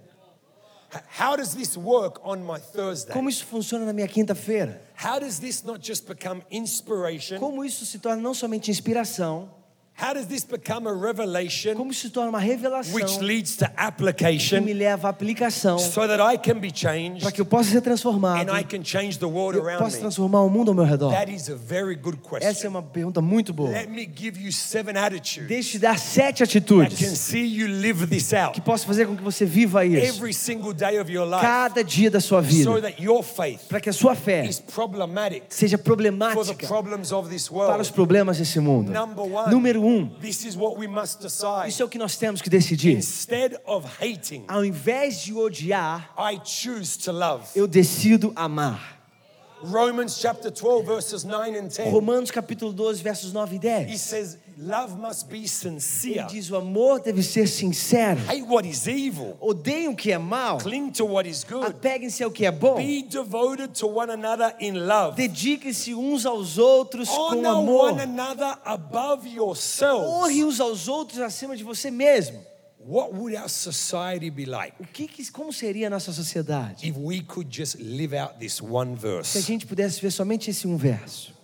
How 1.20 1.36
does 1.36 1.56
this 1.56 1.76
work 1.76 2.20
on 2.24 2.38
my 2.38 2.60
Thursday? 2.60 3.14
Como 3.14 3.28
isso 3.28 3.46
funciona 3.46 3.86
na 3.86 3.94
minha 3.94 4.08
quinta-feira? 4.08 4.80
How 4.96 5.20
does 5.20 5.40
this 5.40 5.64
not 5.64 5.86
just 5.86 6.08
become 6.08 6.44
inspiration? 6.52 7.40
Como 7.40 7.66
isso 7.66 7.86
se 7.86 7.98
torna 7.98 8.22
não 8.22 8.34
somente 8.34 8.70
inspiração, 8.70 9.50
How 9.96 10.14
does 10.16 10.26
this 10.26 10.44
become 10.44 10.88
a 10.90 10.94
revelation 10.94 11.76
como 11.76 11.94
se 11.94 12.10
torna 12.10 12.30
uma 12.30 12.40
revelação 12.40 12.96
which 12.96 13.20
leads 13.20 13.56
to 13.58 13.66
que 13.66 13.74
application 13.78 14.62
me 14.62 14.74
leva 14.74 15.08
à 15.08 15.12
aplicação 15.12 15.78
so 15.78 16.08
that 16.08 16.20
I 16.20 16.38
can 16.38 16.60
be 16.60 16.72
changed 16.74 17.22
para 17.22 17.32
que 17.32 17.40
eu 17.40 17.46
possa 17.46 17.70
ser 17.70 17.82
transformado 17.82 18.50
and 18.50 18.60
I 18.60 18.64
can 18.64 18.84
change 18.84 19.20
the 19.20 19.26
world 19.26 19.58
eu 19.58 19.64
around 19.64 19.80
possa 19.80 19.98
me? 19.98 20.02
transformar 20.02 20.42
o 20.42 20.50
mundo 20.50 20.70
ao 20.70 20.76
meu 20.76 20.84
redor? 20.84 21.12
That 21.12 21.32
is 21.32 21.48
a 21.50 21.56
very 21.56 21.96
good 21.96 22.18
Essa 22.18 22.36
é 22.36 22.40
question. 22.54 22.70
uma 22.70 22.82
pergunta 22.82 23.22
muito 23.22 23.54
boa. 23.54 23.70
Let 23.70 23.88
me 23.88 24.10
give 24.14 24.42
you 24.44 24.52
seven 24.52 24.98
attitudes 24.98 25.48
Deixa 25.48 25.70
eu 25.70 25.72
te 25.74 25.80
dar 25.80 26.00
sete 26.00 26.40
that 26.40 26.52
can 26.52 26.82
atitudes 26.82 27.20
see 27.20 27.46
you 27.46 27.68
live 27.68 28.08
this 28.08 28.34
out 28.34 28.54
que 28.54 28.62
possam 28.62 28.88
fazer 28.88 29.06
com 29.06 29.16
que 29.16 29.24
você 29.24 29.46
viva 29.46 29.86
isso 29.86 30.18
every 30.18 30.34
single 30.34 30.74
day 30.74 31.00
of 31.00 31.12
your 31.12 31.26
life 31.26 31.42
cada 31.42 31.84
dia 31.84 32.10
da 32.10 32.20
sua 32.20 32.42
vida, 32.42 32.64
so 32.64 32.82
that 32.82 33.02
your 33.02 33.24
faith 33.24 33.68
para 33.70 33.80
que 33.80 33.90
a 33.90 33.94
sua 33.94 34.16
fé 34.16 34.44
is 34.46 34.60
problematic 34.60 35.44
seja 35.50 35.78
for 35.78 35.84
the 35.84 35.88
problemática 35.88 36.68
problems 36.68 37.12
of 37.12 37.30
this 37.30 37.48
para 37.48 37.58
world. 37.58 37.82
os 37.82 37.92
problemas 37.92 38.40
desse 38.40 38.60
mundo. 38.60 38.92
Number 38.92 39.24
one. 39.24 39.52
Número 39.52 39.83
um, 39.84 40.10
This 40.22 40.46
is 40.46 40.56
what 40.56 40.78
we 40.80 40.88
must 40.88 41.20
decide. 41.22 41.68
isso 41.70 41.82
é 41.82 41.86
o 41.86 41.90
que 41.90 41.98
nós 41.98 42.16
temos 42.18 42.42
que 42.42 42.50
decidir. 42.50 42.96
Instead 42.98 43.56
of 43.66 43.88
hating, 44.00 44.46
Ao 44.48 44.64
invés 44.64 45.22
de 45.24 45.34
odiar, 45.34 46.14
I 46.18 46.40
choose 46.44 46.98
to 47.00 47.12
love. 47.12 47.44
eu 47.56 47.68
decido 47.68 48.32
amar. 48.36 49.02
Romans 49.66 50.18
chapter 50.20 50.52
12, 50.52 50.86
verses 50.86 51.24
9 51.24 51.58
and 51.58 51.68
10. 51.70 51.90
Romanos 51.90 52.30
capítulo 52.32 52.74
12, 52.74 53.02
versos 53.02 53.32
9 53.32 53.56
e 53.56 53.58
He 53.58 53.60
10. 53.62 53.98
says, 54.02 54.38
Love 54.58 54.96
must 54.96 55.28
be 55.30 55.48
sincere. 55.48 56.20
Ele 56.20 56.28
diz: 56.28 56.52
o 56.52 56.56
amor 56.56 57.00
deve 57.02 57.24
ser 57.24 57.48
sincero. 57.48 58.20
Hate 58.28 58.44
what 58.44 58.68
is 58.68 58.88
evil. 58.88 59.38
Odeiem 59.40 59.90
o 59.90 59.96
que 59.96 60.12
é 60.12 60.18
mal. 60.18 60.58
Cling 60.60 60.92
to 60.92 61.06
what 61.06 61.28
is 61.28 61.44
good. 61.44 61.66
Apeguem-se 61.66 62.24
ao 62.24 62.32
que 62.32 62.46
é 62.46 62.52
bom. 62.52 62.76
Be 62.76 63.04
devoted 63.04 63.70
to 63.80 63.88
one 63.88 64.12
another 64.12 64.56
in 64.60 64.74
love. 64.74 65.16
Dediquem-se 65.16 65.94
uns 65.94 66.26
aos 66.26 66.58
outros 66.58 67.10
com 67.10 67.16
Honor 67.16 67.58
amor. 67.60 67.92
one 67.94 68.02
another 68.02 68.58
above 68.64 69.28
yourselves. 69.28 70.08
Honre 70.08 70.44
uns 70.44 70.60
aos 70.60 70.88
outros 70.88 71.20
acima 71.20 71.56
de 71.58 71.64
você 71.64 71.90
mesmo. 71.90 72.44
What 72.86 73.14
would 73.14 73.34
our 73.34 73.48
society 73.48 74.30
be 74.30 74.46
like 74.46 74.76
O 74.78 74.86
que, 74.86 75.08
como 75.32 75.54
seria 75.54 75.88
a 75.88 75.90
nossa 75.90 76.12
sociedade 76.12 76.86
if 76.86 76.98
we 76.98 77.22
could 77.22 77.50
just 77.50 77.76
live 77.80 78.14
out 78.14 78.40
this 78.40 78.62
one 78.62 78.98
se 79.00 79.08
a 79.08 79.12
verse? 79.12 79.42
gente 79.42 79.66
pudesse 79.66 80.02
ver 80.02 80.12
somente 80.12 80.50
esse 80.50 80.68
um 80.68 80.76
verso? 80.76 81.32
Love 81.32 81.32
must 81.32 81.32
be 81.32 81.32
sincere. 81.32 81.42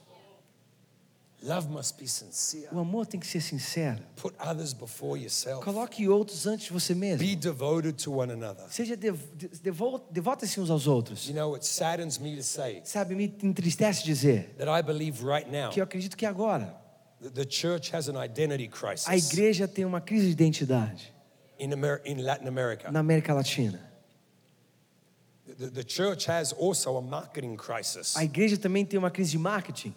O 2.71 2.80
amor 2.80 3.06
tem 3.06 3.19
que 3.19 3.25
ser 3.25 3.39
sincero. 3.39 4.04
Put 4.17 4.36
others 4.39 4.73
before 4.73 5.17
yourself. 5.19 5.63
Coloque 5.63 6.08
outros 6.10 6.45
antes 6.45 6.65
de 6.65 6.73
você 6.73 6.93
mesmo. 6.93 7.25
Be 7.25 7.36
devoted 7.36 7.93
to 8.04 8.12
one 8.12 8.32
another. 8.32 8.65
Seja 8.69 8.97
dev, 8.97 9.17
devo, 9.62 10.02
devote-se 10.12 10.60
uns 10.60 10.69
aos 10.69 10.86
outros. 10.86 11.28
You 11.28 11.34
know, 11.36 11.56
it 11.56 11.65
saddens 11.65 12.17
me 12.19 12.36
to 12.36 12.43
say 12.43 12.82
Sabe, 12.84 13.15
me 13.15 13.34
entristece 13.41 14.04
dizer 14.04 14.54
that 14.58 14.67
I 14.69 14.82
believe 14.82 15.23
right 15.23 15.49
now 15.49 15.71
que 15.71 15.80
eu 15.80 15.84
acredito 15.86 16.17
que 16.17 16.25
agora 16.25 16.75
that 17.21 17.34
the 17.34 17.45
church 17.45 17.95
has 17.95 18.10
an 18.10 18.21
identity 18.21 18.65
a 18.65 18.69
crisis 18.69 19.32
igreja 19.32 19.67
tem 19.67 19.86
uma 19.86 20.02
crise 20.02 20.25
de 20.25 20.32
identidade 20.32 21.13
in, 21.58 21.71
Amer- 21.71 22.02
in 22.06 22.21
Latin 22.21 22.47
America. 22.47 22.91
na 22.91 22.99
América 22.99 23.34
Latina. 23.34 23.80
The, 25.58 25.69
the 25.71 25.84
church 25.84 26.30
has 26.30 26.54
also 26.54 26.97
a 26.97 27.02
marketing 27.02 27.56
crisis. 27.56 28.15
A 28.17 28.23
igreja 28.23 28.58
também 28.58 28.86
tem 28.86 28.99
uma 28.99 29.10
crise 29.10 29.32
de 29.32 29.38
marketing. 29.38 29.93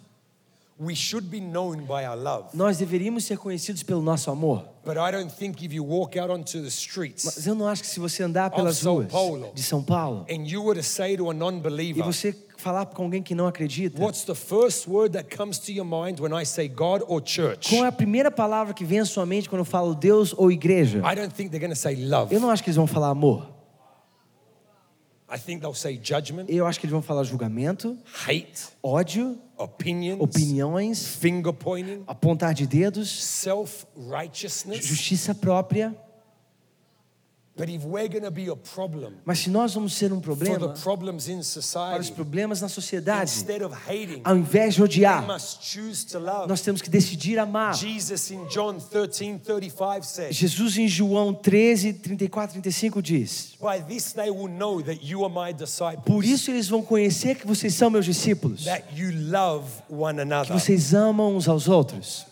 We 0.83 0.95
should 0.95 1.27
be 1.27 1.39
known 1.39 1.85
by 1.85 2.05
our 2.05 2.17
love, 2.17 2.49
Nós 2.53 2.77
deveríamos 2.77 3.23
ser 3.23 3.37
conhecidos 3.37 3.83
pelo 3.83 4.01
nosso 4.01 4.29
amor. 4.29 4.65
but 4.83 4.97
I 4.97 5.11
don't 5.11 5.33
think 5.33 5.63
if 5.63 5.73
you 5.73 5.83
walk 5.85 6.19
out 6.19 6.29
onto 6.31 6.61
the 6.61 6.67
streets 6.67 7.23
Mas 7.23 7.47
eu 7.47 7.55
não 7.55 7.67
acho 7.67 7.81
que 7.81 7.87
se 7.87 7.99
você 7.99 8.23
andar 8.23 8.49
pelas 8.51 8.77
São 8.77 8.95
ruas 8.95 9.07
Paulo. 9.11 9.51
de 9.53 9.63
São 9.63 9.81
Paulo 9.81 10.25
and 10.29 10.45
you 10.45 10.63
were 10.63 10.77
to 10.77 10.85
say 10.85 11.15
to 11.15 11.29
a 11.29 11.33
e 11.33 11.37
non-believer, 11.37 12.03
você 12.03 12.35
falar 12.57 12.85
com 12.87 13.03
alguém 13.03 13.21
que 13.21 13.35
não 13.35 13.45
acredita, 13.45 13.99
qual 17.69 17.83
é 17.83 17.87
a 17.87 17.91
primeira 17.91 18.31
palavra 18.31 18.73
que 18.73 18.85
vem 18.85 18.99
à 18.99 19.05
sua 19.05 19.25
mente 19.25 19.49
quando 19.49 19.59
eu 19.59 19.65
falo 19.65 19.93
Deus 19.93 20.33
ou 20.37 20.51
igreja? 20.51 20.99
I 20.99 21.15
don't 21.15 21.33
think 21.33 21.49
they're 21.49 21.59
going 21.59 21.73
to 21.73 21.79
say 21.79 21.95
love. 21.95 22.33
Eu 22.33 22.39
não 22.39 22.49
acho 22.49 22.63
que 22.63 22.69
eles 22.69 22.77
vão 22.77 22.87
falar 22.87 23.09
amor. 23.09 23.53
I 25.33 25.37
think 25.39 25.61
they'll 25.61 25.73
say 25.73 25.99
judgment, 26.01 26.45
Eu 26.47 26.67
acho 26.67 26.79
que 26.79 26.85
eles 26.85 26.91
vão 26.91 27.01
falar 27.01 27.23
julgamento, 27.23 27.97
hate, 28.27 28.67
ódio, 28.83 29.37
opinions, 29.63 30.21
opiniões, 30.21 31.05
finger 31.05 31.53
pointing, 31.53 32.03
apontar 32.07 32.53
de 32.53 32.67
dedos, 32.67 33.23
self-righteousness. 33.23 34.85
justiça 34.85 35.33
própria. 35.33 35.91
But 35.91 35.97
if 35.97 35.97
we're 35.97 35.97
going 35.97 35.97
to 35.97 36.01
be 36.01 36.01
a 36.01 36.01
problem 37.33 37.42
Mas 39.25 39.39
se 39.39 39.49
nós 39.49 39.73
vamos 39.75 39.93
ser 39.93 40.11
um 40.11 40.19
problema 40.19 40.73
para 40.73 42.01
os 42.01 42.09
problemas 42.09 42.61
na 42.61 42.67
sociedade, 42.67 43.31
instead 43.31 43.63
of 43.63 43.75
hating, 43.75 44.21
ao 44.23 44.35
invés 44.35 44.73
de 44.73 44.81
we 44.81 44.85
odiar, 44.85 45.27
must 45.27 45.59
choose 45.61 46.03
to 46.03 46.17
love. 46.17 46.47
nós 46.47 46.61
temos 46.61 46.81
que 46.81 46.89
decidir 46.89 47.37
amar. 47.37 47.75
Jesus 47.75 48.31
in 48.31 48.47
John 48.47 48.79
13, 48.79 49.37
35 49.39 50.03
says, 50.03 50.35
Jesus 50.35 50.77
em 50.77 50.87
João 50.87 51.31
13, 51.31 51.93
34, 51.93 52.53
35 52.53 53.01
diz: 53.03 53.53
By 53.61 53.83
this 53.87 54.13
they 54.13 54.31
will 54.31 54.49
know 54.49 54.81
that 54.81 55.05
you 55.05 55.23
are 55.23 55.31
my 55.31 55.53
disciples, 55.53 56.05
Por 56.05 56.25
isso 56.25 56.49
eles 56.49 56.67
vão 56.67 56.81
conhecer 56.81 57.35
que 57.35 57.45
vocês 57.45 57.75
são 57.75 57.91
meus 57.91 58.05
discípulos, 58.05 58.63
that 58.65 58.83
you 58.95 59.11
love 59.29 59.67
one 59.89 60.23
que 60.45 60.51
vocês 60.51 60.93
amam 60.93 61.35
uns 61.35 61.47
aos 61.47 61.67
outros, 61.67 62.25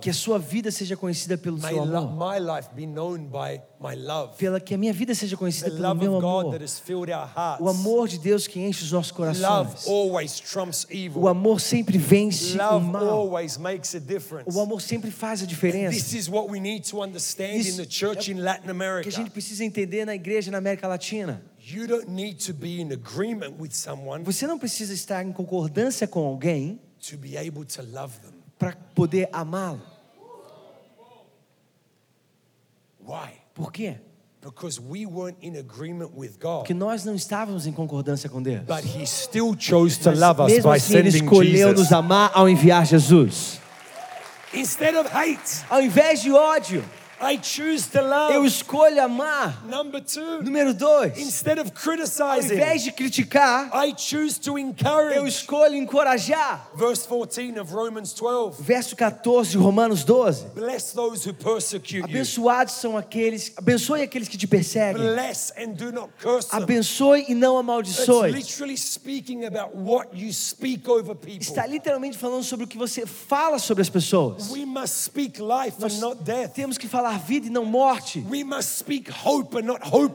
que 0.00 0.10
a 0.10 0.14
sua 0.14 0.38
vida 0.38 0.70
seja 0.70 0.96
conhecida 0.96 1.36
pelo 1.36 1.58
May 1.58 1.74
seu 1.74 1.82
amor, 1.82 2.12
my 2.12 2.38
life 2.38 2.68
be 2.74 2.86
known 2.86 3.26
by 3.26 3.60
my 3.80 3.94
love. 3.96 4.36
pela 4.36 4.60
que 4.60 4.74
a 4.74 4.78
minha 4.78 4.92
vida 4.92 5.14
seja 5.14 5.36
conhecida 5.36 5.70
pelo 5.70 5.82
love 5.82 6.00
meu 6.00 6.16
amor, 6.16 6.50
that 6.52 6.62
has 6.62 6.78
filled 6.78 7.10
our 7.10 7.26
hearts. 7.26 7.60
o 7.60 7.68
amor 7.68 8.08
de 8.08 8.18
Deus 8.18 8.46
que 8.46 8.60
enche 8.60 8.84
os 8.84 8.92
nossos 8.92 9.12
Love 9.12 9.34
corações. 9.34 9.86
always 9.88 10.40
trumps 10.40 10.86
O 11.14 11.28
amor 11.28 11.60
sempre 11.60 11.98
vence 11.98 12.56
o 12.56 12.80
mal. 12.80 13.08
always 13.08 13.56
makes 13.56 13.94
a 13.94 13.98
difference. 13.98 14.50
O 14.56 14.60
amor 14.60 14.80
sempre 14.80 15.10
faz 15.10 15.42
a 15.42 15.46
diferença. 15.46 15.96
This 15.96 16.12
is 16.12 16.28
what 16.28 16.50
we 16.50 16.60
need 16.60 16.88
to 16.90 17.02
understand 17.02 17.54
in 17.54 17.60
Isso 17.60 17.76
the 17.84 17.90
church 17.90 18.30
é 18.30 18.34
in 18.34 18.40
Latin 18.40 18.62
que 19.02 19.08
a 19.08 19.12
gente 19.12 19.30
precisa 19.30 19.64
entender 19.64 20.04
na 20.04 20.14
igreja 20.14 20.50
na 20.50 20.58
América 20.58 20.86
Latina. 20.86 21.42
You 21.64 21.86
don't 21.86 22.10
need 22.10 22.44
to 22.46 22.52
be 22.52 22.80
in 22.80 22.92
agreement 22.92 23.54
with 23.58 23.70
someone 23.72 24.24
Você 24.24 24.46
não 24.46 24.58
precisa 24.58 24.92
estar 24.92 25.24
em 25.24 25.32
concordância 25.32 26.08
com 26.08 26.20
alguém 26.26 26.80
to 27.08 27.16
be 27.16 27.36
able 27.36 27.64
to 27.64 27.82
love 27.82 28.18
them. 28.22 28.32
para 28.58 28.76
poder 28.94 29.28
amá-lo. 29.32 29.80
Why? 33.04 33.32
Por 33.54 33.72
quê? 33.72 33.96
Because 34.40 34.80
we 34.80 35.06
weren't 35.06 35.38
in 35.40 35.56
agreement 35.56 36.12
with 36.16 36.38
God. 36.40 36.60
Porque 36.60 36.74
nós 36.74 37.04
não 37.04 37.14
estávamos 37.14 37.66
em 37.66 37.72
concordância 37.72 38.28
com 38.28 38.42
Deus. 38.42 38.62
But 38.64 38.84
He 38.84 39.06
still 39.06 39.54
chose 39.56 39.98
to 40.00 40.10
love 40.10 40.40
us 40.42 40.52
mesmo 40.52 40.70
by 40.70 40.76
assim, 40.76 40.96
Ele 40.96 41.10
sending 41.10 41.24
escolheu 41.24 41.68
Jesus. 41.68 41.78
nos 41.78 41.92
amar 41.92 42.30
ao 42.34 42.48
enviar 42.48 42.84
Jesus. 42.86 43.60
Instead 44.54 44.96
of 44.96 45.08
hate, 45.12 45.64
Ao 45.70 45.80
invés 45.80 46.20
de 46.20 46.30
ódio, 46.32 46.84
I 47.22 47.38
choose 47.42 47.88
to 47.90 47.98
eu 47.98 48.08
love. 48.08 48.46
escolho 48.46 49.02
amar. 49.02 49.64
Number 49.66 50.00
two, 50.00 50.42
Número 50.42 50.74
dois, 50.74 51.16
instead 51.18 51.58
of 51.60 51.70
ao 51.70 51.76
criticizing, 51.82 52.54
invés 52.54 52.82
de 52.82 52.92
criticar, 52.92 53.70
I 53.74 53.94
choose 53.96 54.38
to 54.40 54.52
eu 54.52 54.58
encourage. 54.58 55.28
escolho 55.28 55.74
encorajar. 55.76 56.68
Verse 56.74 57.06
14 57.06 57.58
of 57.60 57.72
Romans 57.72 58.12
12 58.12 58.62
Verso 58.62 58.96
14 58.96 59.50
de 59.52 59.58
Romanos 59.58 60.04
12. 60.04 60.46
Bless 60.54 60.92
those 60.92 61.24
who 61.28 61.32
persecute 61.34 61.98
you, 61.98 62.04
Abençoados 62.04 62.74
são 62.74 62.96
aqueles, 62.96 63.52
abençoe 63.56 64.02
aqueles 64.02 64.28
que 64.28 64.36
te 64.36 64.46
perseguem. 64.46 65.02
bless 65.02 65.52
and 65.56 65.72
do 65.74 65.92
not 65.92 66.08
curse 66.20 66.48
them. 66.50 66.62
Abençoe 66.62 67.24
e 67.28 67.34
não 67.34 67.52
It's 67.54 67.60
amaldiçoe. 67.60 68.30
literally 68.32 68.76
speaking 68.76 69.44
about 69.44 69.76
what 69.76 70.08
you 70.12 70.32
speak 70.32 70.88
over 70.90 71.14
people. 71.14 71.38
Está 71.40 71.66
literalmente 71.66 72.18
falando 72.18 72.42
sobre 72.42 72.64
o 72.64 72.68
que 72.68 72.76
você 72.76 73.06
fala 73.06 73.58
sobre 73.58 73.82
as 73.82 73.88
pessoas. 73.88 74.50
We 74.50 74.64
must 74.64 75.04
speak 75.04 75.40
life 75.40 75.76
and 75.84 76.00
not 76.00 76.22
death. 76.24 76.52
Temos 76.54 76.76
que 76.78 76.88
falar 76.88 77.11
vida 77.18 77.46
e 77.46 77.50
não 77.50 77.64
morte. 77.64 78.24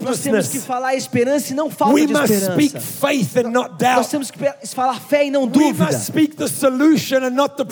Nós 0.01 0.19
temos 0.19 0.47
que 0.47 0.60
falar 0.60 0.95
esperança 0.95 1.51
e 1.51 1.55
não 1.55 1.69
falta 1.69 1.93
We 1.93 2.05
de 2.05 2.13
esperança. 2.13 2.51
Nós 3.95 4.10
temos 4.10 4.31
que 4.31 4.39
falar 4.67 4.99
fé 4.99 5.25
e 5.25 5.31
não 5.31 5.47
dúvida. 5.47 5.86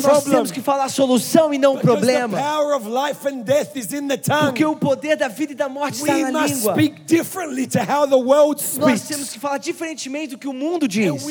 Nós 0.04 0.24
temos 0.24 0.52
que 0.52 0.62
falar 0.62 0.90
solução 0.90 1.54
e 1.54 1.58
não 1.58 1.78
problema. 1.78 2.38
Porque 4.46 4.66
o 4.66 4.76
poder 4.76 5.16
da 5.18 5.28
vida 5.28 5.52
e 5.54 5.56
da 5.56 5.70
morte 5.70 5.96
está 6.00 6.14
We 6.14 6.32
na 6.32 6.42
must 6.42 6.56
língua. 6.56 6.74
Nós 8.80 9.02
temos 9.02 9.30
que 9.30 9.40
falar 9.40 9.58
diferentemente 9.58 10.30
do 10.32 10.38
que 10.38 10.48
o 10.48 10.54
mundo 10.54 10.88
diz. 10.88 11.24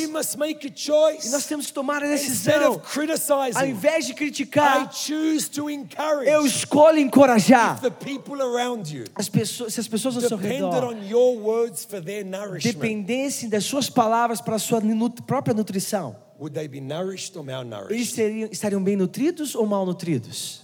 E 1.25 1.31
nós 1.31 1.47
temos 1.47 1.67
que 1.67 1.73
tomar 1.73 2.03
a 2.03 2.07
decisão. 2.07 2.81
Ao 3.55 3.67
invés 3.67 4.07
de 4.07 4.15
criticar, 4.15 4.91
eu 6.27 6.47
escolho 6.47 6.99
encorajar 6.99 7.81
the 7.85 7.91
people 8.05 8.41
around 8.43 8.89
you. 8.91 9.05
as 9.15 9.29
pessoas, 9.29 9.75
se 9.75 9.81
as 9.81 9.87
pessoas 9.89 10.17
ao 10.17 10.23
seu 10.23 10.37
redor 10.37 10.85
on 10.85 11.03
your 11.09 11.37
words 11.39 11.85
for 11.85 12.01
their 12.03 12.25
nourishment. 12.25 12.73
dependessem 12.75 13.49
das 13.49 13.65
suas 13.65 13.89
palavras 13.91 14.41
para 14.41 14.57
a 14.57 14.59
sua 14.59 14.81
nut- 14.81 15.23
própria 15.23 15.55
nutrição. 15.55 16.17
would 16.39 16.55
they 16.55 16.67
be 16.67 16.81
nourished 16.81 17.37
or 17.37 17.43
Eles 17.45 17.55
malnourished? 17.55 18.15
teriam, 18.15 18.49
estariam 18.51 18.83
bem 18.83 18.97
nutridos 18.97 19.55
ou 19.55 19.67
mal 19.67 19.85
nutridos? 19.87 20.63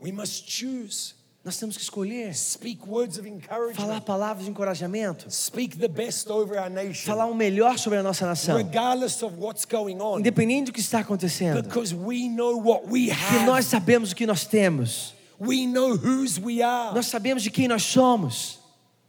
We 0.00 0.12
must 0.12 0.44
choose. 0.48 1.14
Nós 1.44 1.56
temos 1.56 1.76
que 1.76 1.82
escolher. 1.82 2.34
Speak 2.36 2.86
words 2.86 3.16
of 3.16 3.26
Falar 3.26 3.36
encouragement. 3.36 4.00
palavras 4.04 4.44
de 4.44 4.50
encorajamento. 4.50 5.30
Speak 5.30 5.78
the 5.78 5.88
best 5.88 6.28
over 6.30 6.58
our 6.58 6.68
nation, 6.68 7.06
Falar 7.06 7.26
o 7.26 7.34
melhor 7.34 7.78
sobre 7.78 7.98
a 7.98 8.02
nossa 8.02 8.26
nação. 8.26 8.56
regardless 8.56 9.22
of 9.22 9.34
what's 9.38 9.64
going 9.64 9.96
on, 10.00 10.18
Independente 10.18 10.66
do 10.66 10.72
que 10.72 10.80
está 10.80 10.98
acontecendo. 11.00 11.62
because 11.62 11.94
we 11.94 12.28
know 12.28 12.58
what 12.60 12.86
we 12.86 13.08
Porque 13.08 13.44
nós 13.46 13.64
sabemos 13.66 14.12
o 14.12 14.16
que 14.16 14.26
nós 14.26 14.44
temos. 14.46 15.14
We 15.40 15.66
know 15.66 15.94
whose 15.96 16.40
we 16.40 16.62
are. 16.62 16.94
Nós 16.94 17.06
sabemos 17.06 17.42
de 17.42 17.50
quem 17.50 17.68
nós 17.68 17.82
somos. 17.82 18.58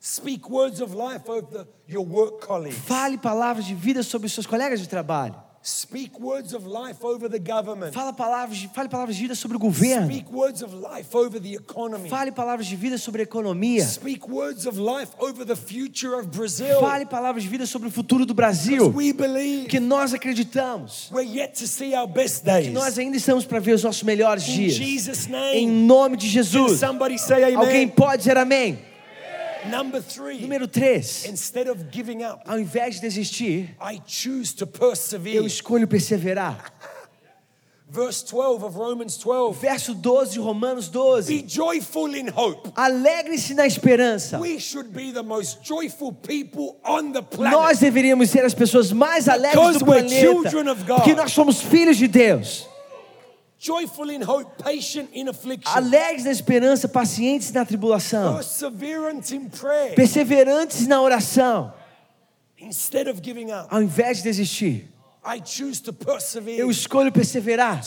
Speak 0.02 0.50
words 0.50 0.80
of 0.80 0.94
life 0.96 1.30
over 1.30 1.42
the- 1.46 1.68
your 1.88 2.06
work 2.06 2.46
colleagues. 2.46 2.78
Fale 2.86 3.18
palavras 3.18 3.66
de 3.66 3.74
vida 3.76 4.02
sobre 4.04 4.28
os 4.28 4.34
seus 4.34 4.46
colegas 4.46 4.80
de 4.80 4.88
trabalho. 4.88 5.36
Speak 5.70 6.20
words 6.20 6.54
of 6.54 6.66
life 6.68 7.04
over 7.06 7.30
the 7.30 7.38
government. 7.40 7.94
Fala 7.94 8.12
palavras 8.12 8.68
fale 8.74 8.90
palavras 8.90 9.16
de 9.16 9.22
vida 9.22 9.36
sobre 9.36 9.56
o 9.58 9.60
governo. 9.60 10.08
Speak 10.08 10.32
words 10.34 10.62
of 10.64 10.74
life 10.76 11.16
over 11.16 11.40
the 11.40 11.54
economy. 11.54 12.10
Fale 12.10 12.32
palavras 12.32 12.66
de 12.68 12.76
vida 12.76 12.98
sobre 12.98 13.22
a 13.22 13.24
economia. 13.24 13.84
Speak 13.86 14.28
words 14.28 14.66
of 14.66 14.80
life 14.80 15.12
over 15.20 15.46
the 15.46 15.56
future 15.56 16.16
of 16.16 16.28
Brazil. 16.30 16.80
Fale 16.80 17.06
palavras 17.06 17.44
de 17.44 17.50
vida 17.50 17.66
sobre 17.68 17.88
o 17.88 17.92
futuro 17.92 18.26
do 18.26 18.34
Brasil. 18.34 18.90
We 18.90 19.14
believe 19.14 19.68
Que 19.68 19.80
nós 19.80 20.14
acreditamos. 20.14 21.10
we're 21.12 21.24
yet 21.24 21.54
to 21.60 21.68
see 21.68 21.94
our 21.96 22.08
best 22.08 22.44
Que 22.44 22.52
days. 22.52 22.74
nós 22.74 22.98
ainda 22.98 23.18
estamos 23.18 23.46
para 23.46 23.60
ver 23.60 23.74
os 23.74 23.84
nossos 23.84 24.04
melhores 24.04 24.48
In 24.48 24.54
dias. 24.54 24.74
Jesus' 24.74 25.28
Em 25.28 25.68
name. 25.68 25.68
nome 25.86 26.18
de 26.18 26.26
Can 26.28 26.34
Jesus. 26.34 26.80
somebody 26.80 27.18
say 27.20 27.44
Alguém 27.54 27.84
amen? 27.84 27.88
pode 27.90 28.18
dizer 28.20 28.38
amém? 28.38 28.80
Number 29.70 30.02
three. 30.02 30.42
Número 30.42 30.68
3. 30.68 31.28
Instead 31.30 31.68
of 31.70 31.90
giving 31.92 32.24
up, 32.24 32.42
Ao 32.48 32.58
invés 32.60 32.96
de 32.96 33.02
desistir, 33.02 33.76
I 33.82 34.02
choose 34.06 34.54
to 34.56 34.64
eu 34.66 34.68
persevere. 34.68 35.46
escolho 35.46 35.88
perseverar. 35.88 36.72
Verse 37.92 38.22
12 38.22 38.64
of 38.64 38.76
Romans 38.78 39.18
12. 39.18 39.60
Verso 39.60 39.96
12 39.96 40.34
de 40.34 40.40
Romanos 40.40 40.90
12. 40.90 41.28
Be 41.28 41.42
joyful 41.42 42.14
in 42.16 42.28
hope. 42.28 42.72
Alegre-se 42.76 43.56
na 43.56 43.66
esperança. 43.66 44.40
We 44.40 44.60
should 44.60 44.94
be 44.94 45.12
the 45.12 45.24
most 45.24 45.64
joyful 45.64 46.14
people 46.14 46.78
on 46.86 47.14
the 47.14 47.24
planet. 47.24 47.52
Nós 47.58 47.80
deveríamos 47.80 48.30
ser 48.30 48.46
as 48.46 48.54
pessoas 48.54 48.92
mais 48.92 49.28
alegres 49.28 49.56
Because 49.56 49.80
do 49.80 49.86
we're 49.86 50.04
planeta. 50.04 50.20
children 50.22 50.68
of 50.70 50.84
God. 50.86 50.98
Porque 50.98 51.16
nós 51.16 51.32
somos 51.32 51.62
filhos 51.62 51.98
de 51.98 52.08
Deus. 52.08 52.68
Joyful 53.60 54.10
in 54.10 54.22
hope, 54.22 54.50
patient 54.64 55.10
in 55.14 55.28
affliction, 55.28 55.70
Alegres 55.76 56.24
na 56.24 56.32
esperança, 56.32 56.88
pacientes 56.88 57.52
na 57.52 57.66
tribulação. 57.66 58.36
perseverant 58.38 59.32
in 59.34 59.50
prayer. 59.50 59.96
Perseverantes 59.96 60.88
na 60.88 61.02
oração. 61.02 61.74
Instead 62.58 63.10
of 63.10 63.22
giving 63.22 63.52
up, 63.52 63.68
Ao 63.70 63.82
invés 63.82 64.18
de 64.18 64.24
desistir, 64.24 64.88
I 65.22 65.42
choose 65.44 65.82
to 65.82 65.92
persevere. 65.92 66.60
eu 66.60 66.72
escolho 66.72 67.12
perseverar. 67.12 67.82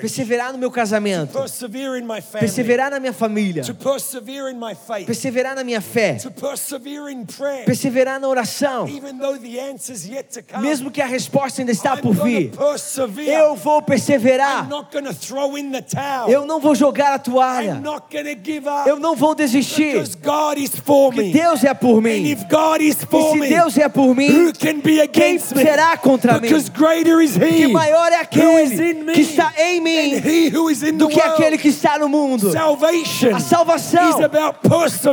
Perseverar 0.00 0.50
no 0.52 0.58
meu 0.58 0.70
casamento. 0.70 1.38
Perseverar 2.40 2.90
na 2.90 2.98
minha 2.98 3.12
família. 3.12 3.62
Perseverar 5.06 5.54
na 5.54 5.62
minha 5.62 5.82
fé. 5.82 6.16
Perseverar 7.66 8.18
na 8.18 8.26
oração. 8.26 8.86
Mesmo 10.60 10.90
que 10.90 11.02
a 11.02 11.06
resposta 11.06 11.60
ainda 11.60 11.72
está 11.72 11.94
por 11.96 12.14
vir. 12.14 12.52
Eu 13.26 13.54
vou 13.54 13.82
perseverar. 13.82 14.66
Eu 16.26 16.46
não 16.46 16.58
vou 16.58 16.74
jogar 16.74 17.12
a 17.12 17.18
toalha. 17.18 17.82
Eu 18.86 18.98
não 18.98 19.14
vou 19.14 19.34
desistir. 19.34 19.92
Because 19.92 20.16
God 20.16 20.58
is 20.58 20.70
for 20.70 21.12
Que 21.12 21.22
me. 21.22 21.32
Deus 21.32 21.62
é 21.62 21.74
por 21.74 22.00
mim. 22.00 22.24
E 22.24 22.36
se 22.36 23.48
Deus 23.48 23.76
é 23.76 23.88
por 23.90 24.16
mim, 24.16 24.52
quem 24.52 24.80
against 25.02 25.52
contra 25.98 26.34
mim? 26.34 26.40
Because 26.42 26.68
greater 26.70 27.20
is 27.20 27.36
Que 27.36 27.64
He 27.64 27.72
maior 27.72 28.12
é 28.12 28.20
aquele 28.20 29.12
que 29.12 29.20
está 29.20 29.52
em 29.58 29.80
mim 29.80 30.20
do 30.96 31.08
que 31.08 31.20
aquele 31.20 31.58
que 31.58 31.68
está 31.68 31.98
no 31.98 32.08
mundo. 32.08 32.50
Salvation 32.50 33.34
A 33.34 33.40
salvação 33.40 34.10
is 34.10 34.24
about 34.24 34.58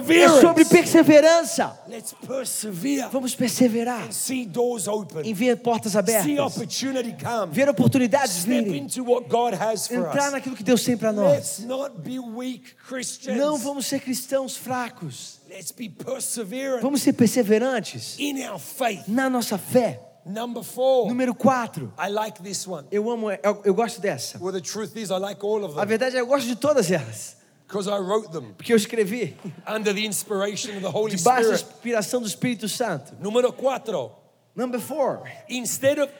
é 0.10 0.42
sobre 0.42 0.66
perseverança. 0.66 1.78
Let's 1.88 2.14
persevere. 2.14 3.08
Vamos 3.12 3.36
perseverar 3.36 4.12
See 4.12 4.46
doors 4.46 4.88
open. 4.88 5.22
em 5.24 5.34
ver 5.34 5.58
portas 5.58 5.94
See 5.94 5.98
abertas, 5.98 6.40
opportunity 6.40 7.16
come. 7.22 7.52
ver 7.54 7.70
oportunidades 7.70 8.42
Step 8.42 8.48
virem, 8.64 8.84
into 8.84 9.04
what 9.04 9.28
God 9.28 9.54
has 9.54 9.88
for 9.88 9.96
entrar 9.98 10.32
naquilo 10.32 10.56
que 10.56 10.64
Deus 10.64 10.84
tem 10.84 10.96
para 10.98 11.12
nós. 11.12 11.34
Let's 11.34 11.60
not 11.60 12.00
be 12.00 12.20
weak 12.20 12.76
Christians. 12.88 13.38
Não 13.38 13.58
vamos 13.58 13.86
ser 13.86 14.00
cristãos 14.00 14.56
fracos. 14.56 15.40
Let's 15.50 15.72
be 15.72 15.90
perseverant 15.90 16.82
Vamos 16.82 17.02
ser 17.02 17.14
perseverantes 17.14 18.16
in 18.20 18.48
our 18.48 18.60
faith. 18.60 19.04
na 19.08 19.30
nossa 19.30 19.58
fé. 19.58 20.00
Number 20.30 20.64
four. 20.64 21.08
Número 21.08 21.34
4. 21.34 21.92
I 21.98 22.10
like 22.10 22.42
this 22.44 22.68
one. 22.68 22.88
Eu 22.92 23.10
amo, 23.10 23.32
eu, 23.32 23.62
eu 23.66 23.74
gosto 23.74 24.00
dessa. 24.00 24.38
Well, 24.40 24.54
the 24.54 24.62
truth 24.62 24.96
is, 24.96 25.10
I 25.10 25.18
like 25.18 25.44
all 25.44 25.64
of 25.66 25.74
A 25.76 25.82
them 25.82 25.88
verdade 25.88 26.16
é 26.16 26.20
eu 26.20 26.28
gosto 26.28 26.46
de 26.48 26.56
todas 26.56 26.92
elas, 26.92 27.36
because 27.68 27.90
I 27.90 27.98
wrote 27.98 28.32
them 28.32 28.54
porque 28.54 28.72
eu 28.72 28.78
escrevi 28.78 29.36
under 29.68 29.94
the 29.94 30.06
inspiration 30.06 30.72
of 30.78 30.82
the 30.82 30.88
Holy 30.90 31.16
debaixo 31.16 31.50
da 31.50 31.58
Spirit. 31.58 31.74
inspiração 31.78 32.22
do 32.22 32.28
Espírito 32.28 32.70
Santo. 32.70 33.14
Número 33.20 33.52
quatro. 33.52 34.12
Number 34.56 34.80
4. 34.80 35.24
Instead 35.50 36.00
of. 36.00 36.12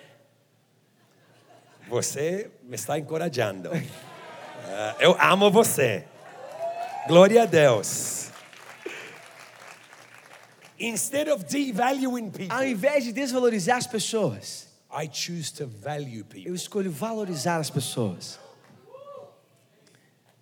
Você 1.90 2.50
me 2.64 2.76
está 2.76 2.98
encorajando. 2.98 3.70
Ah, 4.66 4.96
eu 5.02 5.16
amo 5.20 5.52
você. 5.52 6.06
Glória 7.08 7.44
a 7.44 7.46
Deus. 7.46 8.29
Instead 10.80 11.30
of 11.30 11.46
devaluing 11.46 12.30
people, 12.32 12.56
Ao 12.56 12.64
invés 12.64 13.04
de 13.04 13.12
desvalorizar 13.12 13.78
as 13.78 13.88
pessoas, 13.88 14.68
I 14.92 15.10
choose 15.12 15.52
to 15.54 15.68
value 15.68 16.24
people. 16.24 16.48
eu 16.50 16.56
escolho 16.56 16.90
valorizar 16.92 17.58
as 17.58 17.70
pessoas. 17.70 18.40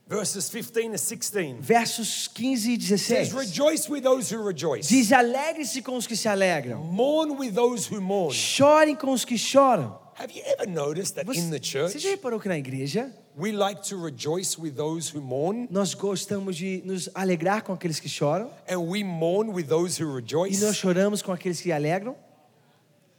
Verses 0.10 0.48
15 0.50 0.92
to 0.92 0.98
16 0.98 1.58
Versos 1.60 2.28
15 2.30 2.72
e 2.76 2.82
says, 2.98 3.02
16. 3.30 3.34
Rejoice 3.34 3.90
with 3.92 4.02
those 4.04 4.34
who 4.34 4.42
rejoice, 4.42 4.88
Diz: 4.88 5.12
alegre-se 5.12 5.82
com 5.82 5.98
os 5.98 6.08
que 6.08 6.16
se 6.16 6.30
alegram, 6.30 6.82
mourn 6.82 7.32
with 7.38 7.52
those 7.54 7.94
who 7.94 8.00
mourn. 8.00 8.34
chorem 8.34 8.96
com 8.96 9.12
os 9.12 9.26
que 9.26 9.38
choram. 9.38 10.00
Have 10.18 10.32
you 10.34 10.42
ever 10.46 10.66
noticed 10.66 11.16
that 11.16 11.30
in 11.38 11.50
the 11.50 11.58
Você, 11.60 11.60
você 11.60 11.90
church 11.92 12.00
já 12.00 12.10
reparou 12.12 12.40
que 12.40 12.48
na 12.48 12.58
igreja 12.58 13.12
we 13.38 13.52
like 13.52 13.82
to 13.88 13.96
rejoice 13.96 14.58
with 14.60 14.76
those 14.76 15.10
who 15.16 15.22
mourn 15.22 15.68
nós 15.70 15.94
gostamos 15.94 16.56
de 16.56 16.82
nos 16.86 17.10
alegrar 17.14 17.64
com 17.64 17.74
aqueles 17.74 18.00
que 18.00 18.10
choram 18.10 18.50
and 18.70 18.80
we 18.80 19.04
mourn 19.04 19.52
with 19.54 19.66
those 19.68 20.02
who 20.02 20.10
e 20.10 20.22
nós 20.22 20.22
rejoice? 20.22 20.74
choramos 20.74 21.22
com 21.22 21.32
aqueles 21.32 21.62
que 21.62 21.72
alegram? 21.72 22.16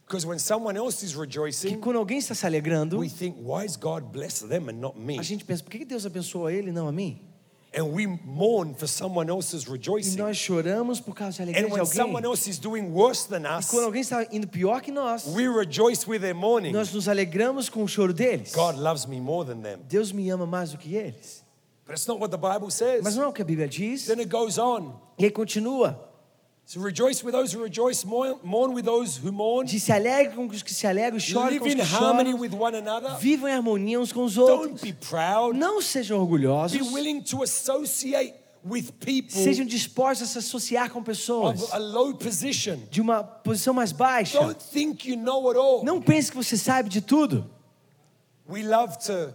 Because 0.06 0.26
when 0.26 0.38
someone 0.38 0.76
else 0.78 1.04
is 1.04 1.12
Que 1.12 1.18
rejoicing, 1.20 1.80
quando 1.80 1.98
alguém 1.98 2.16
está 2.18 2.34
se 2.34 2.46
alegrando, 2.46 2.98
we 2.98 3.10
think, 3.10 3.36
why 3.42 3.66
is 3.66 3.76
God 3.76 4.04
bless 4.10 4.40
them 4.40 4.70
and 4.70 4.80
not 4.80 4.98
me? 4.98 5.18
a 5.18 5.22
gente 5.22 5.44
pensa: 5.44 5.62
por 5.62 5.70
que 5.70 5.84
Deus 5.84 6.06
abençoa 6.06 6.50
ele 6.50 6.70
e 6.70 6.72
não 6.72 6.88
a 6.88 6.92
mim? 6.92 7.20
And 7.78 7.92
we 7.92 8.06
mourn 8.06 8.74
for 8.74 8.88
someone 8.88 9.30
else's 9.30 9.62
E 9.64 9.70
rejoicing. 9.70 10.16
nós 10.18 10.36
choramos 10.36 10.98
por 11.00 11.14
causa 11.14 11.38
da 11.38 11.44
alegria 11.44 11.62
And 11.62 11.66
de 11.68 11.72
when 11.72 11.80
alguém. 11.80 11.94
someone 11.96 12.26
else 12.26 12.48
is 12.50 12.58
doing 12.58 12.90
worse 12.90 13.28
than 13.28 13.42
E 13.42 13.58
us, 13.58 13.66
quando 13.70 13.84
alguém 13.84 14.00
está 14.00 14.26
indo 14.32 14.48
pior 14.48 14.80
que 14.80 14.90
nós, 14.90 15.24
we 15.28 15.46
rejoice 15.48 16.08
with 16.08 16.20
their 16.20 16.34
mourning. 16.34 16.72
nós 16.72 16.92
nos 16.92 17.08
alegramos 17.08 17.68
com 17.68 17.84
o 17.84 17.88
choro 17.88 18.12
deles. 18.12 18.52
God 18.54 18.76
loves 18.78 19.06
me 19.06 19.20
more 19.20 19.46
than 19.46 19.60
them. 19.60 19.78
Deus 19.88 20.10
me 20.10 20.28
ama 20.30 20.46
mais 20.46 20.72
do 20.72 20.78
que 20.78 20.96
eles. 20.96 21.44
But 21.86 21.94
it's 21.96 22.06
not 22.06 22.20
what 22.20 22.30
the 22.30 22.36
Bible 22.36 22.70
says. 22.70 23.02
Mas 23.04 23.14
não 23.16 23.22
é 23.24 23.26
o 23.28 23.32
que 23.32 23.42
a 23.42 23.44
Bíblia 23.44 23.68
diz. 23.68 24.06
Then 24.06 24.18
it 24.20 24.28
goes 24.28 24.58
on. 24.58 24.94
E 25.18 25.24
aí 25.24 25.30
continua. 25.30 26.07
So 26.68 26.82
rejoice 26.82 27.24
with 27.24 27.32
those 27.32 27.50
who 27.50 27.62
rejoice, 27.62 28.04
mourn, 28.04 28.74
with 28.74 28.84
those 28.84 29.16
who 29.16 29.32
mourn, 29.32 29.64
Diz, 29.64 29.84
se 29.84 29.90
alegre 29.90 30.34
com 30.36 30.46
os 30.46 30.62
que 30.62 30.74
se 30.74 30.86
alegram, 30.86 31.18
chore 31.18 31.58
live 31.58 31.60
com 31.60 31.66
os 31.66 31.74
que 31.74 31.82
choram, 31.86 32.38
with 32.38 32.52
one 32.52 32.76
another. 32.76 33.16
vivam 33.18 33.48
em 33.48 33.54
harmonia 33.54 33.98
uns 33.98 34.12
com 34.12 34.22
os 34.22 34.34
Don't 34.34 34.52
outros. 34.52 34.82
be 34.82 34.92
proud. 34.92 35.56
Não 35.56 35.80
sejam 35.80 36.18
Be 36.18 36.22
orgulhosos. 36.24 36.92
willing 36.92 37.22
to 37.22 37.42
associate 37.42 38.34
with 38.62 38.92
people 39.00 39.30
Sejam 39.30 39.64
dispostos 39.64 40.28
a 40.28 40.32
se 40.32 40.38
associar 40.40 40.90
com 40.90 41.02
pessoas 41.02 41.62
of 41.62 41.72
a 41.74 41.78
low 41.78 42.12
position. 42.14 42.76
de 42.90 43.00
uma 43.00 43.24
posição 43.24 43.72
mais 43.72 43.90
baixa. 43.90 44.38
Don't 44.38 44.62
think 44.62 45.08
you 45.08 45.16
know 45.16 45.48
it 45.48 45.58
all. 45.58 45.82
Não 45.82 46.02
pense 46.02 46.30
que 46.30 46.36
você 46.36 46.58
sabe 46.58 46.90
de 46.90 47.00
tudo. 47.00 47.50
We 48.46 48.62
love 48.62 48.98
to 49.06 49.32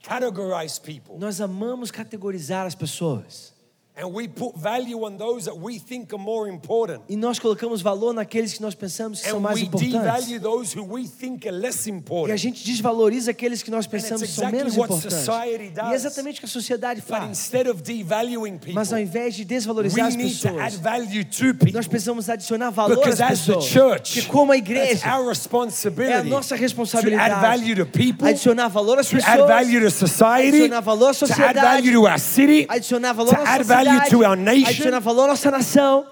categorize 0.00 0.80
people. 0.80 1.18
Nós 1.18 1.40
amamos 1.40 1.90
categorizar 1.90 2.66
as 2.66 2.76
pessoas. 2.76 3.53
And 3.96 4.12
we 4.12 4.26
put 4.26 4.56
value 4.56 5.04
on 5.06 5.16
those 5.16 5.44
that 5.44 5.56
we 5.56 5.78
think 5.78 6.12
are 6.12 6.18
more 6.20 6.48
important. 6.50 7.02
E 7.08 7.14
nós 7.16 7.38
colocamos 7.38 7.80
valor 7.80 8.12
naqueles 8.12 8.52
que 8.52 8.60
nós 8.60 8.74
pensamos 8.74 9.20
que 9.20 9.28
são 9.30 9.38
mais 9.38 9.54
we 9.60 9.66
importantes. 9.66 9.92
devalue 10.26 10.40
those 10.40 10.76
who 10.76 10.82
we 10.84 11.06
think 11.06 11.46
are 11.46 11.56
less 11.56 11.86
E 11.86 11.92
a 11.92 11.94
important. 11.94 12.36
gente 12.36 12.64
desvaloriza 12.64 13.30
aqueles 13.30 13.62
que 13.62 13.70
nós 13.70 13.86
pensamos 13.86 14.22
que 14.22 14.34
são 14.34 14.48
exactly 14.48 14.58
menos 14.58 14.76
what 14.76 14.92
importantes. 14.92 15.28
E 15.76 15.92
é 15.92 15.94
exatamente 15.94 16.38
o 16.38 16.40
que 16.40 16.46
a 16.46 16.48
sociedade 16.48 17.02
But 17.02 17.08
faz. 17.08 17.30
instead 17.30 17.68
of 17.70 17.82
devaluing 17.82 18.58
people, 18.58 18.72
Mas 18.74 18.92
ao 18.92 18.98
invés 18.98 19.36
de 19.36 19.44
desvalorizar 19.44 19.96
we 20.06 20.08
as 20.08 20.16
need 20.16 20.40
to 20.40 20.48
add 20.48 20.56
pessoas, 20.56 20.74
value 20.80 21.24
to 21.24 21.54
people. 21.54 21.72
nós 21.72 21.86
precisamos 21.86 22.28
adicionar 22.28 22.70
valor 22.70 22.96
Because 22.96 23.22
às 23.22 23.28
pessoas. 23.46 23.64
church, 23.64 24.14
Porque 24.22 24.28
como 24.28 24.50
a 24.50 24.56
igreja, 24.56 25.06
our 25.06 25.22
é 25.22 25.24
a 25.24 25.28
responsibility 25.28 26.28
nossa 26.28 26.48
to 26.48 26.54
add 26.54 26.62
responsabilidade 26.64 27.40
value 27.40 27.76
to 27.76 27.86
people, 27.86 28.26
adicionar 28.28 28.66
valor 28.66 28.98
às 28.98 29.08
to 29.08 29.16
add 29.18 29.24
pessoas, 29.24 29.46
value 29.46 29.80
to 29.80 29.90
society, 29.92 30.48
adicionar 30.48 30.80
valor 30.82 31.10
à 31.10 31.14
to 31.14 31.24
add 31.24 31.28
sociedade, 31.32 31.60
value 31.60 31.92
to 31.92 32.06
our 32.08 32.18
city, 32.18 32.66
adicionar 32.68 33.12
valor 33.14 33.30
to 33.36 33.40
à 33.40 33.54
add 33.54 33.64
value 33.84 34.10
to 34.10 34.24
our 34.24 34.36
nation. 34.36 34.66
adicionar 34.68 35.00
valor 35.00 35.24
à 35.24 35.28
nossa 35.28 35.50
nação. 35.50 36.06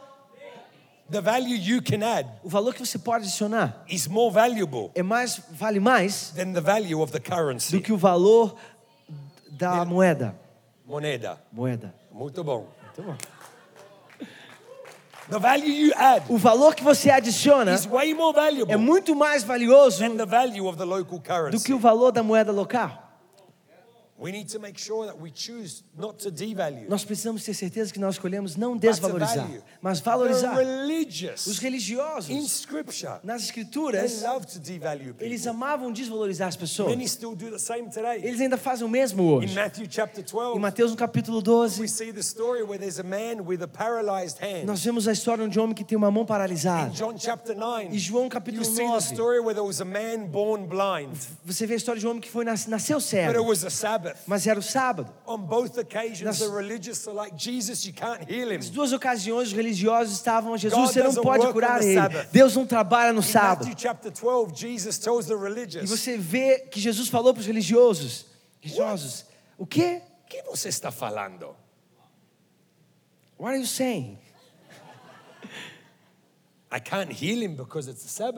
the 1.11 1.21
value 1.21 1.57
you 1.57 1.83
can 1.83 2.03
add 2.03 2.29
o 2.43 2.49
valor 2.49 2.73
que 2.75 2.81
você 2.85 2.99
pode 2.99 3.25
adicionar 3.25 3.85
is 3.89 4.07
more 4.07 4.33
valuable 4.33 4.91
é 4.95 5.03
mais 5.03 5.41
vale 5.51 5.79
mais 5.81 6.31
than 6.35 6.53
the 6.53 6.61
value 6.61 7.01
of 7.03 7.13
the 7.13 7.19
do 7.19 7.31
currency. 7.31 7.81
que 7.81 7.93
o 7.93 7.97
valor 7.97 8.57
da 9.51 9.85
moeda. 9.85 10.35
Moneda. 10.85 11.41
Moeda. 11.53 11.95
Muito 12.11 12.43
bom. 12.43 12.67
Muito 12.83 13.03
bom. 13.03 13.17
The 15.31 15.39
value 15.39 15.71
you 15.71 15.93
add 15.97 16.25
O 16.29 16.37
valor 16.37 16.75
que 16.75 16.83
você 16.83 17.09
adiciona 17.11 17.73
is 17.73 17.87
way 17.87 18.13
more 18.13 18.37
é 18.37 18.43
valuable 18.43 18.77
muito 18.77 19.15
mais 19.15 19.43
valioso 19.45 20.01
than 20.01 20.17
the 20.17 20.27
value 20.27 20.67
of 20.67 20.77
the 20.77 20.85
local 20.85 21.19
do 21.19 21.21
currency. 21.21 21.65
que 21.65 21.73
o 21.73 21.79
valor 21.79 22.11
da 22.13 22.23
moeda 22.23 22.51
local. 22.53 22.91
Nós 26.89 27.05
precisamos 27.05 27.45
ter 27.45 27.55
certeza 27.55 27.93
que 27.93 27.99
nós 27.99 28.15
escolhemos 28.15 28.57
não 28.57 28.77
desvalorizar, 28.77 29.49
mas 29.81 30.01
valorizar. 30.01 30.57
Os 31.47 31.59
religiosos, 31.59 32.31
nas 33.25 33.43
escrituras, 33.43 34.23
love 34.23 34.47
to 34.47 34.59
devalue 34.59 35.15
eles 35.21 35.47
amavam 35.47 35.93
desvalorizar 35.93 36.49
as 36.49 36.57
pessoas. 36.57 36.91
Many 36.91 37.09
still 37.09 37.35
do 37.35 37.51
the 37.51 37.59
same 37.59 37.89
today. 37.91 38.21
Eles 38.23 38.41
ainda 38.41 38.57
fazem 38.57 38.87
o 38.87 38.89
mesmo 38.91 39.23
In 39.23 39.33
hoje. 39.35 39.55
Matthew 39.55 39.87
chapter 39.91 40.21
Em 40.23 40.25
12, 40.25 40.59
Mateus 40.61 40.91
no 40.91 40.97
capítulo 40.97 41.39
we 41.39 41.43
12, 41.45 41.89
see 41.89 42.13
the 42.13 42.21
story 42.21 42.63
where 42.63 42.79
there's 42.79 42.99
a 42.99 43.03
man 43.03 43.43
with 43.45 43.63
a 43.63 43.69
paralyzed 43.69 44.39
hand. 44.41 44.65
nós 44.67 44.83
vemos 44.85 45.09
a 45.09 45.13
história 45.13 45.47
de 45.49 45.59
um 45.59 45.65
homem 45.65 45.75
que 45.75 45.85
tem 45.85 45.97
uma 45.97 46.11
mão 46.11 46.25
paralisada. 46.25 46.91
John 46.91 47.15
chapter 47.19 47.57
9, 47.57 47.89
E 47.93 47.99
João 47.99 48.29
capítulo 48.29 48.65
see 48.65 48.77
the 48.77 48.83
9, 48.85 48.99
story 49.15 49.39
where 49.41 49.55
there 49.55 49.67
was 49.67 49.81
a 49.81 49.85
man 49.85 50.27
born 50.29 50.67
blind, 50.67 51.17
você 51.45 51.67
vê 51.67 51.75
a 51.75 51.77
história 51.77 52.01
de 52.01 52.07
um 52.07 52.11
homem 52.11 52.21
que 52.23 52.31
foi 52.31 52.45
nas- 52.45 52.67
nasceu 52.67 53.01
cego, 53.01 53.33
Sabbath. 54.13 54.23
mas 54.27 54.47
era 54.47 54.59
o 54.59 54.63
sábado. 54.63 55.13
On 55.27 55.39
both 55.39 55.79
occasions, 55.79 56.23
Nas- 56.23 56.39
the 56.39 56.49
religious 56.49 57.07
are 57.07 57.15
like, 57.15 57.37
Jesus, 57.37 57.85
you 57.85 57.93
can't 57.93 58.23
heal 58.31 58.51
him. 58.51 58.57
Nas 58.57 58.71
duas 58.71 58.93
ocasiões, 58.93 59.49
os 59.49 59.55
religiosos 59.55 60.15
estavam, 60.15 60.57
Jesus, 60.57 60.79
God 60.79 60.93
você 60.93 61.03
não 61.03 61.23
pode 61.23 61.53
curar 61.53 61.83
ele. 61.83 61.95
Sabbath. 61.95 62.29
Deus 62.33 62.57
não 62.57 62.67
trabalha 62.67 63.13
no 63.13 63.21
In 63.21 63.23
sábado. 63.23 63.67
Matthew 63.67 63.79
chapter 63.79 64.11
12, 64.11 64.55
Jesus 64.57 64.99
tells 64.99 65.27
the 65.27 65.35
E 65.35 65.39
religious, 65.39 65.89
você 65.91 66.17
vê 66.17 66.61
que 66.61 66.81
Jesus 66.81 67.09
falou 67.09 67.33
para 67.33 67.41
os 67.41 67.47
religiosos, 67.47 68.27
religiosos, 68.61 69.25
o 69.59 69.67
quê? 69.67 70.03
O 70.25 70.29
que 70.29 70.43
você 70.51 70.69
está 70.69 70.91
falando? 70.91 71.55
What 73.39 73.55
are 73.55 73.59
you 73.59 73.67
saying? 73.67 74.19
I 74.19 74.19
can't 74.19 74.21
heal 74.21 75.41
him 75.41 75.41
because 75.41 75.41
it's 75.43 75.49
the 75.49 75.49
Sabbath. 75.49 76.62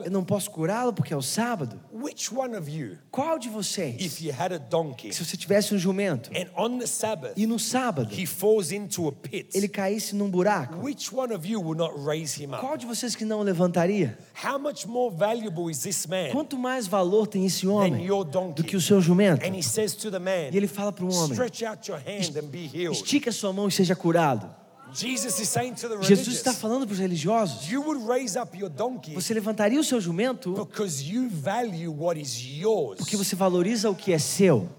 Eu 0.03 0.11
não 0.11 0.23
posso 0.23 0.51
curá-lo 0.51 0.91
porque 0.93 1.13
é 1.13 1.17
o 1.17 1.21
sábado? 1.21 1.79
Which 1.93 2.33
one 2.33 2.55
of 2.55 2.69
you, 2.69 2.97
Qual 3.11 3.39
de 3.39 3.49
vocês, 3.49 3.95
if 4.01 4.21
you 4.21 4.33
had 4.37 4.51
a 4.51 4.57
donkey 4.57 5.13
se 5.13 5.23
você 5.23 5.37
tivesse 5.37 5.73
um 5.73 5.77
jumento 5.77 6.29
and 6.35 6.47
on 6.57 6.77
the 6.79 6.85
Sabbath 6.85 7.33
e 7.37 7.45
no 7.47 7.57
sábado 7.57 8.09
he 8.11 8.25
falls 8.25 8.71
into 8.71 9.07
a 9.07 9.11
pit, 9.11 9.49
ele 9.53 9.67
caísse 9.67 10.15
num 10.15 10.29
buraco, 10.29 10.79
which 10.83 11.13
one 11.15 11.33
of 11.33 11.47
you 11.47 11.61
will 11.61 11.77
not 11.77 11.93
raise 12.05 12.41
him 12.41 12.49
qual 12.49 12.73
up? 12.73 12.77
de 12.79 12.85
vocês 12.85 13.15
que 13.15 13.23
não 13.23 13.39
o 13.39 13.43
levantaria? 13.43 14.17
How 14.43 14.59
much 14.59 14.85
more 14.85 15.15
valuable 15.15 15.71
is 15.71 15.79
this 15.79 16.05
man 16.05 16.29
Quanto 16.31 16.57
mais 16.57 16.87
valor 16.87 17.27
tem 17.27 17.45
esse 17.45 17.65
than 17.65 17.71
homem 17.71 18.07
do 18.55 18.63
que 18.63 18.75
o 18.75 18.81
seu 18.81 18.99
jumento? 19.01 19.45
And 19.45 19.55
he 19.55 19.63
says 19.63 19.95
to 19.95 20.11
the 20.11 20.19
man, 20.19 20.49
E 20.51 20.57
ele 20.57 20.67
fala 20.67 20.91
para 20.91 21.05
o 21.05 21.13
homem: 21.13 21.31
stretch 21.31 21.63
out 21.63 21.89
your 21.89 21.99
hand 21.99 22.37
and 22.37 22.47
be 22.47 22.65
healed. 22.67 22.97
estique 22.97 23.29
a 23.29 23.31
sua 23.31 23.53
mão 23.53 23.67
e 23.67 23.71
seja 23.71 23.95
curado. 23.95 24.64
Jesus 24.95 25.39
is 25.39 25.49
saying 25.49 25.73
to 25.75 25.89
the 25.89 25.95
Jesus 25.97 26.09
religious, 26.09 26.37
está 26.37 26.53
falando 26.53 26.85
para 26.85 26.93
os 26.93 26.99
religiosos: 26.99 27.69
you 27.69 27.81
would 27.81 28.05
raise 28.07 28.37
up 28.39 28.57
your 28.57 28.69
donkey 28.69 29.13
você 29.13 29.33
levantaria 29.33 29.79
o 29.79 29.83
seu 29.83 29.99
jumento 29.99 30.53
because 30.53 31.03
you 31.03 31.29
value 31.29 31.93
what 31.93 32.19
is 32.19 32.35
yours. 32.39 32.97
porque 32.97 33.17
você 33.17 33.35
valoriza 33.35 33.89
o 33.89 33.95
que 33.95 34.13
é 34.13 34.17
seu. 34.17 34.69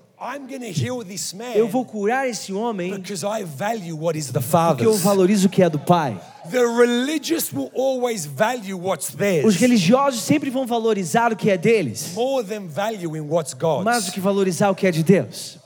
Eu 1.55 1.69
vou 1.69 1.85
curar 1.85 2.27
esse 2.27 2.51
homem 2.51 2.95
because 2.95 3.23
I 3.23 3.45
value 3.45 3.95
what 3.95 4.19
is 4.19 4.29
the 4.33 4.41
porque 4.41 4.87
eu 4.87 4.97
valorizo 4.97 5.47
o 5.47 5.51
que 5.51 5.62
é 5.62 5.69
do 5.69 5.79
Pai. 5.79 6.19
The 6.51 6.64
religious 6.64 7.53
will 7.53 7.71
always 7.75 8.25
value 8.25 8.79
what's 8.79 9.11
Os 9.11 9.14
theirs 9.14 9.57
religiosos 9.57 10.23
sempre 10.23 10.49
vão 10.49 10.67
valorizar 10.67 11.33
o 11.33 11.37
que 11.37 11.51
é 11.51 11.59
deles, 11.59 12.12
more 12.14 12.43
than 12.43 12.67
valuing 12.67 13.29
what's 13.29 13.55
mais 13.85 14.07
do 14.07 14.12
que 14.12 14.21
valorizar 14.21 14.71
o 14.71 14.75
que 14.75 14.87
é 14.87 14.91
de 14.91 15.03
Deus. 15.03 15.59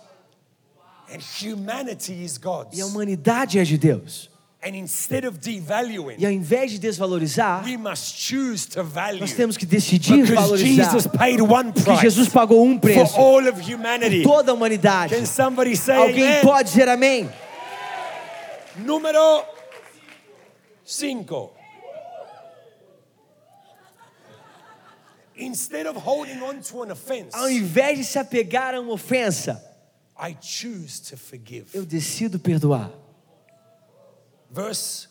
And 1.12 1.20
humanity 1.40 2.24
is 2.24 2.36
God's. 2.36 2.76
E 2.76 2.80
a 2.80 2.86
humanidade 2.86 3.56
é 3.56 3.62
de 3.62 3.78
Deus. 3.78 4.29
And 4.62 4.76
instead 4.76 5.24
of 5.26 5.38
devaluing, 5.38 6.16
E 6.18 6.26
ao 6.26 6.30
invés 6.30 6.70
de 6.72 6.78
desvalorizar, 6.78 7.64
we 7.64 7.78
must 7.78 8.14
choose 8.18 8.68
to 8.68 8.84
value. 8.84 9.18
nós 9.20 9.32
temos 9.32 9.56
que 9.56 9.64
decidir 9.64 10.22
valorizar. 10.34 10.84
Jesus 10.84 11.06
paid 11.06 11.40
one 11.40 11.72
Porque 11.72 11.84
price 11.84 12.00
Jesus 12.02 12.28
pagou 12.28 12.62
um 12.66 12.74
for 12.74 12.80
preço 12.80 13.16
all 13.16 13.48
of 13.48 13.58
humanity. 13.62 14.22
por 14.22 14.30
toda 14.36 14.52
a 14.52 14.54
humanidade. 14.54 15.14
Can 15.14 15.24
somebody 15.24 15.74
say 15.76 15.96
Alguém 15.96 16.24
amen? 16.26 16.42
pode 16.42 16.68
dizer 16.68 16.88
amém? 16.90 17.30
Número 18.84 19.44
5. 20.84 21.52
Instead 25.36 25.86
of 25.86 25.96
holding 25.96 26.42
on 26.42 26.60
to 26.60 26.82
an 26.82 26.90
offense, 26.92 27.30
Ao 27.34 27.48
invés 27.48 27.96
de 27.96 28.04
se 28.04 28.18
apegar 28.18 28.74
a 28.74 28.80
uma 28.80 28.92
ofensa, 28.92 29.58
I 30.18 30.36
choose 30.38 31.00
to 31.08 31.16
forgive. 31.16 31.66
eu 31.72 31.86
decido 31.86 32.38
perdoar. 32.38 32.90
Verse 34.50 35.08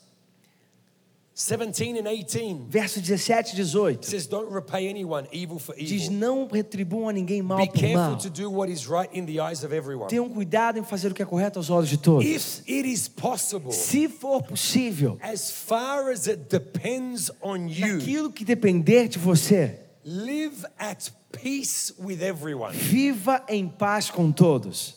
17 1.32 1.96
and 1.96 2.06
18 2.06 2.68
Verso 2.68 3.00
17 3.00 3.56
e 3.56 3.60
18 3.62 4.02
says, 4.02 4.26
Don't 4.26 4.52
repay 4.52 4.88
anyone 4.90 5.26
evil 5.32 5.58
for 5.58 5.74
diz: 5.74 6.04
evil. 6.04 6.18
Não 6.18 6.46
retribuam 6.46 7.08
a 7.08 7.12
ninguém 7.12 7.40
mal 7.40 7.58
Be 7.58 7.68
por 7.68 7.80
mal. 7.82 8.16
careful 8.16 8.16
to 8.18 8.28
do 8.30 8.50
what 8.50 8.70
is 8.70 8.86
right 8.86 9.08
in 9.16 9.24
the 9.24 9.40
eyes 9.40 9.64
of 9.64 9.74
everyone. 9.74 10.08
Tenham 10.08 10.28
cuidado 10.28 10.78
em 10.78 10.84
fazer 10.84 11.10
o 11.10 11.14
que 11.14 11.22
é 11.22 11.24
correto 11.24 11.58
aos 11.58 11.70
olhos 11.70 11.88
de 11.88 11.96
todos. 11.96 12.26
If 12.26 12.60
it 12.68 12.86
is 12.86 13.08
possible, 13.08 13.72
Se 13.72 14.06
for 14.06 14.42
possível, 14.42 15.16
as 15.22 15.50
far 15.50 16.10
as 16.12 16.28
it 16.28 16.48
depends 16.50 17.30
on 17.40 17.68
you, 17.68 17.96
naquilo 17.96 18.30
que 18.30 18.44
depender 18.44 19.08
de 19.08 19.18
você, 19.18 19.80
live 20.04 20.66
at 20.78 21.10
peace 21.32 21.94
with 21.98 22.20
everyone. 22.20 22.74
viva 22.74 23.42
em 23.48 23.66
paz 23.66 24.10
com 24.10 24.30
todos. 24.30 24.94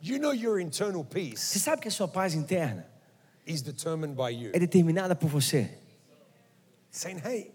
You 0.00 0.20
know 0.20 0.32
your 0.32 0.60
internal 0.60 1.02
Você 1.02 1.30
peace 1.30 1.58
sabe 1.58 1.82
que 1.82 1.88
a 1.88 1.90
sua 1.90 2.06
paz 2.06 2.32
interna 2.32 2.86
is 3.48 3.62
determined 3.62 4.14
by 4.14 4.30
you. 4.30 4.50
é 4.52 4.58
determinada 4.58 5.14
por 5.16 5.28
você. 5.28 5.70
Saying, 6.90 7.20
hey, 7.24 7.52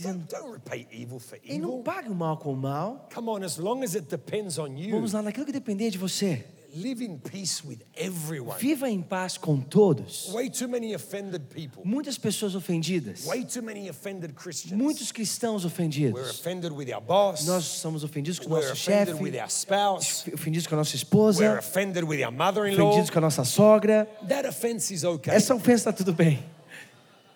don't, 0.00 0.26
don't 0.28 0.52
repay 0.52 0.86
evil 0.90 1.18
for 1.18 1.38
E 1.42 1.58
não 1.58 1.70
evil. 1.70 1.82
pague 1.82 2.08
o 2.08 2.14
mal 2.14 2.36
com 2.38 2.52
o 2.52 2.56
mal. 2.56 3.08
Come 3.14 3.28
on, 3.30 3.42
as 3.44 3.56
long 3.58 3.82
as 3.82 3.94
it 3.94 4.08
depends 4.08 4.58
on 4.58 4.76
you, 4.76 4.90
Vamos 4.90 5.12
lá, 5.12 5.22
naquilo 5.22 5.46
que 5.46 5.52
depender 5.52 5.90
de 5.90 5.98
você. 5.98 6.44
Live 6.74 7.02
in 7.02 7.18
peace 7.18 7.62
with 7.66 7.78
everyone. 7.96 8.58
Viva 8.58 8.88
em 8.88 9.00
paz 9.02 9.38
com 9.38 9.60
todos. 9.60 10.28
Way 10.32 10.50
too 10.50 10.68
many 10.68 10.94
offended 10.94 11.44
people. 11.48 11.82
Muitas 11.84 12.18
pessoas 12.18 12.54
ofendidas. 12.54 13.24
Way 13.24 13.44
too 13.44 13.62
many 13.62 13.88
offended 13.88 14.34
Christians. 14.34 14.80
Muitos 14.80 15.10
cristãos 15.12 15.64
We're 15.64 15.68
ofendidos. 15.72 16.30
offended 16.30 16.72
with 16.72 16.92
our 16.92 17.00
boss. 17.00 17.46
Nós 17.46 17.64
somos 17.64 18.04
ofendidos 18.04 18.38
com 18.38 18.46
o 18.46 18.56
nosso 18.56 18.74
chefe, 18.76 19.12
offended 19.12 19.22
with 19.22 19.40
our 19.40 19.50
spouse. 19.50 20.24
ofendidos 20.32 20.66
com 20.66 20.74
a 20.74 20.78
nossa 20.78 20.90
We're 20.92 20.96
esposa, 21.02 21.58
offended 21.58 22.04
with 22.04 22.22
our 22.22 22.32
mother-in-law. 22.32 22.88
ofendidos 22.88 23.10
com 23.10 23.18
a 23.18 23.22
nossa 23.22 23.44
sogra. 23.44 24.06
That 24.28 24.46
offense 24.46 24.92
is 24.92 25.04
okay. 25.04 25.34
Essa 25.34 25.54
ofensa 25.54 25.90
está 25.90 25.92
tudo 25.92 26.12
bem. 26.12 26.42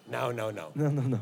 No, 0.07 0.33
no, 0.33 0.51
no. 0.53 0.73
Não, 0.75 0.91
não, 0.91 1.03
não. 1.09 1.21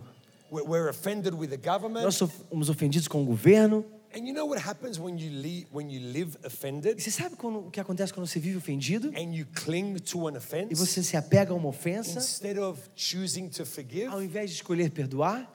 We're 0.50 0.64
we're 0.66 0.88
offended 0.90 1.34
with 1.34 1.50
the 1.50 1.56
government. 1.56 2.02
Nós 2.02 2.16
somos 2.16 2.68
ofendidos 2.68 3.06
com 3.06 3.22
o 3.22 3.24
governo. 3.24 3.84
And 4.12 4.26
you 4.26 4.34
know 4.34 4.44
what 4.46 4.61
happens 4.61 4.98
when 4.98 5.16
you, 5.18 5.30
li- 5.30 5.66
when 5.72 5.88
you 5.88 6.00
live 6.00 6.36
offended 6.44 6.98
E 6.98 7.00
você 7.00 7.11
sabe 7.12 7.36
quando- 7.36 7.68
o 7.68 7.70
que 7.70 7.78
acontece 7.80 8.12
quando 8.12 8.26
você 8.26 8.40
vive 8.40 8.56
ofendido? 8.56 9.08
and 9.16 9.32
you 9.34 9.46
cling 9.64 9.94
to 10.00 10.26
an 10.26 10.32
E 10.34 10.36
offense 10.36 10.74
você 10.74 11.02
se 11.02 11.16
apega 11.16 11.52
a 11.52 11.54
uma 11.56 11.68
ofensa, 11.68 12.18
instead 12.18 12.58
of 12.58 12.80
choosing 12.96 13.48
to 13.48 13.64
forgive? 13.64 14.06
ao 14.06 14.20
invés 14.22 14.50
de 14.50 14.56
escolher 14.56 14.90
perdoar, 14.90 15.48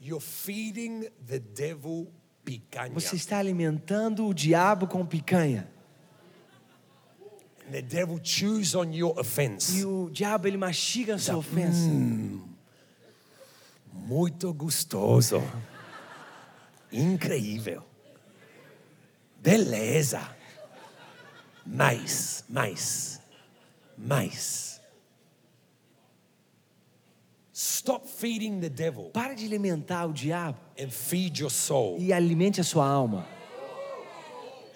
You're 0.00 0.24
feeding 0.24 1.08
the 1.26 1.40
devil 1.40 2.06
picanha. 2.44 2.94
você 2.94 3.16
está 3.16 3.38
alimentando 3.38 4.26
o 4.28 4.32
diabo 4.32 4.86
com 4.86 5.04
picanha. 5.04 5.68
And 7.66 7.72
the 7.72 7.82
devil 7.82 8.20
chews 8.22 8.76
on 8.76 8.92
your 8.94 9.18
offense. 9.18 9.76
E 9.76 9.84
o 9.84 10.08
diabo 10.10 10.46
ele 10.46 10.56
mastiga 10.56 11.16
a 11.16 11.18
sua 11.18 11.36
ofensa. 11.36 11.90
Muito 13.92 14.54
gostoso. 14.54 15.42
Incrível. 16.92 17.82
Beleza. 19.42 20.20
Mais, 21.66 22.44
mais, 22.48 23.20
mais. 23.96 24.80
Stop 27.52 28.06
feeding 28.06 28.60
the 28.60 28.70
devil 28.70 29.10
Para 29.10 29.34
de 29.34 29.44
alimentar 29.44 30.06
o 30.06 30.12
diabo 30.12 30.58
and 30.78 30.90
feed 30.90 31.38
your 31.40 31.50
soul. 31.50 31.96
e 31.98 32.12
alimente 32.12 32.60
a 32.60 32.64
sua 32.64 32.86
alma. 32.88 33.26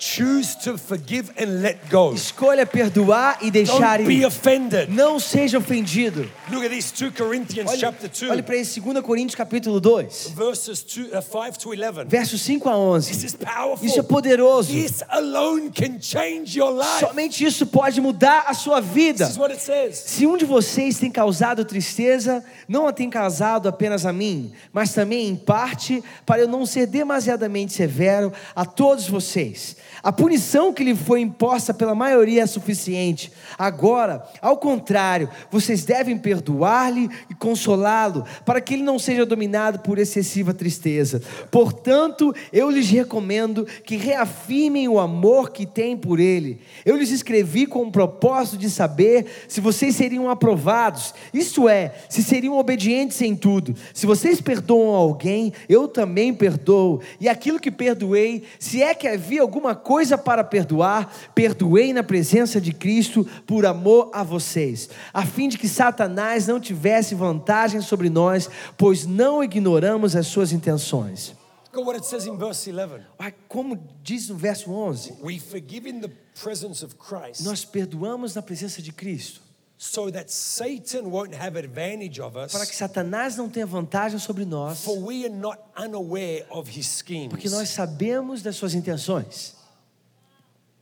Choose 0.04 0.56
to 0.64 0.76
forgive 0.76 1.30
and 1.38 1.62
let 1.62 1.88
go. 1.88 2.12
Escolha 2.12 2.66
perdoar 2.66 3.38
e 3.40 3.52
deixar 3.52 3.98
Don't 3.98 4.08
be 4.08 4.22
ir. 4.22 4.24
offended. 4.26 4.90
Não 4.92 5.20
seja 5.20 5.58
ofendido. 5.58 6.28
Look 6.50 6.64
at 6.64 6.72
this 6.72 6.90
2 6.90 7.12
Corinthians 7.12 7.70
Olhe, 7.70 7.78
chapter 7.78 8.08
2, 8.10 8.28
olhe 8.32 8.42
para 8.42 8.56
esse 8.56 8.80
2 8.80 9.00
Coríntios 9.00 9.36
capítulo 9.36 9.78
2, 9.80 10.32
verses 10.34 10.82
2, 10.82 11.12
uh, 11.12 11.22
5 11.22 11.56
to 11.56 11.72
11. 11.72 12.04
versos 12.08 12.40
5 12.42 12.68
a 12.68 12.72
This 12.98 13.10
11. 13.10 13.26
is 13.26 13.34
powerful. 13.34 13.86
Isso 13.86 14.00
é 14.00 14.02
poderoso. 14.02 14.72
This 14.72 15.04
alone 15.08 15.70
can 15.70 16.00
change 16.00 16.58
your 16.58 16.72
life. 16.72 16.98
Somente 16.98 17.44
isso 17.44 17.64
pode 17.64 18.00
mudar 18.00 18.46
a 18.48 18.54
sua 18.54 18.80
vida. 18.80 19.24
This 19.24 19.34
is 19.34 19.38
what 19.38 19.52
it 19.54 19.62
says. 19.62 19.96
Se 19.98 20.26
um 20.26 20.36
de 20.36 20.44
vocês 20.44 20.98
tem 20.98 21.12
causado 21.12 21.64
tristeza, 21.64 22.44
não 22.66 22.88
a 22.88 22.92
tem 22.92 23.08
causado 23.08 23.68
apenas 23.68 24.04
a 24.04 24.12
mim, 24.12 24.52
mas 24.72 24.92
também 24.92 25.28
em 25.28 25.36
parte, 25.36 26.02
para 26.26 26.40
eu 26.40 26.48
não 26.48 26.66
ser 26.66 26.88
demasiadamente 26.88 27.72
severo 27.72 28.32
a 28.56 28.64
todos 28.64 29.06
vocês. 29.06 29.76
A 30.02 30.12
punição 30.12 30.72
que 30.72 30.84
lhe 30.84 30.94
foi 30.94 31.20
imposta 31.20 31.74
pela 31.74 31.94
maioria 31.94 32.42
é 32.42 32.46
suficiente. 32.46 33.32
Agora, 33.58 34.24
ao 34.40 34.56
contrário, 34.56 35.28
vocês 35.50 35.84
devem 35.84 36.16
perdoar-lhe 36.16 37.08
e 37.28 37.34
consolá-lo, 37.34 38.24
para 38.44 38.60
que 38.60 38.74
ele 38.74 38.82
não 38.82 38.98
seja 38.98 39.26
dominado 39.26 39.80
por 39.80 39.98
excessiva 39.98 40.54
tristeza. 40.54 41.22
Portanto, 41.50 42.34
eu 42.52 42.70
lhes 42.70 42.88
recomendo 42.90 43.66
que 43.84 43.96
reafirmem 43.96 44.88
o 44.88 44.98
amor 44.98 45.50
que 45.50 45.66
têm 45.66 45.96
por 45.96 46.20
ele. 46.20 46.60
Eu 46.84 46.96
lhes 46.96 47.10
escrevi 47.10 47.66
com 47.66 47.82
o 47.82 47.92
propósito 47.92 48.58
de 48.58 48.70
saber 48.70 49.26
se 49.48 49.60
vocês 49.60 49.96
seriam 49.96 50.28
aprovados, 50.30 51.14
isto 51.32 51.68
é, 51.68 51.94
se 52.08 52.22
seriam 52.22 52.58
obedientes 52.58 53.20
em 53.20 53.34
tudo. 53.34 53.74
Se 53.94 54.06
vocês 54.06 54.40
perdoam 54.40 54.94
alguém, 54.94 55.52
eu 55.68 55.88
também 55.88 56.34
perdoo. 56.34 57.00
E 57.20 57.28
aquilo 57.28 57.60
que 57.60 57.70
perdoei, 57.70 58.42
se 58.58 58.82
é 58.82 58.94
que 58.94 59.08
havia 59.08 59.42
alguma 59.42 59.71
coisa 59.74 60.16
para 60.18 60.42
perdoar, 60.44 61.12
perdoei 61.34 61.92
na 61.92 62.02
presença 62.02 62.60
de 62.60 62.72
Cristo 62.72 63.24
por 63.46 63.64
amor 63.66 64.10
a 64.12 64.22
vocês, 64.22 64.88
a 65.12 65.24
fim 65.24 65.48
de 65.48 65.58
que 65.58 65.68
Satanás 65.68 66.46
não 66.46 66.60
tivesse 66.60 67.14
vantagem 67.14 67.80
sobre 67.80 68.08
nós, 68.10 68.48
pois 68.76 69.06
não 69.06 69.42
ignoramos 69.42 70.14
as 70.16 70.26
suas 70.26 70.52
intenções. 70.52 71.34
Look 71.74 71.80
at 71.80 71.86
what 71.86 71.96
it 71.96 72.06
says 72.06 72.26
in 72.26 72.36
verse 72.36 72.68
11. 72.70 73.00
Olha 73.18 73.34
Como 73.48 73.78
diz 74.02 74.28
no 74.28 74.36
verso 74.36 74.70
11, 74.70 75.14
We 75.22 75.38
forgive 75.38 75.88
in 75.88 76.00
the 76.00 76.10
presence 76.42 76.84
of 76.84 76.96
Christ 76.96 77.42
nós 77.44 77.64
perdoamos 77.64 78.34
na 78.34 78.42
presença 78.42 78.82
de 78.82 78.92
Cristo, 78.92 79.40
so 79.78 80.10
that 80.12 80.30
Satan 80.30 81.08
won't 81.08 81.34
have 81.34 81.58
advantage 81.58 82.20
of 82.20 82.34
para 82.34 82.66
que 82.66 82.72
us, 82.72 82.76
Satanás 82.76 83.36
não 83.38 83.48
tenha 83.48 83.64
vantagem 83.64 84.18
sobre 84.18 84.44
nós, 84.44 84.84
for 84.84 84.98
we 84.98 85.24
are 85.24 85.34
not 85.34 85.58
unaware 85.82 86.44
of 86.50 86.70
his 86.70 86.86
schemes. 86.86 87.28
porque 87.30 87.48
nós 87.48 87.70
sabemos 87.70 88.42
das 88.42 88.54
suas 88.54 88.74
intenções. 88.74 89.24
If 89.32 89.38
you 89.38 89.40
want 89.40 89.40
to 89.40 89.50
be 89.52 89.58
a 89.58 89.60
problem 89.62 90.81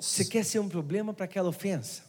Você 0.00 0.24
quer 0.24 0.44
ser 0.44 0.58
um 0.58 0.68
problema 0.68 1.12
para 1.12 1.24
aquela 1.24 1.48
ofensa? 1.48 2.02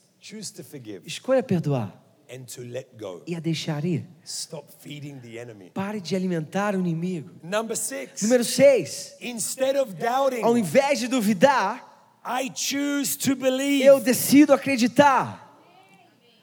Escolha 1.06 1.42
perdoar 1.44 2.10
and 2.32 2.44
to 2.44 2.62
let 2.62 2.88
go. 2.98 3.24
e 3.26 3.36
a 3.36 3.40
deixar 3.40 3.84
ir. 3.84 4.06
Stop 4.24 4.72
feeding 4.80 5.20
the 5.20 5.38
enemy. 5.38 5.72
Pare 5.72 6.00
de 6.00 6.16
alimentar 6.16 6.76
o 6.76 6.80
inimigo. 6.80 7.32
Number 7.44 7.76
six, 7.76 8.22
Número 8.22 8.44
6. 8.44 9.18
instead 9.20 9.76
of 9.76 9.94
Ao 10.04 10.30
doubting, 10.30 10.60
invés 10.60 11.00
de 11.00 11.08
duvidar, 11.08 12.20
I 12.24 12.52
choose 12.54 13.18
to 13.18 13.36
believe. 13.36 13.84
eu 13.84 14.00
decido 14.00 14.54
acreditar. 14.54 15.48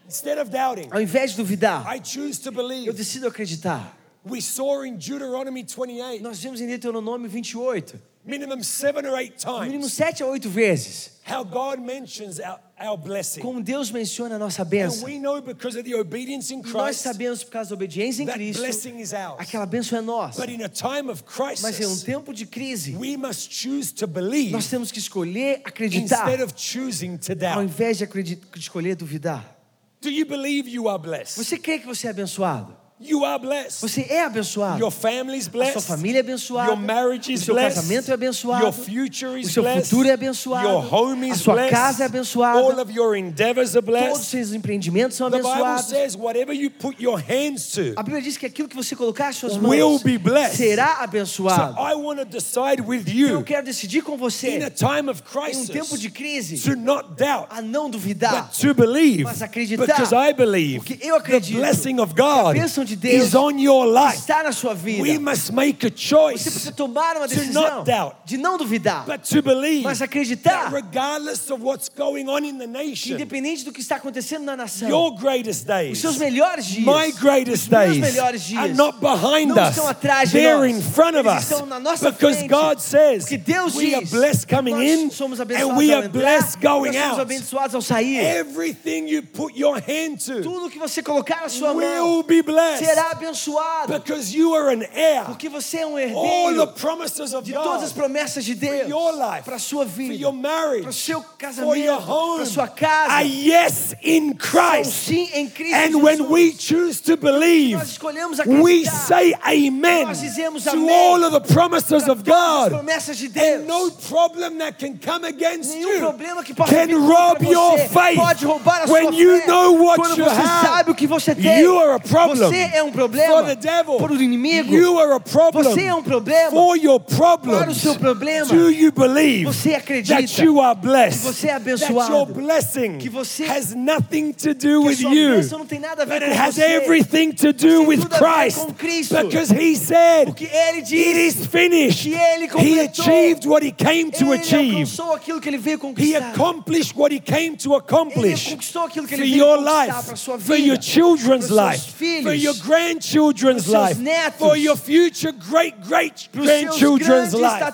Instead 0.07 0.41
of 0.41 0.51
doubting, 0.51 0.89
Ao 0.91 1.01
invés 1.01 1.33
de 1.33 1.37
duvidar, 1.39 1.85
I 1.95 2.01
choose 2.03 2.41
to 2.41 2.51
eu 2.51 2.93
decido 2.93 3.27
acreditar. 3.29 3.97
We 4.29 4.41
saw 4.41 4.85
in 4.85 4.97
Deuteronomy 4.97 5.63
28, 5.63 6.21
Nós 6.23 6.41
vimos 6.41 6.61
em 6.61 6.67
Deuteronômio 6.67 7.31
28, 7.31 8.01
minimum 8.27 8.63
seven 8.63 9.07
or 9.07 9.17
eight 9.19 9.45
no 9.47 9.61
mínimo 9.61 9.81
times, 9.83 9.93
sete 9.93 10.23
a 10.23 10.27
oito 10.27 10.49
vezes, 10.51 11.13
how 11.25 11.45
God 11.45 11.79
mentions 11.81 12.41
our, 12.41 12.59
our 12.81 12.97
blessing. 12.97 13.41
como 13.41 13.63
Deus 13.63 13.91
menciona 13.91 14.35
a 14.35 14.39
nossa 14.39 14.65
bênção. 14.65 15.05
we 15.05 15.19
know 15.19 15.41
because 15.41 15.79
of 15.79 15.89
the 15.89 15.95
obedience 15.97 16.53
in 16.53 16.59
E 16.61 16.63
nós 16.73 16.73
Christ, 16.97 17.01
sabemos 17.03 17.45
por 17.45 17.51
causa 17.53 17.71
da 17.71 17.75
obediência 17.77 18.23
em 18.23 18.27
Cristo, 18.27 18.61
blessing 18.63 18.99
is 19.01 19.13
ours. 19.13 19.37
aquela 19.39 19.65
bênção 19.67 19.99
é 19.99 20.03
nossa. 20.03 20.41
But 20.45 20.51
in 20.53 20.63
a 20.65 20.69
time 20.69 21.09
of 21.11 21.23
Mas 21.39 21.63
em 21.81 21.85
um 21.85 21.89
crisis, 21.89 22.03
tempo 22.03 22.35
de 22.35 22.45
crise, 22.47 22.97
we 22.97 23.17
must 23.17 23.53
choose 23.53 23.95
to 23.95 24.07
believe 24.07 24.51
nós 24.51 24.67
temos 24.69 24.91
que 24.91 24.99
escolher 24.99 25.61
acreditar, 25.65 26.27
instead 26.29 26.43
of 26.43 26.53
choosing 26.57 27.17
to 27.19 27.33
ao 27.33 27.37
doubt. 27.39 27.63
invés 27.65 27.99
de, 27.99 28.07
de 28.07 28.39
escolher 28.59 28.97
duvidar. 28.97 29.57
Do 30.03 30.11
you 30.11 30.27
believe 30.27 30.69
you 30.69 30.89
are 30.89 30.99
blessed? 31.01 31.37
Você 31.43 31.59
crê 31.59 31.79
que 31.79 31.87
você 31.87 32.07
é 32.07 32.11
abençoado? 32.11 32.77
You 32.99 33.27
are 33.27 33.39
blessed. 33.39 33.83
Você 33.83 34.07
é 34.09 34.25
abençoado. 34.25 34.81
Your 34.81 34.91
family 34.91 35.37
is 35.37 35.49
A 35.49 35.51
sua 35.51 35.53
blessed. 35.53 35.83
família 35.87 36.19
é 36.19 36.21
abençoada. 36.21 36.71
Your 36.71 36.79
marriage 36.81 37.31
o 37.31 37.35
is 37.35 37.43
seu 37.43 37.55
blessed. 37.55 37.75
casamento 37.83 38.11
é 38.11 38.15
abençoado. 38.15 38.65
Your 38.65 38.73
future 38.73 39.33
o 39.33 39.37
is 39.39 39.53
seu 39.53 39.63
blessed. 39.63 39.91
futuro 39.91 40.09
é 40.09 40.13
abençoado. 40.13 40.67
Your 40.67 40.95
home 40.95 41.31
a 41.31 41.35
is 41.35 41.41
sua 41.43 41.55
blessed. 41.57 41.75
casa 41.75 42.03
é 42.05 42.07
abençoada. 42.07 42.59
All 42.59 42.81
of 42.81 42.91
your 42.91 43.15
endeavors 43.15 43.77
are 43.77 43.85
Todos 43.85 44.01
os 44.01 44.07
blessed. 44.09 44.25
seus 44.31 44.53
empreendimentos 44.55 45.15
são 45.15 45.31
The 45.31 45.37
Bible 45.37 45.51
abençoados. 45.51 45.85
says 45.91 46.17
whatever 46.17 46.55
you 46.55 46.71
put 46.71 46.97
your 46.99 47.19
hands 47.21 47.71
to 47.73 47.93
A 47.97 48.03
Bíblia 48.03 48.23
diz 48.23 48.39
que 48.39 48.47
aquilo 48.47 48.67
que 48.67 48.75
você 48.75 48.97
colocar 48.97 49.29
as 49.29 49.37
suas 49.37 49.59
will 49.59 49.91
mãos 49.91 50.03
be 50.03 50.17
blessed. 50.17 50.57
será 50.57 50.97
So 50.97 51.03
abençoado. 51.03 51.75
I 51.79 51.95
want 51.97 52.19
to 52.21 52.25
decide 52.25 52.81
with 52.81 53.05
Eu 53.09 53.15
you 53.41 53.43
quero 53.45 53.63
decidir 53.67 54.01
com 54.01 54.15
in 54.15 54.17
você, 54.17 54.57
a 54.65 54.71
time 54.71 55.11
of 55.11 55.23
em 55.53 55.57
um 55.59 55.67
tempo 55.67 55.99
de 55.99 56.09
crisis 56.11 56.63
crise, 56.63 56.71
to 56.71 56.75
not 56.81 57.11
doubt, 57.15 57.49
a 57.51 57.61
não 57.61 57.91
duvidar. 57.91 58.45
but 58.51 58.59
to 58.59 58.73
believe. 58.73 59.25
Mas 59.25 59.43
acreditar. 59.43 59.85
Because 59.85 60.15
I 60.15 60.33
believe 60.33 60.77
Porque 60.79 60.95
eu 61.07 61.17
the 61.17 61.21
acredito 61.21 61.59
blessing 61.59 62.01
of 62.01 62.15
God 62.15 62.55
que 62.55 62.61
a 62.61 62.63
bênção 62.63 62.86
de 62.87 62.97
Deus 62.97 63.27
is 63.29 63.35
on 63.35 63.59
your 63.59 63.87
life. 63.87 64.17
Está 64.19 64.43
na 64.43 64.53
sua 64.53 64.75
vida. 64.75 65.03
We 65.03 65.19
must 65.19 65.53
make 65.53 65.87
a 65.87 65.91
Você 65.91 65.97
choice 65.97 66.43
precisa 66.45 66.73
tomar 66.73 67.17
uma 67.17 67.29
to 67.29 67.35
decisão 67.35 67.63
not 67.63 67.85
doubt. 67.85 68.17
de 68.25 68.37
não 68.39 68.57
duvidar, 68.57 69.05
but 69.07 69.21
to 69.29 69.43
believe 69.43 69.83
mas 69.83 69.99
that 69.99 70.05
acreditar 70.11 70.73
regardless 70.73 71.51
of 71.51 71.63
what's 71.63 71.89
going 71.89 72.29
on 72.29 72.45
in 72.45 72.59
the 72.59 72.67
que 72.67 72.73
nation, 72.73 73.13
independente 73.15 73.65
do 73.65 73.73
que 73.73 73.81
está 73.81 73.97
acontecendo 73.97 74.45
na 74.45 74.57
nação, 74.57 74.89
your 74.89 75.11
greatest 75.17 75.67
os 75.93 75.99
seus 75.99 76.17
melhores 76.17 76.65
dias, 76.67 76.87
my 76.87 77.13
greatest 77.13 77.65
os 77.65 77.69
meus 77.69 77.99
melhores 77.99 78.43
dias 78.43 78.63
are 78.63 78.73
not 78.75 78.99
behind 79.01 79.49
não 79.49 79.63
us. 79.63 79.71
estão 79.71 79.89
atrás 79.89 80.31
de 80.31 80.39
They're 80.39 80.59
nós. 80.59 80.77
in 80.77 80.83
front 80.93 81.17
of 81.17 81.27
Eles 81.29 81.43
us. 81.45 81.51
estão 81.51 81.67
na 81.67 81.81
nossa 81.81 82.11
Because 82.11 82.39
frente. 82.39 82.49
God 82.51 82.79
says 82.81 83.25
Porque 83.25 83.39
Deus 83.39 83.75
we 83.75 83.95
are 83.95 84.05
diz, 84.05 84.11
blessed 84.11 84.47
coming 84.49 84.75
nós 84.75 84.83
in 84.91 85.11
somos 85.11 85.41
and 85.41 85.43
abençoados 85.43 85.77
we 85.79 85.93
ao 85.93 85.99
are 85.99 86.07
entrar, 86.07 86.21
blessed 86.21 86.61
going 86.61 86.93
nós 86.93 87.03
somos 87.03 87.11
out. 87.13 87.21
abençoados 87.21 87.75
ao 87.75 87.83
sair. 87.83 88.19
Everything 88.21 89.09
you 89.09 89.23
put 89.23 89.59
your 89.59 89.75
hand 89.77 90.19
to 90.25 90.43
Tudo 90.43 90.71
que 90.71 90.79
você 90.79 91.03
colocar 91.03 91.41
na 91.43 91.49
sua 91.49 91.73
will 91.73 92.05
mão 92.05 92.23
be 92.23 92.43
blessed 92.43 92.76
será 92.85 93.11
abençoado, 93.11 93.93
because 93.99 94.35
you 94.37 94.55
are 94.55 94.71
an 94.75 94.83
heir. 94.95 95.25
porque 95.27 95.49
você 95.49 95.79
é 95.79 95.87
um 95.87 95.97
All 96.17 96.55
the 96.55 96.67
promises 96.81 97.33
of 97.35 97.45
de 97.45 97.53
todas 97.53 97.83
as 97.83 97.93
God 97.93 98.03
promessas 98.03 98.45
de 98.45 98.55
for 98.55 98.61
Deus 98.61 98.89
your 98.89 99.13
life, 99.13 99.45
para 99.45 99.57
a 99.57 99.59
sua 99.59 99.85
for 99.85 99.93
vida, 99.93 100.15
your 100.15 100.33
para 100.33 100.39
o 100.39 100.43
marriage, 100.43 100.93
seu 100.93 101.21
for 101.21 101.27
your 101.27 101.39
casamento, 101.39 101.87
para 102.05 102.13
home, 102.15 102.43
a 102.43 102.47
sua 102.47 102.69
casa. 102.69 103.13
are 103.15 103.25
yes 103.27 103.95
in 104.03 104.35
Christ. 104.35 104.93
sim 104.93 105.29
em 105.35 105.49
Cristo 105.49 105.75
And 105.77 106.03
when 106.03 106.29
we 106.31 106.53
choose 106.53 107.01
to 107.03 107.17
believe, 107.17 107.77
nós 107.79 107.91
escolhemos 107.91 108.39
we 108.47 108.85
say 108.85 109.35
amen 109.45 110.07
Nós 110.07 110.21
dizemos 110.21 110.65
to 110.65 110.71
amém 110.71 110.91
all 111.13 111.25
of 111.25 111.33
the 111.33 111.53
promises 111.53 112.09
of 112.09 112.23
God. 112.25 112.71
promessas 112.73 113.17
de 113.17 113.29
Deus. 113.29 113.61
And 113.63 113.67
no 113.67 113.91
problem 113.91 114.59
that 114.59 114.79
can 114.79 114.99
come 114.99 115.25
against 115.27 115.71
Nenhum 115.75 115.93
you 115.95 116.01
problema 116.01 116.43
que 116.45 116.55
possa 116.55 116.73
can 116.73 116.95
rob 117.07 117.43
your 117.43 117.79
faith. 117.89 118.17
pode 118.17 118.45
roubar 118.45 118.83
a 118.83 118.87
When 118.91 119.05
sua 119.05 119.15
you 119.15 119.41
fé. 119.41 119.47
know 119.47 119.73
what 119.73 119.97
Quando 120.01 120.19
you 120.19 120.25
você 120.25 120.41
have, 120.41 120.67
sabe 120.67 120.91
o 120.91 120.95
que 120.95 121.07
você 121.07 121.35
tem, 121.35 121.61
you 121.61 121.79
are 121.79 121.93
a 121.93 122.01
problem 122.01 122.49
você 122.49 122.66
é 122.75 122.83
um 122.83 122.91
problema 122.93 123.35
for 123.35 123.45
the 123.45 123.55
devil. 123.57 123.97
para 123.99 124.13
o 124.13 124.23
inimigo. 124.23 124.75
You 124.75 124.99
are 124.99 125.13
a 125.13 125.21
problem 125.21 125.65
Você 125.65 125.83
é 125.83 125.95
um 125.95 126.03
problema 126.03 126.51
for 126.51 126.77
your 126.77 127.01
para 127.01 127.15
o 127.15 127.39
problems. 127.39 127.77
seu 127.79 127.95
problema. 127.97 128.47
Do 128.47 128.71
you 128.71 128.93
believe 128.93 129.45
Você 129.45 129.75
acredita 129.75 130.17
that 130.21 130.43
you 130.43 130.61
are 130.61 130.79
blessed? 130.79 131.21
que 131.21 131.27
você 131.33 131.47
é 131.49 131.59
That 131.59 131.63
abençoado. 131.71 132.13
your 132.13 132.27
blessing 132.27 132.99
Que 132.99 133.09
você- 133.09 133.45
has 133.45 133.75
nothing 133.75 134.33
to 134.33 134.55
do 134.55 134.61
que 134.61 134.67
a 134.69 134.79
with 134.81 134.97
sua 134.97 135.15
you. 135.15 135.31
bênção 135.37 135.59
não 135.59 135.67
tem 135.67 135.79
nada 135.81 136.03
a 136.03 136.05
ver 136.05 136.21
But 136.21 136.23
com 136.29 136.31
it 136.33 136.41
has 136.41 136.55
você. 136.55 136.63
everything 136.63 137.33
to 137.33 137.53
do 137.53 137.59
tem 137.79 137.87
with 137.87 138.01
tudo 138.01 138.15
a 138.15 138.19
ver 138.19 138.25
Christ. 138.43 138.59
com 138.59 138.73
Cristo. 138.75 139.15
Because 139.17 139.53
he 139.53 139.77
said, 139.77 140.27
Porque 140.27 140.45
ele 140.45 140.79
It 140.79 140.89
diz 140.89 141.37
is 141.41 141.47
finished. 141.47 142.03
que 142.11 142.15
ele 142.15 142.45
He 142.45 142.49
completou. 142.49 143.05
achieved 143.05 143.47
what 143.47 143.67
he 143.67 143.73
came 143.73 144.11
to 144.11 144.33
ele 144.33 144.41
achieve. 144.43 144.73
alcançou 144.83 145.13
aquilo 145.15 145.41
que 145.41 145.49
ele 145.49 145.59
veio 145.59 145.77
He 145.77 145.79
conquistar. 145.79 146.31
accomplished 146.31 146.93
what 146.97 147.15
he 147.15 147.21
came 147.21 147.57
to 147.57 147.71
Ele 147.71 147.79
accomplish 147.79 148.51
conquistou 148.51 148.83
aquilo 148.85 149.07
que 149.07 149.15
for 149.17 149.23
ele 149.23 149.31
veio 149.33 149.45
your 149.45 149.57
conquistar 149.59 149.85
life, 149.87 150.05
para 150.05 150.13
a 150.13 150.17
sua 150.17 150.39
for 150.39 150.55
vida, 150.57 150.69
your 150.69 150.79
children's 150.83 151.47
para 151.47 151.75
os 151.75 151.77
seus 151.77 151.87
life, 151.87 151.93
filhos, 151.97 152.23
for 152.23 152.35
your 152.35 152.56
grandchildren's 152.61 153.67
life, 153.69 153.99
netos, 154.01 154.39
for 154.39 154.57
your 154.57 154.77
future 154.77 155.33
great 155.33 155.75
great 155.87 156.29
para 156.33 156.41
os 156.43 156.47
seus 156.49 156.99
grandchildren's 156.99 157.33
life. 157.35 157.65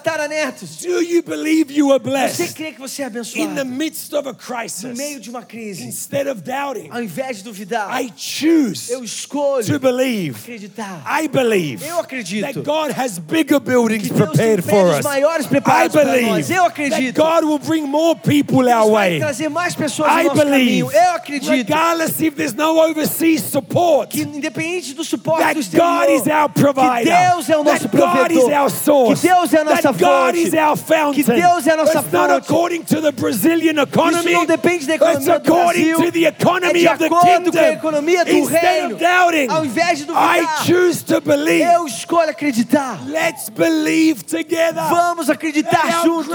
Do 0.83 1.03
you 1.03 1.23
believe 1.23 1.71
you 1.71 1.91
are 1.93 1.99
Você 2.01 2.11
blessed 2.11 2.55
crê 2.55 2.73
que 2.73 2.81
você 2.81 3.03
é 3.03 3.11
in 3.37 3.55
the 3.55 3.65
midst 3.65 4.13
of 4.13 4.29
a 4.29 4.33
no 4.33 4.35
crisis? 4.39 4.97
meio 4.97 5.21
de 5.21 5.31
uma 5.31 5.43
crise? 5.43 5.83
Instead 5.85 6.29
of 6.29 6.41
doubting, 6.43 6.89
Ao 6.91 7.03
invés 7.03 7.39
de 7.39 7.45
duvidar, 7.45 7.89
I 8.03 8.13
choose 8.17 8.91
eu 8.93 9.03
escolho 9.05 9.65
to 9.67 9.79
believe. 9.79 10.39
acreditar. 10.39 11.03
I 11.07 11.29
believe 11.29 11.85
Eu 11.87 11.99
acredito 12.01 12.43
that 12.45 12.61
God 12.63 12.93
has 12.97 13.19
bigger 13.19 13.61
buildings 13.61 14.09
que 14.09 14.15
Deus 14.15 14.31
tem 14.33 14.57
prepared 14.57 14.63
for 14.63 14.99
us. 14.99 15.05
maiores 15.05 15.47
I 15.47 15.49
preparados 15.49 15.93
para 15.93 16.05
believe 16.05 16.31
nós. 16.31 16.51
Eu 16.51 16.65
that. 16.65 17.23
God 17.23 17.45
will 17.45 17.59
bring 17.59 17.87
more 17.87 18.19
people 18.19 18.69
our 18.69 18.91
vai 18.91 19.11
way. 19.11 19.19
trazer 19.21 19.49
mais 19.49 19.75
pessoas 19.75 20.11
I 20.11 20.23
no 20.25 20.35
nosso 20.35 20.45
believe, 20.45 20.83
caminho. 20.83 20.91
Eu 20.93 21.11
acredito. 21.15 21.51
regardless 21.51 22.21
if 22.21 22.35
there's 22.35 22.55
no 22.55 22.79
overseas 22.79 23.43
support, 23.43 24.11
Que 24.11 24.23
independente 24.23 24.72
do 24.81 25.05
suporte 25.05 25.43
that 25.43 25.55
do 25.71 25.77
God 25.79 26.09
is 26.11 26.27
our 26.27 26.49
provider, 26.49 27.05
que 27.05 27.29
Deus 27.29 27.51
é 27.51 27.57
o 27.57 27.65
nosso 27.65 27.89
that 27.89 27.97
God 27.97 28.31
is 28.33 28.39
provedor, 28.39 28.63
our 28.63 28.71
source, 28.71 29.21
que 29.21 29.29
Deus 29.29 29.53
é 29.55 29.59
a 29.61 29.65
nossa 29.65 29.83
that 29.83 29.99
God 29.99 30.35
fonte, 30.35 30.43
is 30.49 30.55
our 30.55 30.77
fountain. 30.77 31.23
que 31.23 31.23
Deus 31.25 31.67
é 31.67 31.73
a 31.73 31.77
nossa 31.77 31.99
it's 31.99 32.13
not 32.13 32.29
fonte. 32.31 32.47
according 32.47 32.83
to 32.85 33.01
the 33.01 33.13
Brazilian 33.13 33.83
economy. 33.83 34.31
Isso 34.31 34.39
não 34.39 34.47
depende 34.47 34.87
da 34.87 34.95
it's 34.95 35.03
economia 35.05 35.39
do 35.41 35.53
according 35.53 35.85
Brasil, 35.85 35.97
to 36.07 36.13
the 36.13 36.25
economy 36.27 36.69
é 36.69 36.73
de 36.83 36.89
of 36.89 36.99
the 36.99 37.07
acordo 37.07 37.27
kingdom. 37.27 37.53
com 37.53 37.59
a 37.59 37.69
economia 37.73 38.25
do 38.25 38.31
Instead 38.33 38.63
reino. 38.65 38.95
of 38.95 39.05
doubting, 39.05 39.49
Ao 39.51 39.65
invés 39.65 39.99
de 39.99 40.05
I 40.05 40.07
duvidar, 40.07 40.65
choose 40.67 41.05
to 41.05 41.21
believe. 41.21 41.63
eu 41.63 41.87
escolho 41.87 42.31
acreditar. 42.31 42.99
Let's 43.07 43.49
believe 43.51 44.23
together. 44.25 44.83
Vamos 44.89 45.29
acreditar 45.29 46.03
juntos 46.03 46.29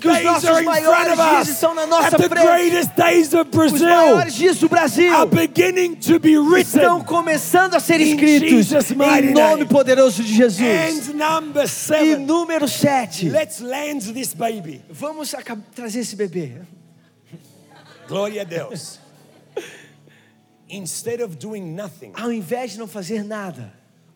que 0.00 0.08
os 0.08 0.22
nossos 0.22 0.62
maiores 0.62 1.14
dias 1.16 1.48
estão 1.48 1.74
na 1.74 1.86
nossa 1.86 2.10
frente. 2.18 2.34
greatest 2.46 2.90
days 2.96 3.32
of 3.34 3.46
Os 3.56 3.80
maiores 3.80 4.34
dias 4.34 4.58
do 4.58 4.68
Brasil 4.68 5.14
are 5.14 5.26
beginning 5.26 5.94
to 5.96 6.18
be 6.18 6.32
estão 6.32 6.98
written. 6.98 7.04
começando 7.04 7.74
a 7.74 7.75
ser 7.80 8.00
In 8.00 8.12
escritos 8.14 8.72
em 8.90 9.32
nome 9.32 9.64
poderoso 9.66 10.22
de 10.22 10.34
Jesus. 10.34 10.60
E 12.02 12.16
número 12.16 12.68
7. 12.68 13.28
Let's 13.28 13.60
land 13.60 14.12
this 14.12 14.34
baby. 14.34 14.82
Vamos 14.90 15.34
trazer 15.74 16.00
esse 16.00 16.16
bebê. 16.16 16.62
Glória 18.08 18.42
a 18.42 18.44
Deus. 18.44 19.00
Instead 20.68 21.20
of 21.22 21.36
doing 21.36 21.74
nothing, 21.74 22.12
Ao 22.14 22.32
invés 22.32 22.72
de 22.72 22.78
não 22.78 22.88
fazer 22.88 23.22
nada, 23.24 23.72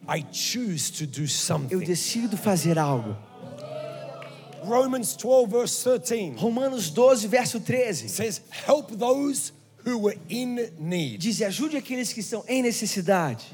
I 0.08 0.24
choose 0.32 0.90
to 0.92 1.06
do 1.06 1.22
eu 1.22 1.28
something. 1.28 1.78
decido 1.78 2.36
fazer 2.36 2.78
algo. 2.78 3.16
Romans 4.62 5.16
12, 5.16 5.46
verse 5.50 5.84
13 5.84 6.34
Romanos 6.36 6.90
12, 6.90 7.26
verso 7.28 7.60
13. 7.60 8.08
says, 8.08 8.42
Help 8.50 8.90
those 8.98 9.52
who 9.86 9.98
were 9.98 10.16
in 10.28 10.70
need. 10.78 11.18
Diz: 11.18 11.40
ajude 11.42 11.76
aqueles 11.76 12.12
que 12.12 12.20
estão 12.20 12.44
em 12.48 12.62
necessidade. 12.62 13.44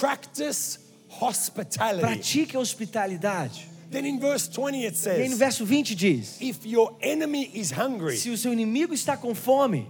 Practice 0.00 0.78
hospitality. 1.20 2.00
Pratique 2.00 2.56
a 2.56 2.60
hospitalidade. 2.60 3.68
Then 3.90 4.06
in 4.06 4.20
verse 4.20 4.48
20 4.48 4.86
it 4.86 4.96
E 5.04 5.10
aí 5.10 5.28
no 5.28 5.36
says, 5.36 5.38
verso 5.38 5.64
20 5.66 5.94
diz: 5.96 6.40
If 6.40 6.64
your 6.64 6.96
enemy 7.00 7.50
is 7.54 7.72
hungry, 7.72 8.16
Se 8.16 8.30
o 8.30 8.36
seu 8.38 8.52
inimigo 8.52 8.94
está 8.94 9.16
com 9.16 9.34
fome, 9.34 9.88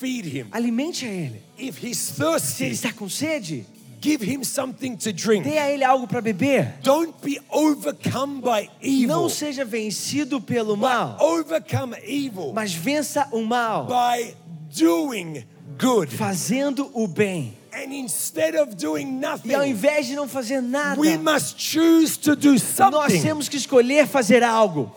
feed 0.00 0.26
him. 0.26 0.46
alimente 0.50 1.04
a 1.04 1.10
ele. 1.10 1.42
If 1.58 1.84
he's 1.84 1.98
Se 1.98 2.22
ele 2.22 2.30
thirsty, 2.32 2.64
está 2.70 2.92
com 2.94 3.10
sede, 3.10 3.66
give 4.00 4.24
him 4.24 4.42
something 4.42 4.96
to 4.96 5.12
drink. 5.12 5.44
dê 5.46 5.58
a 5.58 5.70
ele 5.70 5.84
algo 5.84 6.06
para 6.08 6.22
beber. 6.22 6.78
Don't 6.82 7.12
be 7.22 7.38
overcome 7.50 8.40
by 8.40 8.70
evil, 8.80 9.08
Não 9.08 9.28
seja 9.28 9.66
vencido 9.66 10.40
pelo 10.40 10.74
but 10.74 10.80
mal, 10.88 11.18
overcome 11.20 11.94
evil 12.06 12.54
mas 12.54 12.72
vença 12.72 13.28
o 13.32 13.42
mal, 13.42 13.86
by 13.86 14.34
doing 14.76 15.44
good. 15.78 16.08
fazendo 16.14 16.90
o 16.94 17.06
bem. 17.06 17.56
And 17.74 17.92
instead 17.94 18.54
of 18.54 18.74
doing 18.76 19.06
E 19.22 19.26
ao 19.26 19.38
nothing, 19.38 19.70
invés 19.70 20.06
de 20.06 20.14
não 20.14 20.28
fazer 20.28 20.60
nada, 20.60 21.00
we 21.00 21.16
must 21.16 21.58
choose 21.58 22.18
to 22.18 22.36
do 22.36 22.52
nós 22.52 22.62
something. 22.62 23.22
temos 23.22 23.48
que 23.48 23.56
escolher 23.56 24.06
fazer 24.06 24.42
algo. 24.42 24.94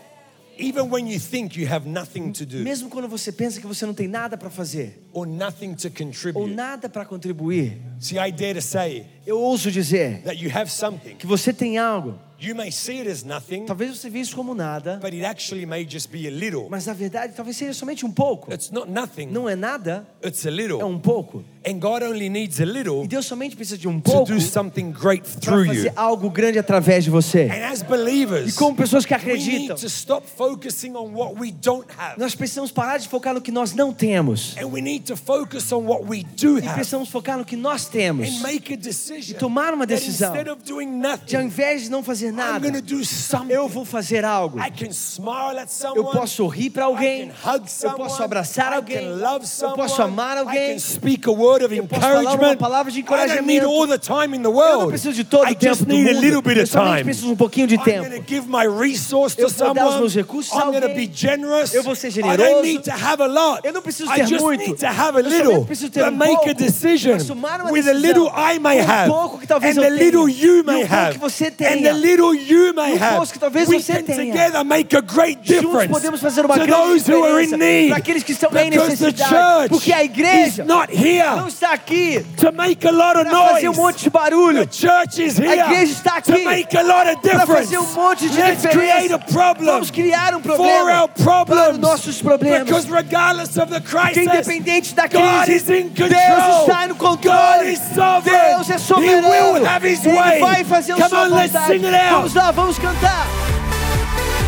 Even 0.57 0.83
when 0.89 1.05
you 1.11 1.19
think 1.19 1.59
you 1.59 1.67
have 1.67 1.85
nothing 1.87 2.31
to 2.31 2.45
do 2.45 2.57
Mesmo 2.59 2.89
quando 2.89 3.09
você 3.09 3.29
pensa 3.29 3.59
que 3.59 3.67
você 3.67 3.85
não 3.85 3.93
tem 3.93 4.07
nada 4.07 4.37
para 4.37 4.49
fazer 4.49 5.01
or 5.11 5.25
nothing 5.25 5.73
to 5.73 5.87
ou 5.87 5.93
contribute. 5.93 6.53
nada 6.53 6.87
para 6.87 7.03
contribuir, 7.05 7.77
See, 7.99 8.17
I 8.17 8.31
dare 8.31 8.53
to 8.55 8.61
say 8.61 9.05
eu 9.27 9.37
ouso 9.39 9.69
dizer 9.69 10.21
that 10.23 10.41
you 10.41 10.49
have 10.53 10.71
something. 10.71 11.15
que 11.17 11.27
você 11.27 11.51
tem 11.51 11.77
algo. 11.77 12.17
You 12.39 12.53
may 12.55 12.69
see 12.71 12.99
it 12.99 13.09
as 13.09 13.23
nothing, 13.23 13.65
Talvez 13.65 13.97
você 13.97 14.09
veja 14.09 14.23
isso 14.23 14.35
como 14.35 14.53
nada, 14.53 14.99
but 15.01 15.13
it 15.13 15.23
actually 15.23 15.65
may 15.65 15.85
just 15.89 16.09
be 16.11 16.27
a 16.27 16.31
little. 16.31 16.67
mas 16.69 16.85
na 16.85 16.93
verdade 16.93 17.33
talvez 17.33 17.55
seja 17.55 17.73
somente 17.73 18.05
um 18.05 18.11
pouco. 18.11 18.51
It's 18.53 18.71
not 18.71 18.89
nothing, 18.91 19.27
Não 19.27 19.47
é 19.47 19.55
nada, 19.55 20.05
it's 20.23 20.45
a 20.45 20.49
é 20.49 20.51
little. 20.51 20.83
um 20.85 20.99
pouco. 20.99 21.43
And 21.67 21.79
God 21.79 22.03
only 22.03 22.29
needs 22.29 22.59
a 22.59 22.63
E 22.63 22.65
little 22.65 23.07
Deus 23.07 23.25
somente 23.25 23.55
precisa 23.55 23.77
de 23.77 23.87
um 23.87 23.99
pouco 23.99 24.31
do 24.31 24.39
something 24.39 24.91
great 24.91 25.23
para 25.43 25.65
fazer 25.65 25.91
algo 25.95 26.29
grande 26.29 26.59
através 26.59 27.03
de 27.03 27.09
você. 27.09 27.49
And 27.51 27.71
as 27.71 27.81
E 27.81 27.83
believers, 27.85 28.55
como 28.55 28.75
pessoas 28.75 29.05
que 29.05 29.13
we 29.15 29.19
need 29.23 29.31
acreditam, 29.39 29.75
to 29.77 29.87
stop 29.87 30.27
focusing 30.27 30.95
on 30.95 31.11
what 31.13 31.35
we 31.39 31.51
don't 31.51 31.87
have. 31.97 32.19
nós 32.19 32.35
precisamos 32.35 32.71
parar 32.71 32.97
de 32.97 33.07
focar 33.07 33.33
no 33.33 33.41
que 33.41 33.51
nós 33.51 33.73
não 33.73 33.91
temos. 33.93 34.55
And 34.57 34.67
we 34.67 34.81
need 34.81 35.05
to 35.05 35.15
focus 35.17 35.71
on 35.71 35.85
what 35.85 36.03
we 36.07 36.23
do 36.39 36.59
E 36.59 36.61
precisamos 36.69 37.09
focar 37.09 37.37
no 37.37 37.45
que 37.45 37.55
nós 37.55 37.85
temos. 37.85 38.27
And 38.29 38.41
make 38.43 38.73
a 38.73 38.77
decision. 38.77 39.31
E 39.35 39.39
tomar 39.39 39.73
uma 39.73 39.85
decisão. 39.87 40.35
instead 40.35 40.49
of 40.51 40.61
doing 40.63 40.99
De 40.99 41.05
ao 41.07 41.11
nothing, 41.17 41.37
invés 41.47 41.83
de 41.83 41.89
não 41.89 42.03
fazer 42.03 42.27
I'm 42.27 42.35
nada, 42.35 42.59
going 42.59 42.79
to 42.79 42.95
do 42.95 43.03
something. 43.03 43.51
eu 43.53 43.67
vou 43.67 43.85
fazer 43.85 44.23
algo. 44.23 44.59
I 44.59 44.69
can 44.69 44.91
smile 44.91 45.57
at 45.59 45.69
Eu 45.95 46.05
posso 46.05 46.35
sorrir 46.35 46.69
para 46.69 46.83
I 46.83 46.85
alguém. 46.85 47.29
can 47.29 47.55
hug 47.55 47.65
Eu 47.81 47.91
posso 47.93 48.21
abraçar 48.21 48.71
I 48.73 48.75
alguém. 48.75 48.97
can 48.99 49.15
love 49.15 49.45
Eu 49.61 49.71
posso 49.73 50.01
amar 50.01 50.37
I 50.37 50.39
alguém. 50.41 50.73
can 50.73 50.79
speak 50.79 51.27
a 51.27 51.31
word 51.31 51.54
of 51.63 51.75
Eu 51.75 51.83
posso 51.85 52.01
falar 52.01 52.13
uma 52.21 52.21
encouragement. 52.33 52.57
palavra 52.57 52.91
de 52.91 52.99
I 52.99 53.03
don't 53.03 53.15
need 53.17 53.25
encorajamento. 53.27 53.67
all 53.67 53.87
the 53.87 53.97
time 53.97 54.35
in 54.37 54.41
the 54.41 54.47
Eu 54.49 54.51
não 54.51 54.53
world. 54.53 54.87
preciso 54.89 55.13
de 55.13 55.23
todo 55.23 55.47
I 55.47 55.51
o 55.51 55.55
tempo 55.55 55.65
just 55.75 55.81
do 55.85 55.93
need 55.93 56.09
a 56.09 56.13
mundo. 56.13 56.21
little 56.23 56.41
bit 56.41 56.57
Eu 56.57 56.63
of 56.63 56.71
somente 56.71 56.91
time. 56.93 57.03
preciso 57.03 57.27
de 57.27 57.33
um 57.33 57.35
pouquinho 57.35 57.67
de 57.67 57.75
I'm 57.75 57.83
tempo. 57.83 58.09
going 58.09 58.21
to 58.21 58.25
give 58.27 58.47
my 58.47 58.65
resource 58.67 59.35
to 59.35 59.41
Eu 59.43 59.49
vou 59.49 59.57
dar 59.57 59.71
os 59.73 59.77
someone. 59.77 59.99
meus 59.99 60.15
recursos 60.15 60.51
a 60.53 60.55
I'm 60.57 60.71
going 60.71 60.81
to 60.81 60.87
alguém. 60.87 61.07
be 61.07 61.11
generous. 61.13 61.73
Eu 61.73 61.83
vou 61.83 61.95
ser 61.95 62.07
I 62.07 62.11
generoso. 62.11 62.37
don't 62.37 62.61
need 62.67 62.83
to 62.83 62.91
have 62.91 63.21
a 63.21 63.27
lot. 63.27 63.61
Eu 63.63 63.73
não 63.73 63.81
preciso 63.81 64.11
I 64.11 64.15
ter 64.15 64.27
just 64.27 64.41
muito. 64.41 64.59
need 64.59 64.79
to 64.79 64.85
have 64.87 65.17
a 65.17 65.19
Eu 65.21 65.23
somente 65.23 65.43
little. 65.47 65.65
preciso 65.65 65.89
ter 65.91 66.03
But 66.03 66.13
um 66.13 66.17
make 66.17 66.35
pouco. 66.35 66.49
a 66.49 66.53
decision 66.53 67.13
Mas 67.13 67.27
tomar 67.27 67.61
uma 67.61 67.71
with 67.71 67.83
the 67.83 67.93
decisão 67.93 68.07
little 68.23 68.27
I 68.35 68.59
may 68.59 68.83
com 68.83 68.91
have 68.91 69.09
um 69.09 69.13
pouco 69.13 69.37
que 69.39 69.47
talvez 69.47 69.77
and 69.77 69.81
eu 69.81 69.83
the 69.83 69.89
little 70.03 70.25
tenha. 70.25 70.45
you 70.45 70.59
E 70.59 70.63
may 70.63 70.75
um 70.75 70.79
pouco 70.87 70.93
have 70.95 71.11
que 71.13 71.19
você 71.19 71.45
and 71.47 71.51
tenha. 71.51 71.81
the 71.81 71.93
little 71.93 72.33
you 72.35 72.73
may 72.73 72.91
E 72.91 72.93
um 72.95 73.03
have. 73.03 73.15
pouco 73.17 73.33
que 73.33 73.39
talvez 73.39 73.67
We 73.69 73.79
você 73.81 73.93
can 73.93 74.03
tenha. 74.03 74.33
together 74.33 74.63
make 74.65 74.95
a 74.95 75.01
great 75.01 75.39
Juntos 75.43 75.61
difference 75.61 75.87
podemos 75.93 76.19
fazer 76.21 76.45
uma 76.45 76.53
to 76.55 76.65
grande 76.65 76.73
those 77.03 77.11
who 77.11 77.23
are 77.23 77.41
in 77.43 77.45
diferença 77.45 77.57
need. 77.57 77.87
para 77.89 77.97
aqueles 77.97 78.23
que 78.23 78.31
estão 78.31 78.49
em 78.51 78.69
Because 78.69 78.97
the 78.97 79.05
necessidade. 79.11 79.29
church 79.29 79.69
Porque 79.69 79.93
a 79.93 80.03
igreja 80.03 80.61
is 80.63 80.67
not 80.67 80.91
here 80.95 81.23
não 81.45 81.49
está 81.49 81.73
aqui 81.73 82.25
to 82.37 82.51
make 82.51 82.87
a 82.87 82.91
lot 82.91 83.15
of 83.19 83.25
para 83.25 83.49
fazer 83.49 83.69
um 83.69 83.73
noise. 83.73 83.79
monte 83.79 84.03
de 84.05 84.09
barulho. 84.09 84.65
The 84.67 84.73
church 84.87 85.23
is 85.23 85.37
here 85.37 85.59
igreja 85.61 85.91
está 85.91 86.19
to 86.21 86.31
aqui 86.33 86.43
make 86.43 86.75
a 86.75 86.81
lot 86.81 87.07
of 87.07 87.17
para 87.21 87.37
difference. 87.37 87.63
fazer 87.65 87.77
um 87.77 87.93
monte 87.93 88.27
de 88.29 88.37
Let's 88.37 88.61
diferença. 88.63 88.69
create 88.69 89.13
a 89.13 89.19
problem 89.19 89.71
Vamos 89.73 89.91
criar 89.91 90.33
um 90.35 90.41
problema 90.41 91.01
our 91.01 91.07
para 91.09 91.23
problems. 91.23 91.69
os 91.73 91.77
nossos 91.77 92.19
problemas. 92.21 92.63
Because 92.67 92.89
regardless 92.91 93.57
of 93.57 93.71
the 93.71 93.79
Porque 93.79 94.11
crisis, 94.13 94.47
independente 94.47 94.95
da 94.95 95.03
God 95.07 95.45
crise, 95.45 95.55
is 95.55 95.69
in 95.69 95.89
Deus 95.89 96.09
control. 96.09 96.61
está 96.67 96.87
no 96.87 96.95
God 96.95 97.19
controle. 97.21 97.71
is 97.71 97.79
sovereign. 97.93 98.55
Deus 98.55 98.69
é 98.71 98.75
He 98.75 98.79
soberano. 98.79 99.27
will 99.53 99.65
have 99.67 99.87
His 99.87 100.03
Ele 100.03 100.17
way. 100.17 100.39
vai 100.39 100.63
fazer 100.63 100.93
o 100.93 100.97
Come 100.97 101.09
sua 101.09 101.19
on, 101.25 101.35
let's 101.35 101.53
vontade. 101.53 101.79
Vamos 102.09 102.33
lá, 102.33 102.51
vamos 102.51 102.79
cantar. 102.79 103.27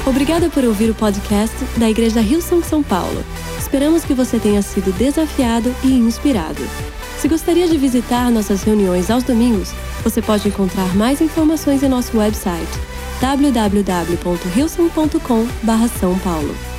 Obrigada 0.07 0.49
por 0.49 0.63
ouvir 0.63 0.89
o 0.89 0.95
podcast 0.95 1.55
da 1.77 1.87
Igreja 1.89 2.21
Rio 2.21 2.41
São 2.41 2.81
Paulo. 2.81 3.23
Esperamos 3.67 4.05
que 4.05 4.13
você 4.13 4.39
tenha 4.39 4.61
sido 4.61 4.93
desafiado 4.93 5.75
e 5.83 5.91
inspirado. 5.91 6.61
Se 7.19 7.27
gostaria 7.27 7.67
de 7.67 7.77
visitar 7.77 8.31
nossas 8.31 8.63
reuniões 8.63 9.11
aos 9.11 9.25
domingos, 9.25 9.73
você 10.01 10.21
pode 10.21 10.47
encontrar 10.47 10.95
mais 10.95 11.19
informações 11.19 11.83
em 11.83 11.89
nosso 11.89 12.17
website 12.17 12.71
www.hilson.com/são 13.19 16.19
paulo. 16.19 16.76